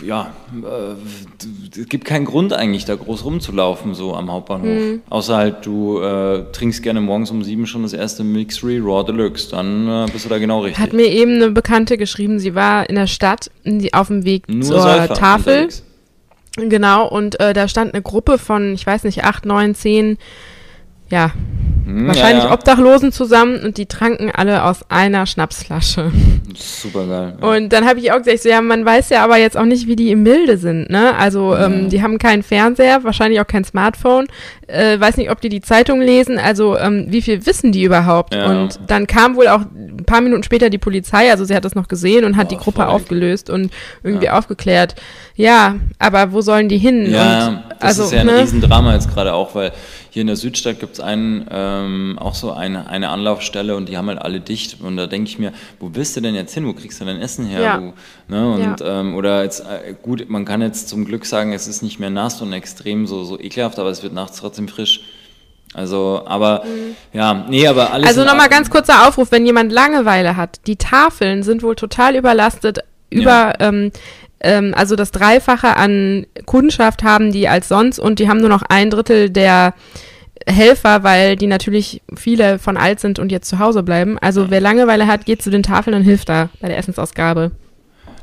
ja, 0.04 0.34
äh, 0.52 1.80
es 1.80 1.88
gibt 1.88 2.06
keinen 2.06 2.26
Grund 2.26 2.54
eigentlich, 2.54 2.86
da 2.86 2.96
groß 2.96 3.24
rumzulaufen, 3.24 3.94
so 3.94 4.16
am 4.16 4.32
Hauptbahnhof. 4.32 4.68
Mhm. 4.68 5.02
Außer 5.10 5.38
halt, 5.38 5.66
du 5.66 6.00
äh, 6.02 6.46
trinkst 6.52 6.82
gerne 6.82 7.02
morgens 7.02 7.30
um 7.30 7.44
sieben 7.44 7.68
schon 7.68 7.84
das 7.84 7.94
erste 7.94 8.24
Mixery 8.24 8.80
Raw 8.80 9.06
Deluxe, 9.06 9.52
dann 9.52 9.88
äh, 9.88 10.12
bist 10.12 10.26
du 10.26 10.30
da 10.30 10.40
genau 10.40 10.62
richtig. 10.62 10.84
Hat 10.84 10.94
mir 10.94 11.06
eben 11.06 11.36
eine 11.36 11.52
Bekannte 11.52 11.98
geschrieben, 11.98 12.40
sie 12.40 12.56
war 12.56 12.90
in 12.90 12.96
der 12.96 13.08
Stadt 13.08 13.52
auf 13.92 14.08
dem 14.08 14.26
Weg 14.26 14.50
Nur 14.50 14.64
zur 14.64 14.82
Säufer 14.82 15.14
Tafel. 15.14 15.54
Unterwegs. 15.54 15.84
Genau, 16.56 17.08
und 17.08 17.40
äh, 17.40 17.54
da 17.54 17.68
stand 17.68 17.94
eine 17.94 18.04
Gruppe 18.04 18.38
von, 18.38 18.74
ich 18.74 18.86
weiß 18.86 19.06
nicht, 19.06 19.24
acht, 19.24 19.46
neun, 19.46 19.74
zehn, 19.74 20.18
ja, 21.10 21.32
hm, 21.86 22.08
wahrscheinlich 22.08 22.44
ja, 22.44 22.50
ja. 22.50 22.54
Obdachlosen 22.54 23.12
zusammen 23.12 23.60
und 23.60 23.78
die 23.78 23.86
tranken 23.86 24.32
alle 24.32 24.64
aus 24.64 24.90
einer 24.90 25.26
Schnapsflasche. 25.26 26.12
Super 26.56 27.08
geil. 27.08 27.38
Ja. 27.42 27.48
Und 27.48 27.74
dann 27.74 27.86
habe 27.86 28.00
ich 28.00 28.12
auch 28.12 28.18
gesagt, 28.18 28.44
so, 28.44 28.50
ja, 28.50 28.62
man 28.62 28.86
weiß 28.86 29.10
ja 29.10 29.24
aber 29.24 29.38
jetzt 29.38 29.58
auch 29.58 29.66
nicht, 29.66 29.88
wie 29.88 29.96
die 29.96 30.12
im 30.12 30.24
Milde 30.24 30.58
sind, 30.58 30.90
ne? 30.90 31.16
Also 31.16 31.56
ähm, 31.56 31.90
die 31.90 32.02
haben 32.02 32.20
keinen 32.20 32.44
Fernseher, 32.44 33.04
wahrscheinlich 33.04 33.42
auch 33.42 33.48
kein 33.48 33.64
Smartphone, 33.64 34.28
äh, 34.68 35.00
weiß 35.00 35.18
nicht, 35.18 35.30
ob 35.30 35.42
die 35.42 35.50
die 35.50 35.62
Zeitung 35.62 36.00
lesen, 36.00 36.38
also 36.38 36.78
ähm, 36.78 37.08
wie 37.10 37.22
viel 37.22 37.46
wissen 37.46 37.72
die 37.72 37.84
überhaupt? 37.84 38.36
Und 38.36 38.80
dann 38.88 39.08
kam 39.08 39.36
wohl 39.36 39.48
auch 39.48 39.62
ein 39.62 40.06
paar 40.06 40.22
Minuten 40.22 40.44
später 40.44 40.70
die 40.70 40.78
Polizei, 40.78 41.32
also 41.32 41.44
sie 41.44 41.56
hat 41.56 41.66
das 41.66 41.76
noch 41.76 41.88
gesehen 41.88 42.24
und 42.24 42.38
hat 42.38 42.48
oh, 42.48 42.50
die 42.50 42.58
Gruppe 42.58 42.88
aufgelöst 42.88 43.50
und 43.50 43.72
irgendwie 44.04 44.30
aufgeklärt. 44.30 44.96
Ja, 45.36 45.76
aber 46.00 46.32
wo 46.32 46.42
sollen 46.42 46.70
die 46.70 46.78
hin? 46.78 47.10
Ja, 47.10 47.48
und, 47.48 47.64
das 47.80 48.00
also, 48.00 48.04
ist 48.04 48.14
ja 48.14 48.22
ein 48.22 48.28
ne? 48.28 48.42
Riesendrama 48.42 48.94
jetzt 48.94 49.14
gerade 49.14 49.34
auch, 49.34 49.56
weil 49.56 49.72
hier 50.14 50.22
in 50.22 50.28
der 50.28 50.36
Südstadt 50.36 50.80
gibt 50.80 50.94
es 50.94 51.00
einen, 51.00 51.48
ähm, 51.50 52.20
auch 52.22 52.36
so 52.36 52.52
eine, 52.52 52.86
eine 52.86 53.10
Anlaufstelle 53.10 53.76
und 53.76 53.90
die 53.90 53.98
haben 53.98 54.10
halt 54.10 54.22
alle 54.22 54.40
dicht. 54.42 54.80
Und 54.80 54.96
da 54.96 55.08
denke 55.08 55.28
ich 55.28 55.40
mir, 55.40 55.54
wo 55.80 55.90
willst 55.94 56.16
du 56.16 56.22
denn 56.22 56.36
jetzt 56.36 56.54
hin? 56.54 56.68
Wo 56.68 56.74
kriegst 56.74 57.02
du 57.02 57.06
dein 57.06 57.20
Essen 57.20 57.48
her? 57.48 57.62
Ja. 57.62 57.82
Wo, 57.82 57.94
ne? 58.28 58.54
und, 58.54 58.80
ja. 58.80 59.00
ähm, 59.00 59.16
oder 59.16 59.42
jetzt, 59.42 59.62
äh, 59.62 59.96
gut, 60.00 60.30
man 60.30 60.46
kann 60.46 60.62
jetzt 60.62 60.88
zum 60.88 61.06
Glück 61.06 61.26
sagen, 61.26 61.52
es 61.52 61.68
ist 61.68 61.82
nicht 61.82 62.00
mehr 62.00 62.12
nass 62.12 62.44
und 62.44 62.54
extrem 62.54 63.08
so, 63.08 63.24
so 63.24 63.40
ekelhaft, 63.40 63.80
aber 63.80 63.90
es 63.90 64.04
wird 64.04 64.14
nachts 64.14 64.38
trotzdem 64.38 64.68
frisch. 64.68 65.02
Also, 65.74 66.22
aber 66.28 66.64
mhm. 66.64 66.96
ja, 67.12 67.46
nee, 67.50 67.66
aber 67.66 67.92
alles. 67.92 68.08
Also 68.08 68.24
nochmal 68.24 68.50
ganz 68.50 68.70
kurzer 68.70 69.08
Aufruf, 69.08 69.32
wenn 69.32 69.48
jemand 69.48 69.72
Langeweile 69.72 70.38
hat. 70.38 70.60
Die 70.68 70.76
Tafeln 70.76 71.42
sind 71.42 71.64
wohl 71.64 71.76
total 71.76 72.16
überlastet. 72.16 72.82
Über, 73.10 73.32
ja. 73.32 73.54
ähm, 73.62 73.92
ähm, 74.44 74.74
also 74.76 74.96
das 74.96 75.12
Dreifache 75.12 75.76
an 75.76 76.28
Kundschaft 76.46 77.04
haben 77.04 77.32
die 77.32 77.48
als 77.48 77.68
sonst 77.68 78.00
und 78.00 78.20
die 78.20 78.30
haben 78.30 78.40
nur 78.40 78.50
noch 78.50 78.64
ein 78.68 78.90
Drittel 78.90 79.30
der 79.30 79.74
Helfer, 80.46 81.04
weil 81.04 81.36
die 81.36 81.48
natürlich 81.48 82.02
viele 82.16 82.60
von 82.60 82.76
alt 82.76 83.00
sind 83.00 83.18
und 83.18 83.32
jetzt 83.32 83.50
zu 83.50 83.60
Hause 83.60 83.82
bleiben. 83.84 84.20
Also 84.20 84.50
wer 84.50 84.60
Langeweile 84.60 85.08
hat, 85.08 85.26
geht 85.26 85.42
zu 85.42 85.50
den 85.50 85.64
Tafeln 85.64 85.96
und 85.96 86.04
hilft 86.04 86.30
da 86.30 86.50
bei 86.60 86.68
der 86.68 86.78
Essensausgabe. 86.78 87.52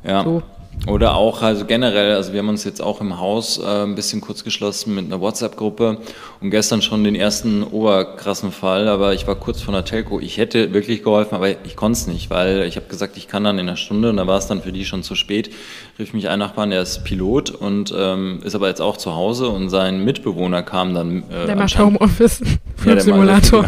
Ja. 0.04 0.22
So. 0.22 0.42
Oder 0.86 1.14
auch, 1.14 1.42
also 1.42 1.66
generell, 1.66 2.14
also 2.14 2.32
wir 2.32 2.38
haben 2.38 2.48
uns 2.48 2.64
jetzt 2.64 2.80
auch 2.80 3.02
im 3.02 3.18
Haus 3.18 3.58
äh, 3.58 3.82
ein 3.84 3.94
bisschen 3.94 4.20
kurz 4.20 4.44
geschlossen 4.44 4.94
mit 4.94 5.04
einer 5.04 5.20
WhatsApp-Gruppe 5.20 5.98
und 6.40 6.50
gestern 6.50 6.80
schon 6.80 7.04
den 7.04 7.14
ersten 7.14 7.62
oberkrassen 7.62 8.50
Fall, 8.50 8.88
aber 8.88 9.12
ich 9.12 9.26
war 9.26 9.34
kurz 9.34 9.60
vor 9.60 9.74
der 9.74 9.84
Telco. 9.84 10.20
Ich 10.20 10.38
hätte 10.38 10.72
wirklich 10.72 11.02
geholfen, 11.02 11.34
aber 11.34 11.50
ich 11.50 11.76
konnte 11.76 11.98
es 11.98 12.06
nicht, 12.06 12.30
weil 12.30 12.62
ich 12.62 12.76
habe 12.76 12.86
gesagt, 12.86 13.18
ich 13.18 13.28
kann 13.28 13.44
dann 13.44 13.58
in 13.58 13.68
einer 13.68 13.76
Stunde 13.76 14.08
und 14.08 14.16
da 14.16 14.26
war 14.26 14.38
es 14.38 14.46
dann 14.46 14.62
für 14.62 14.72
die 14.72 14.86
schon 14.86 15.02
zu 15.02 15.14
spät. 15.14 15.50
Rief 15.98 16.14
mich 16.14 16.28
ein 16.28 16.38
Nachbarn, 16.38 16.70
der 16.70 16.80
ist 16.80 17.04
Pilot 17.04 17.50
und 17.50 17.94
ähm, 17.96 18.40
ist 18.42 18.54
aber 18.54 18.68
jetzt 18.68 18.80
auch 18.80 18.96
zu 18.96 19.14
Hause 19.14 19.48
und 19.48 19.68
sein 19.68 20.02
Mitbewohner 20.02 20.62
kam 20.62 20.94
dann. 20.94 21.24
Äh, 21.30 21.46
der 21.46 21.56
macht 21.56 21.78
Homeoffice, 21.78 22.40
Flugsimulator. 22.76 23.64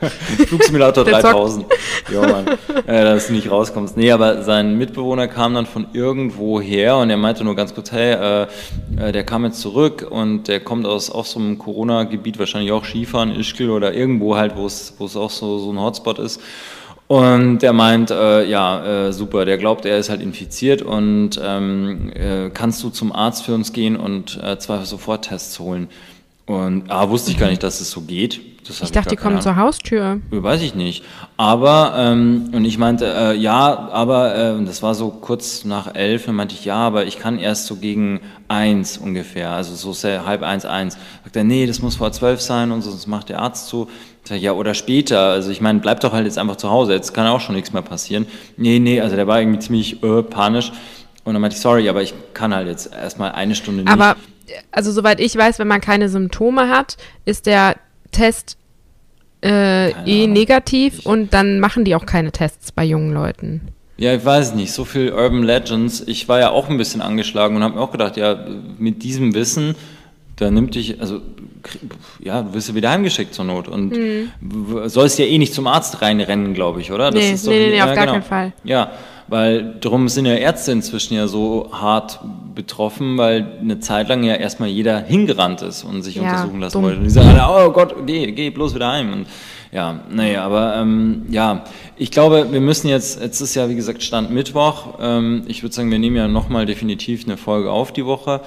Ja, 0.00 0.08
Flugsimulator 0.46 1.04
3000. 1.04 1.66
ja, 2.12 2.20
Mann. 2.22 2.46
Äh, 2.86 3.04
dass 3.04 3.26
du 3.26 3.34
nicht 3.34 3.50
rauskommst. 3.50 3.96
Nee, 3.98 4.10
aber 4.10 4.42
sein 4.42 4.78
Mitbewohner 4.78 5.28
kam 5.28 5.54
dann 5.54 5.66
von 5.66 5.86
irgendwo 5.92 6.53
her 6.60 6.96
und 6.96 7.10
er 7.10 7.16
meinte 7.16 7.44
nur 7.44 7.56
ganz 7.56 7.74
kurz, 7.74 7.92
hey, 7.92 8.12
äh, 8.12 8.46
äh, 8.96 9.12
der 9.12 9.24
kam 9.24 9.44
jetzt 9.44 9.60
zurück 9.60 10.06
und 10.08 10.48
der 10.48 10.60
kommt 10.60 10.86
aus 10.86 11.10
auch 11.10 11.24
so 11.24 11.38
einem 11.38 11.58
Corona-Gebiet, 11.58 12.38
wahrscheinlich 12.38 12.72
auch 12.72 12.84
Skifahren, 12.84 13.34
Ischgl 13.34 13.70
oder 13.70 13.94
irgendwo 13.94 14.36
halt, 14.36 14.56
wo 14.56 14.66
es 14.66 15.16
auch 15.16 15.30
so, 15.30 15.58
so 15.58 15.72
ein 15.72 15.80
Hotspot 15.80 16.18
ist. 16.18 16.40
Und 17.06 17.58
der 17.58 17.74
meint, 17.74 18.10
äh, 18.10 18.44
ja, 18.46 19.08
äh, 19.08 19.12
super, 19.12 19.44
der 19.44 19.58
glaubt, 19.58 19.84
er 19.84 19.98
ist 19.98 20.08
halt 20.08 20.22
infiziert 20.22 20.80
und 20.80 21.38
ähm, 21.42 22.10
äh, 22.14 22.48
kannst 22.48 22.82
du 22.82 22.88
zum 22.88 23.12
Arzt 23.12 23.44
für 23.44 23.54
uns 23.54 23.74
gehen 23.74 23.96
und 23.96 24.40
äh, 24.42 24.58
zwei 24.58 24.82
Soforttests 24.84 25.58
holen. 25.58 25.88
Und 26.46 26.90
ah, 26.90 27.08
wusste 27.08 27.30
ich 27.30 27.38
gar 27.38 27.48
nicht, 27.48 27.62
dass 27.62 27.80
es 27.80 27.90
so 27.90 28.02
geht. 28.02 28.40
Das 28.68 28.80
ich 28.80 28.92
dachte, 28.92 29.10
die 29.10 29.16
kommen 29.16 29.40
zur 29.42 29.56
Haustür. 29.56 30.20
Weiß 30.30 30.62
ich 30.62 30.74
nicht. 30.74 31.04
Aber, 31.36 31.94
ähm, 31.96 32.50
und 32.52 32.64
ich 32.64 32.78
meinte, 32.78 33.06
äh, 33.06 33.36
ja, 33.36 33.88
aber, 33.92 34.34
äh, 34.34 34.64
das 34.64 34.82
war 34.82 34.94
so 34.94 35.10
kurz 35.10 35.64
nach 35.64 35.94
elf, 35.94 36.26
dann 36.26 36.34
meinte 36.34 36.54
ich, 36.54 36.64
ja, 36.64 36.76
aber 36.76 37.04
ich 37.04 37.18
kann 37.18 37.38
erst 37.38 37.66
so 37.66 37.76
gegen 37.76 38.20
eins 38.48 38.96
ungefähr, 38.96 39.50
also 39.50 39.74
so 39.74 39.92
sehr 39.92 40.24
halb 40.24 40.42
eins, 40.42 40.64
eins. 40.64 40.96
Sagt 41.24 41.36
er, 41.36 41.44
nee, 41.44 41.66
das 41.66 41.82
muss 41.82 41.96
vor 41.96 42.12
zwölf 42.12 42.40
sein 42.40 42.72
und 42.72 42.80
sonst 42.82 43.06
macht 43.06 43.28
der 43.28 43.40
Arzt 43.40 43.68
zu. 43.68 43.88
Sag, 44.22 44.40
ja, 44.40 44.52
oder 44.52 44.72
später, 44.72 45.20
also 45.20 45.50
ich 45.50 45.60
meine, 45.60 45.80
bleib 45.80 46.00
doch 46.00 46.12
halt 46.12 46.24
jetzt 46.24 46.38
einfach 46.38 46.56
zu 46.56 46.70
Hause, 46.70 46.94
jetzt 46.94 47.12
kann 47.12 47.26
auch 47.26 47.40
schon 47.40 47.54
nichts 47.54 47.74
mehr 47.74 47.82
passieren. 47.82 48.24
Nee, 48.56 48.78
nee, 48.78 49.00
also 49.00 49.16
der 49.16 49.26
war 49.26 49.40
irgendwie 49.40 49.58
ziemlich 49.58 50.02
äh, 50.02 50.22
panisch. 50.22 50.72
Und 51.24 51.34
dann 51.34 51.40
meinte 51.42 51.56
ich, 51.56 51.62
sorry, 51.62 51.88
aber 51.88 52.02
ich 52.02 52.14
kann 52.32 52.54
halt 52.54 52.68
jetzt 52.68 52.92
erstmal 52.94 53.32
eine 53.32 53.54
Stunde 53.54 53.82
nicht. 53.82 53.92
Aber, 53.92 54.16
also 54.70 54.92
soweit 54.92 55.20
ich 55.20 55.36
weiß, 55.36 55.58
wenn 55.58 55.68
man 55.68 55.80
keine 55.80 56.08
Symptome 56.08 56.68
hat, 56.68 56.96
ist 57.24 57.46
der 57.46 57.76
Test 58.12 58.56
äh, 59.44 59.90
eh 60.04 60.26
negativ 60.26 61.00
ich 61.00 61.06
und 61.06 61.34
dann 61.34 61.60
machen 61.60 61.84
die 61.84 61.94
auch 61.94 62.06
keine 62.06 62.32
Tests 62.32 62.72
bei 62.72 62.84
jungen 62.84 63.12
Leuten. 63.12 63.60
Ja, 63.96 64.14
ich 64.14 64.24
weiß 64.24 64.54
nicht, 64.54 64.72
so 64.72 64.84
viel 64.84 65.12
Urban 65.12 65.44
Legends. 65.44 66.02
Ich 66.06 66.28
war 66.28 66.40
ja 66.40 66.50
auch 66.50 66.68
ein 66.68 66.78
bisschen 66.78 67.00
angeschlagen 67.00 67.56
und 67.56 67.62
habe 67.62 67.74
mir 67.74 67.80
auch 67.80 67.92
gedacht, 67.92 68.16
ja, 68.16 68.44
mit 68.78 69.02
diesem 69.04 69.34
Wissen, 69.34 69.76
da 70.36 70.50
nimmt 70.50 70.74
dich, 70.74 71.00
also, 71.00 71.20
ja, 72.18 72.42
du 72.42 72.54
wirst 72.54 72.68
ja 72.68 72.74
wieder 72.74 72.90
heimgeschickt 72.90 73.34
zur 73.34 73.44
Not 73.44 73.68
und 73.68 73.94
hm. 73.94 74.30
sollst 74.86 75.18
ja 75.20 75.26
eh 75.26 75.38
nicht 75.38 75.54
zum 75.54 75.68
Arzt 75.68 76.02
reinrennen, 76.02 76.54
glaube 76.54 76.80
ich, 76.80 76.90
oder? 76.90 77.12
Das 77.12 77.22
nee, 77.22 77.32
ist 77.32 77.46
nee, 77.46 77.68
nee, 77.68 77.76
ja, 77.76 77.84
auf 77.84 77.94
gar 77.94 78.06
genau. 78.06 78.12
keinen 78.14 78.22
Fall. 78.24 78.52
Ja, 78.64 78.90
weil 79.28 79.74
darum 79.80 80.08
sind 80.08 80.26
ja 80.26 80.34
Ärzte 80.34 80.72
inzwischen 80.72 81.14
ja 81.14 81.26
so 81.26 81.70
hart 81.72 82.20
betroffen, 82.54 83.16
weil 83.16 83.46
eine 83.60 83.80
Zeit 83.80 84.08
lang 84.08 84.22
ja 84.22 84.34
erstmal 84.34 84.68
jeder 84.68 85.00
hingerannt 85.00 85.62
ist 85.62 85.82
und 85.84 86.02
sich 86.02 86.16
ja, 86.16 86.22
untersuchen 86.22 86.60
lassen 86.60 86.74
dumm. 86.74 86.82
wollte. 86.84 86.98
Und 86.98 87.04
die 87.04 87.10
sagen 87.10 87.30
alle, 87.30 87.68
oh 87.68 87.70
Gott, 87.70 87.94
geh, 88.06 88.32
geh 88.32 88.50
bloß 88.50 88.74
wieder 88.74 88.92
heim. 88.92 89.12
Und 89.12 89.26
ja, 89.72 90.00
naja, 90.10 90.44
aber 90.44 90.76
ähm, 90.76 91.26
ja, 91.30 91.64
ich 91.96 92.10
glaube, 92.10 92.46
wir 92.52 92.60
müssen 92.60 92.88
jetzt, 92.88 93.20
jetzt 93.20 93.40
ist 93.40 93.54
ja 93.54 93.68
wie 93.68 93.74
gesagt 93.74 94.02
Stand 94.02 94.30
Mittwoch. 94.30 94.98
Ähm, 95.00 95.42
ich 95.48 95.62
würde 95.62 95.74
sagen, 95.74 95.90
wir 95.90 95.98
nehmen 95.98 96.16
ja 96.16 96.28
nochmal 96.28 96.66
definitiv 96.66 97.24
eine 97.24 97.36
Folge 97.36 97.70
auf 97.70 97.92
die 97.92 98.04
Woche. 98.04 98.40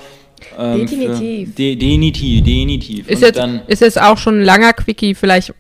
Ähm, 0.58 0.82
definitiv. 0.82 1.56
De, 1.56 1.76
definitiv, 1.76 2.44
definitiv. 2.44 3.10
Ist 3.10 3.22
jetzt, 3.22 3.38
dann, 3.38 3.62
ist 3.68 3.82
jetzt 3.82 4.00
auch 4.00 4.18
schon 4.18 4.40
ein 4.40 4.46
langer 4.46 4.74
Quickie, 4.74 5.16
vielleicht. 5.16 5.54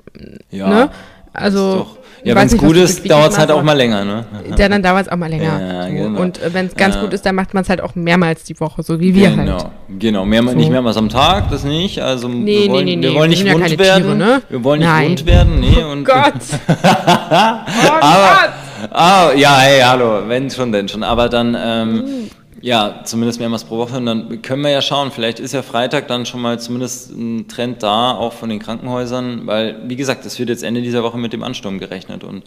Ja, 0.51 0.70
ne? 0.70 0.91
Also. 1.34 1.88
Ja, 2.24 2.36
wenn 2.36 2.47
es 2.47 2.57
gut 2.57 2.76
ist, 2.76 3.09
dauert 3.09 3.32
es 3.32 3.38
halt 3.38 3.51
auch 3.51 3.63
mal 3.63 3.74
länger, 3.74 4.03
ne? 4.03 4.26
Ja, 4.57 4.68
dann 4.70 4.82
dauert 4.82 5.05
es 5.05 5.11
auch 5.11 5.18
mal 5.18 5.30
länger. 5.30 5.61
Ja, 5.61 5.88
genau. 5.88 6.20
Und 6.20 6.41
äh, 6.41 6.53
wenn 6.53 6.68
es 6.68 6.76
ganz 6.76 6.95
ja. 6.95 7.01
gut 7.01 7.13
ist, 7.13 7.26
dann 7.26 7.36
macht 7.36 7.53
man 7.53 7.63
es 7.63 7.70
halt 7.70 7.82
auch 7.82 7.95
mehrmals 7.95 8.43
die 8.43 8.59
Woche, 8.59 8.84
so 8.84 8.99
wie 8.99 9.13
wir 9.13 9.30
genau. 9.30 9.53
halt. 9.53 9.68
Genau, 9.99 10.26
Mehr, 10.26 10.43
so. 10.43 10.51
nicht 10.53 10.70
mehrmals 10.70 10.97
am 10.97 11.09
Tag, 11.09 11.49
das 11.51 11.63
nicht. 11.63 12.01
Also 12.01 12.28
nee, 12.28 12.63
wir 12.63 12.72
wollen, 12.72 12.86
nee, 12.86 12.95
nee, 12.95 13.07
wir 13.07 13.15
wollen 13.15 13.30
nicht 13.30 13.45
wund 13.45 13.80
werden. 13.80 14.03
Tiere, 14.03 14.15
ne? 14.15 14.41
Wir 14.49 14.63
wollen 14.63 14.80
nicht 14.80 14.89
Nein. 14.89 15.09
wund 15.09 15.26
werden, 15.26 15.59
nee. 15.59 15.84
Und, 15.84 16.01
oh 16.01 16.13
Gott! 16.13 16.34
oh 16.68 17.99
Gott! 18.01 18.51
Ah, 18.91 19.32
ja, 19.36 19.57
hey, 19.59 19.82
hallo, 19.82 20.28
wenn 20.28 20.49
schon, 20.49 20.72
denn 20.72 20.88
schon. 20.88 21.03
Aber 21.03 21.30
dann, 21.30 21.57
ähm, 21.59 21.93
mhm. 21.93 22.30
Ja, 22.62 23.01
zumindest 23.03 23.39
mehrmals 23.39 23.64
pro 23.64 23.78
Woche. 23.78 23.97
Und 23.97 24.05
dann 24.05 24.41
können 24.41 24.64
wir 24.64 24.72
ja 24.72 24.82
schauen, 24.82 25.12
vielleicht 25.12 25.39
ist 25.39 25.53
ja 25.53 25.62
Freitag 25.62 26.08
dann 26.08 26.26
schon 26.26 26.41
mal 26.41 26.60
zumindest 26.60 27.12
ein 27.12 27.47
Trend 27.47 27.84
da, 27.84 28.12
auch 28.12 28.34
von 28.34 28.49
den 28.49 28.60
Krankenhäusern, 28.60 29.45
weil, 29.45 29.78
wie 29.88 29.95
gesagt, 29.95 30.26
es 30.26 30.39
wird 30.39 30.49
jetzt 30.49 30.64
Ende 30.64 30.82
dieser 30.82 31.03
Woche 31.03 31.18
mit 31.18 31.34
dem 31.34 31.43
Ansturm 31.43 31.80
gerechnet. 31.80 32.24
Und 32.24 32.43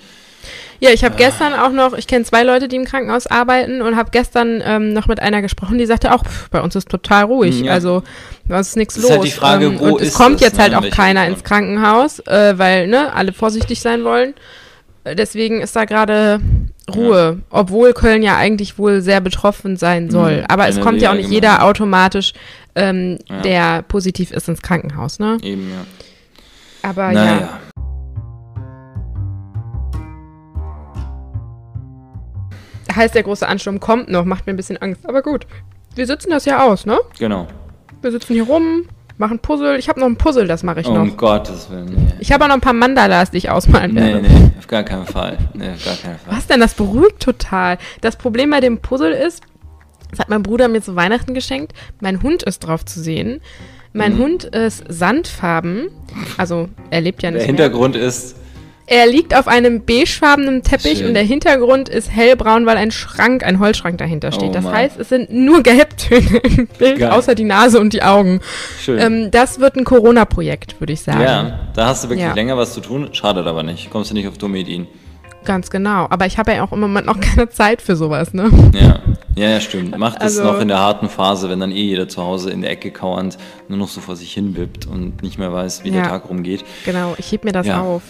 ja, 0.80 0.90
ich 0.90 1.04
habe 1.04 1.14
äh, 1.14 1.18
gestern 1.18 1.52
auch 1.52 1.70
noch, 1.70 1.92
ich 1.92 2.06
kenne 2.06 2.24
zwei 2.24 2.42
Leute, 2.42 2.66
die 2.66 2.76
im 2.76 2.86
Krankenhaus 2.86 3.26
arbeiten 3.26 3.82
und 3.82 3.96
habe 3.96 4.10
gestern 4.10 4.62
ähm, 4.64 4.92
noch 4.92 5.06
mit 5.06 5.20
einer 5.20 5.42
gesprochen, 5.42 5.78
die 5.78 5.86
sagte 5.86 6.12
auch, 6.12 6.24
pff, 6.24 6.48
bei 6.48 6.60
uns 6.60 6.74
ist 6.74 6.88
total 6.88 7.24
ruhig. 7.24 7.60
Ja. 7.60 7.72
Also 7.72 8.02
da 8.48 8.60
ist 8.60 8.76
nichts 8.76 8.96
los. 8.96 9.04
Ist 9.04 9.10
halt 9.10 9.24
die 9.24 9.30
Frage, 9.30 9.66
ähm, 9.66 9.78
wo 9.78 9.96
und 9.96 10.00
es 10.00 10.14
kommt 10.14 10.40
jetzt 10.40 10.56
ne, 10.56 10.62
halt 10.62 10.74
auch 10.74 10.88
keiner 10.90 11.26
ins 11.26 11.44
Krankenhaus, 11.44 12.20
äh, 12.20 12.54
weil 12.56 12.88
ne, 12.88 13.12
alle 13.12 13.32
vorsichtig 13.32 13.80
sein 13.80 14.04
wollen. 14.04 14.34
Deswegen 15.04 15.60
ist 15.60 15.74
da 15.76 15.86
gerade 15.86 16.40
Ruhe, 16.94 17.38
ja. 17.38 17.42
obwohl 17.50 17.92
Köln 17.94 18.22
ja 18.22 18.36
eigentlich 18.36 18.78
wohl 18.78 19.00
sehr 19.00 19.20
betroffen 19.20 19.76
sein 19.76 20.04
mhm. 20.04 20.10
soll. 20.10 20.36
Mhm. 20.38 20.46
Aber 20.48 20.68
es 20.68 20.80
kommt 20.80 21.00
ja 21.00 21.10
auch 21.10 21.14
nicht 21.14 21.30
jeder 21.30 21.64
automatisch, 21.64 22.34
ähm, 22.74 23.18
ja. 23.28 23.40
der 23.40 23.82
positiv 23.82 24.30
ist, 24.30 24.48
ins 24.48 24.62
Krankenhaus, 24.62 25.18
ne? 25.18 25.38
Eben, 25.42 25.70
ja. 25.70 25.86
Aber 26.88 27.12
naja. 27.12 27.40
ja. 27.40 27.60
Heißt, 32.94 33.14
der 33.14 33.22
große 33.22 33.46
Ansturm 33.46 33.78
kommt 33.80 34.08
noch, 34.08 34.24
macht 34.24 34.46
mir 34.46 34.52
ein 34.52 34.56
bisschen 34.56 34.76
Angst. 34.78 35.08
Aber 35.08 35.22
gut, 35.22 35.46
wir 35.94 36.06
sitzen 36.06 36.30
das 36.30 36.44
ja 36.44 36.64
aus, 36.64 36.86
ne? 36.86 36.98
Genau. 37.18 37.46
Wir 38.02 38.10
sitzen 38.10 38.34
hier 38.34 38.44
rum, 38.44 38.84
machen 39.20 39.38
Puzzle. 39.38 39.78
Ich 39.78 39.88
habe 39.88 40.00
noch 40.00 40.06
ein 40.06 40.16
Puzzle, 40.16 40.48
das 40.48 40.64
mache 40.64 40.80
ich 40.80 40.88
oh, 40.88 40.94
noch. 40.94 41.02
Um 41.02 41.16
Gottes 41.16 41.70
Willen, 41.70 41.94
nee. 41.94 42.14
Ich 42.18 42.32
habe 42.32 42.44
auch 42.44 42.48
noch 42.48 42.56
ein 42.56 42.60
paar 42.60 42.72
Mandalas, 42.72 43.30
die 43.30 43.36
ich 43.36 43.50
ausmalen 43.50 43.94
werde. 43.94 44.22
Nee, 44.22 44.28
nee, 44.28 44.50
auf 44.58 44.66
gar 44.66 44.82
keinen 44.82 45.06
Fall. 45.06 45.38
Nee, 45.54 45.70
auf 45.70 45.84
gar 45.84 45.94
keinen 45.94 46.18
Fall. 46.18 46.36
Was 46.36 46.46
denn? 46.48 46.58
Das 46.58 46.74
beruhigt 46.74 47.20
total. 47.20 47.78
Das 48.00 48.16
Problem 48.16 48.50
bei 48.50 48.60
dem 48.60 48.78
Puzzle 48.78 49.12
ist, 49.12 49.42
das 50.10 50.18
hat 50.18 50.28
mein 50.28 50.42
Bruder 50.42 50.66
mir 50.66 50.82
zu 50.82 50.96
Weihnachten 50.96 51.34
geschenkt. 51.34 51.72
Mein 52.00 52.22
Hund 52.22 52.42
ist 52.42 52.60
drauf 52.60 52.84
zu 52.84 53.00
sehen. 53.00 53.40
Mein 53.92 54.14
mhm. 54.14 54.18
Hund 54.18 54.44
ist 54.44 54.84
sandfarben. 54.88 55.88
Also, 56.36 56.68
er 56.90 57.00
lebt 57.00 57.22
ja 57.22 57.30
nicht 57.30 57.40
Der 57.40 57.46
Hintergrund 57.46 57.94
mehr. 57.94 58.04
ist 58.04 58.36
er 58.90 59.06
liegt 59.06 59.36
auf 59.36 59.46
einem 59.46 59.84
beigefarbenen 59.84 60.64
Teppich 60.64 60.98
Schön. 60.98 61.06
und 61.06 61.14
der 61.14 61.22
Hintergrund 61.22 61.88
ist 61.88 62.10
hellbraun, 62.10 62.66
weil 62.66 62.76
ein 62.76 62.90
Schrank, 62.90 63.44
ein 63.44 63.60
Holzschrank 63.60 63.98
dahinter 63.98 64.32
steht. 64.32 64.50
Oh, 64.50 64.52
das 64.52 64.64
heißt, 64.64 64.98
es 64.98 65.08
sind 65.08 65.32
nur 65.32 65.62
Gelbtöne 65.62 66.38
im 66.38 66.66
Bild, 66.66 66.98
Geil. 66.98 67.10
außer 67.12 67.36
die 67.36 67.44
Nase 67.44 67.78
und 67.78 67.92
die 67.92 68.02
Augen. 68.02 68.40
Schön. 68.80 68.98
Ähm, 68.98 69.30
das 69.30 69.60
wird 69.60 69.76
ein 69.76 69.84
Corona-Projekt, 69.84 70.80
würde 70.80 70.92
ich 70.92 71.02
sagen. 71.02 71.20
Ja, 71.20 71.70
da 71.72 71.86
hast 71.86 72.02
du 72.02 72.08
wirklich 72.08 72.26
ja. 72.26 72.34
länger 72.34 72.56
was 72.56 72.74
zu 72.74 72.80
tun. 72.80 73.10
Schadet 73.12 73.46
aber 73.46 73.62
nicht. 73.62 73.90
Kommst 73.90 74.10
du 74.10 74.14
nicht 74.14 74.26
auf 74.26 74.38
dumme 74.38 74.58
Ideen. 74.58 74.88
Ganz 75.44 75.70
genau. 75.70 76.08
Aber 76.10 76.26
ich 76.26 76.36
habe 76.36 76.52
ja 76.52 76.64
auch 76.64 76.72
im 76.72 76.80
Moment 76.80 77.06
noch 77.06 77.20
keine 77.20 77.48
Zeit 77.48 77.82
für 77.82 77.94
sowas, 77.94 78.34
ne? 78.34 78.50
Ja, 78.74 78.98
ja, 79.36 79.50
ja 79.50 79.60
stimmt. 79.60 79.96
Macht 79.98 80.16
es 80.16 80.36
also, 80.36 80.52
noch 80.52 80.60
in 80.60 80.66
der 80.66 80.80
harten 80.80 81.08
Phase, 81.08 81.48
wenn 81.48 81.60
dann 81.60 81.70
eh 81.70 81.80
jeder 81.80 82.08
zu 82.08 82.24
Hause 82.24 82.50
in 82.50 82.62
der 82.62 82.72
Ecke 82.72 82.90
kauernd 82.90 83.38
nur 83.68 83.78
noch 83.78 83.88
so 83.88 84.00
vor 84.00 84.16
sich 84.16 84.32
hin 84.32 84.56
wippt 84.56 84.88
und 84.88 85.22
nicht 85.22 85.38
mehr 85.38 85.52
weiß, 85.52 85.84
wie 85.84 85.90
ja, 85.90 86.00
der 86.00 86.08
Tag 86.08 86.28
rumgeht. 86.28 86.64
Genau, 86.84 87.14
ich 87.18 87.30
heb 87.30 87.44
mir 87.44 87.52
das 87.52 87.68
ja. 87.68 87.80
auf. 87.80 88.02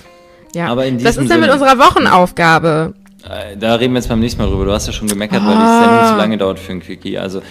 Ja, 0.54 0.66
aber 0.68 0.86
in 0.86 1.02
das 1.02 1.16
ist 1.16 1.30
ja 1.30 1.36
mit 1.36 1.50
unserer 1.50 1.78
Wochenaufgabe. 1.78 2.94
Äh, 3.28 3.56
da 3.58 3.74
reden 3.74 3.92
wir 3.92 3.98
jetzt 3.98 4.08
beim 4.08 4.20
nächsten 4.20 4.40
Mal 4.40 4.48
drüber. 4.48 4.64
Du 4.64 4.72
hast 4.72 4.86
ja 4.86 4.92
schon 4.92 5.06
gemeckert, 5.06 5.42
ah. 5.42 5.46
weil 5.46 5.56
die 5.56 5.84
Sendung 5.84 6.06
zu 6.06 6.16
lange 6.16 6.38
dauert 6.38 6.58
für 6.58 6.72
ein 6.72 6.80
Quickie. 6.80 7.18
Also 7.18 7.42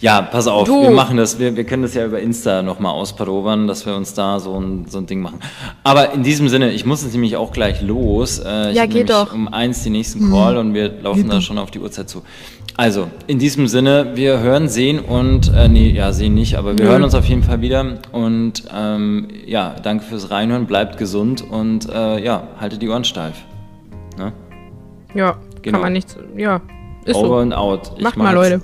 ja, 0.00 0.22
pass 0.22 0.46
auf, 0.46 0.66
du. 0.66 0.82
wir 0.82 0.90
machen 0.90 1.16
das. 1.16 1.38
Wir, 1.38 1.56
wir 1.56 1.64
können 1.64 1.82
das 1.82 1.94
ja 1.94 2.06
über 2.06 2.20
Insta 2.20 2.62
nochmal 2.62 2.92
auspadobern, 2.92 3.66
dass 3.66 3.86
wir 3.86 3.96
uns 3.96 4.14
da 4.14 4.38
so 4.38 4.58
ein, 4.58 4.86
so 4.88 4.98
ein 4.98 5.06
Ding 5.06 5.20
machen. 5.20 5.40
Aber 5.82 6.12
in 6.12 6.22
diesem 6.22 6.48
Sinne, 6.48 6.70
ich 6.70 6.86
muss 6.86 7.02
jetzt 7.02 7.12
nämlich 7.12 7.36
auch 7.36 7.52
gleich 7.52 7.82
los. 7.82 8.38
Äh, 8.38 8.72
ja, 8.72 8.86
geht 8.86 9.10
doch. 9.10 9.32
um 9.32 9.48
eins 9.48 9.82
den 9.82 9.92
nächsten 9.92 10.30
Call 10.30 10.54
mhm. 10.54 10.60
und 10.60 10.74
wir 10.74 10.90
laufen 11.02 11.22
geht 11.22 11.32
da 11.32 11.40
schon 11.40 11.58
auf 11.58 11.72
die 11.72 11.80
Uhrzeit 11.80 12.08
zu. 12.08 12.22
Also, 12.78 13.08
in 13.26 13.38
diesem 13.38 13.68
Sinne, 13.68 14.12
wir 14.16 14.40
hören, 14.40 14.68
sehen 14.68 14.98
und, 14.98 15.50
äh, 15.54 15.66
nee, 15.66 15.90
ja, 15.90 16.12
sehen 16.12 16.34
nicht, 16.34 16.58
aber 16.58 16.76
wir 16.76 16.84
mhm. 16.84 16.90
hören 16.90 17.04
uns 17.04 17.14
auf 17.14 17.24
jeden 17.24 17.42
Fall 17.42 17.62
wieder. 17.62 17.98
Und 18.12 18.64
ähm, 18.74 19.28
ja, 19.46 19.76
danke 19.82 20.04
fürs 20.04 20.30
Reinhören, 20.30 20.66
bleibt 20.66 20.98
gesund 20.98 21.42
und 21.42 21.88
äh, 21.88 22.22
ja, 22.22 22.48
haltet 22.60 22.82
die 22.82 22.88
Ohren 22.90 23.04
steif. 23.04 23.36
Ne? 24.18 24.32
Ja, 25.14 25.36
genau. 25.62 25.76
kann 25.76 25.80
man 25.80 25.92
nichts, 25.94 26.18
ja, 26.36 26.60
ist 27.06 27.16
Over 27.16 27.28
so. 27.28 27.36
and 27.38 27.54
out. 27.54 28.00
Macht 28.00 28.18
mal, 28.18 28.34
Leute. 28.34 28.60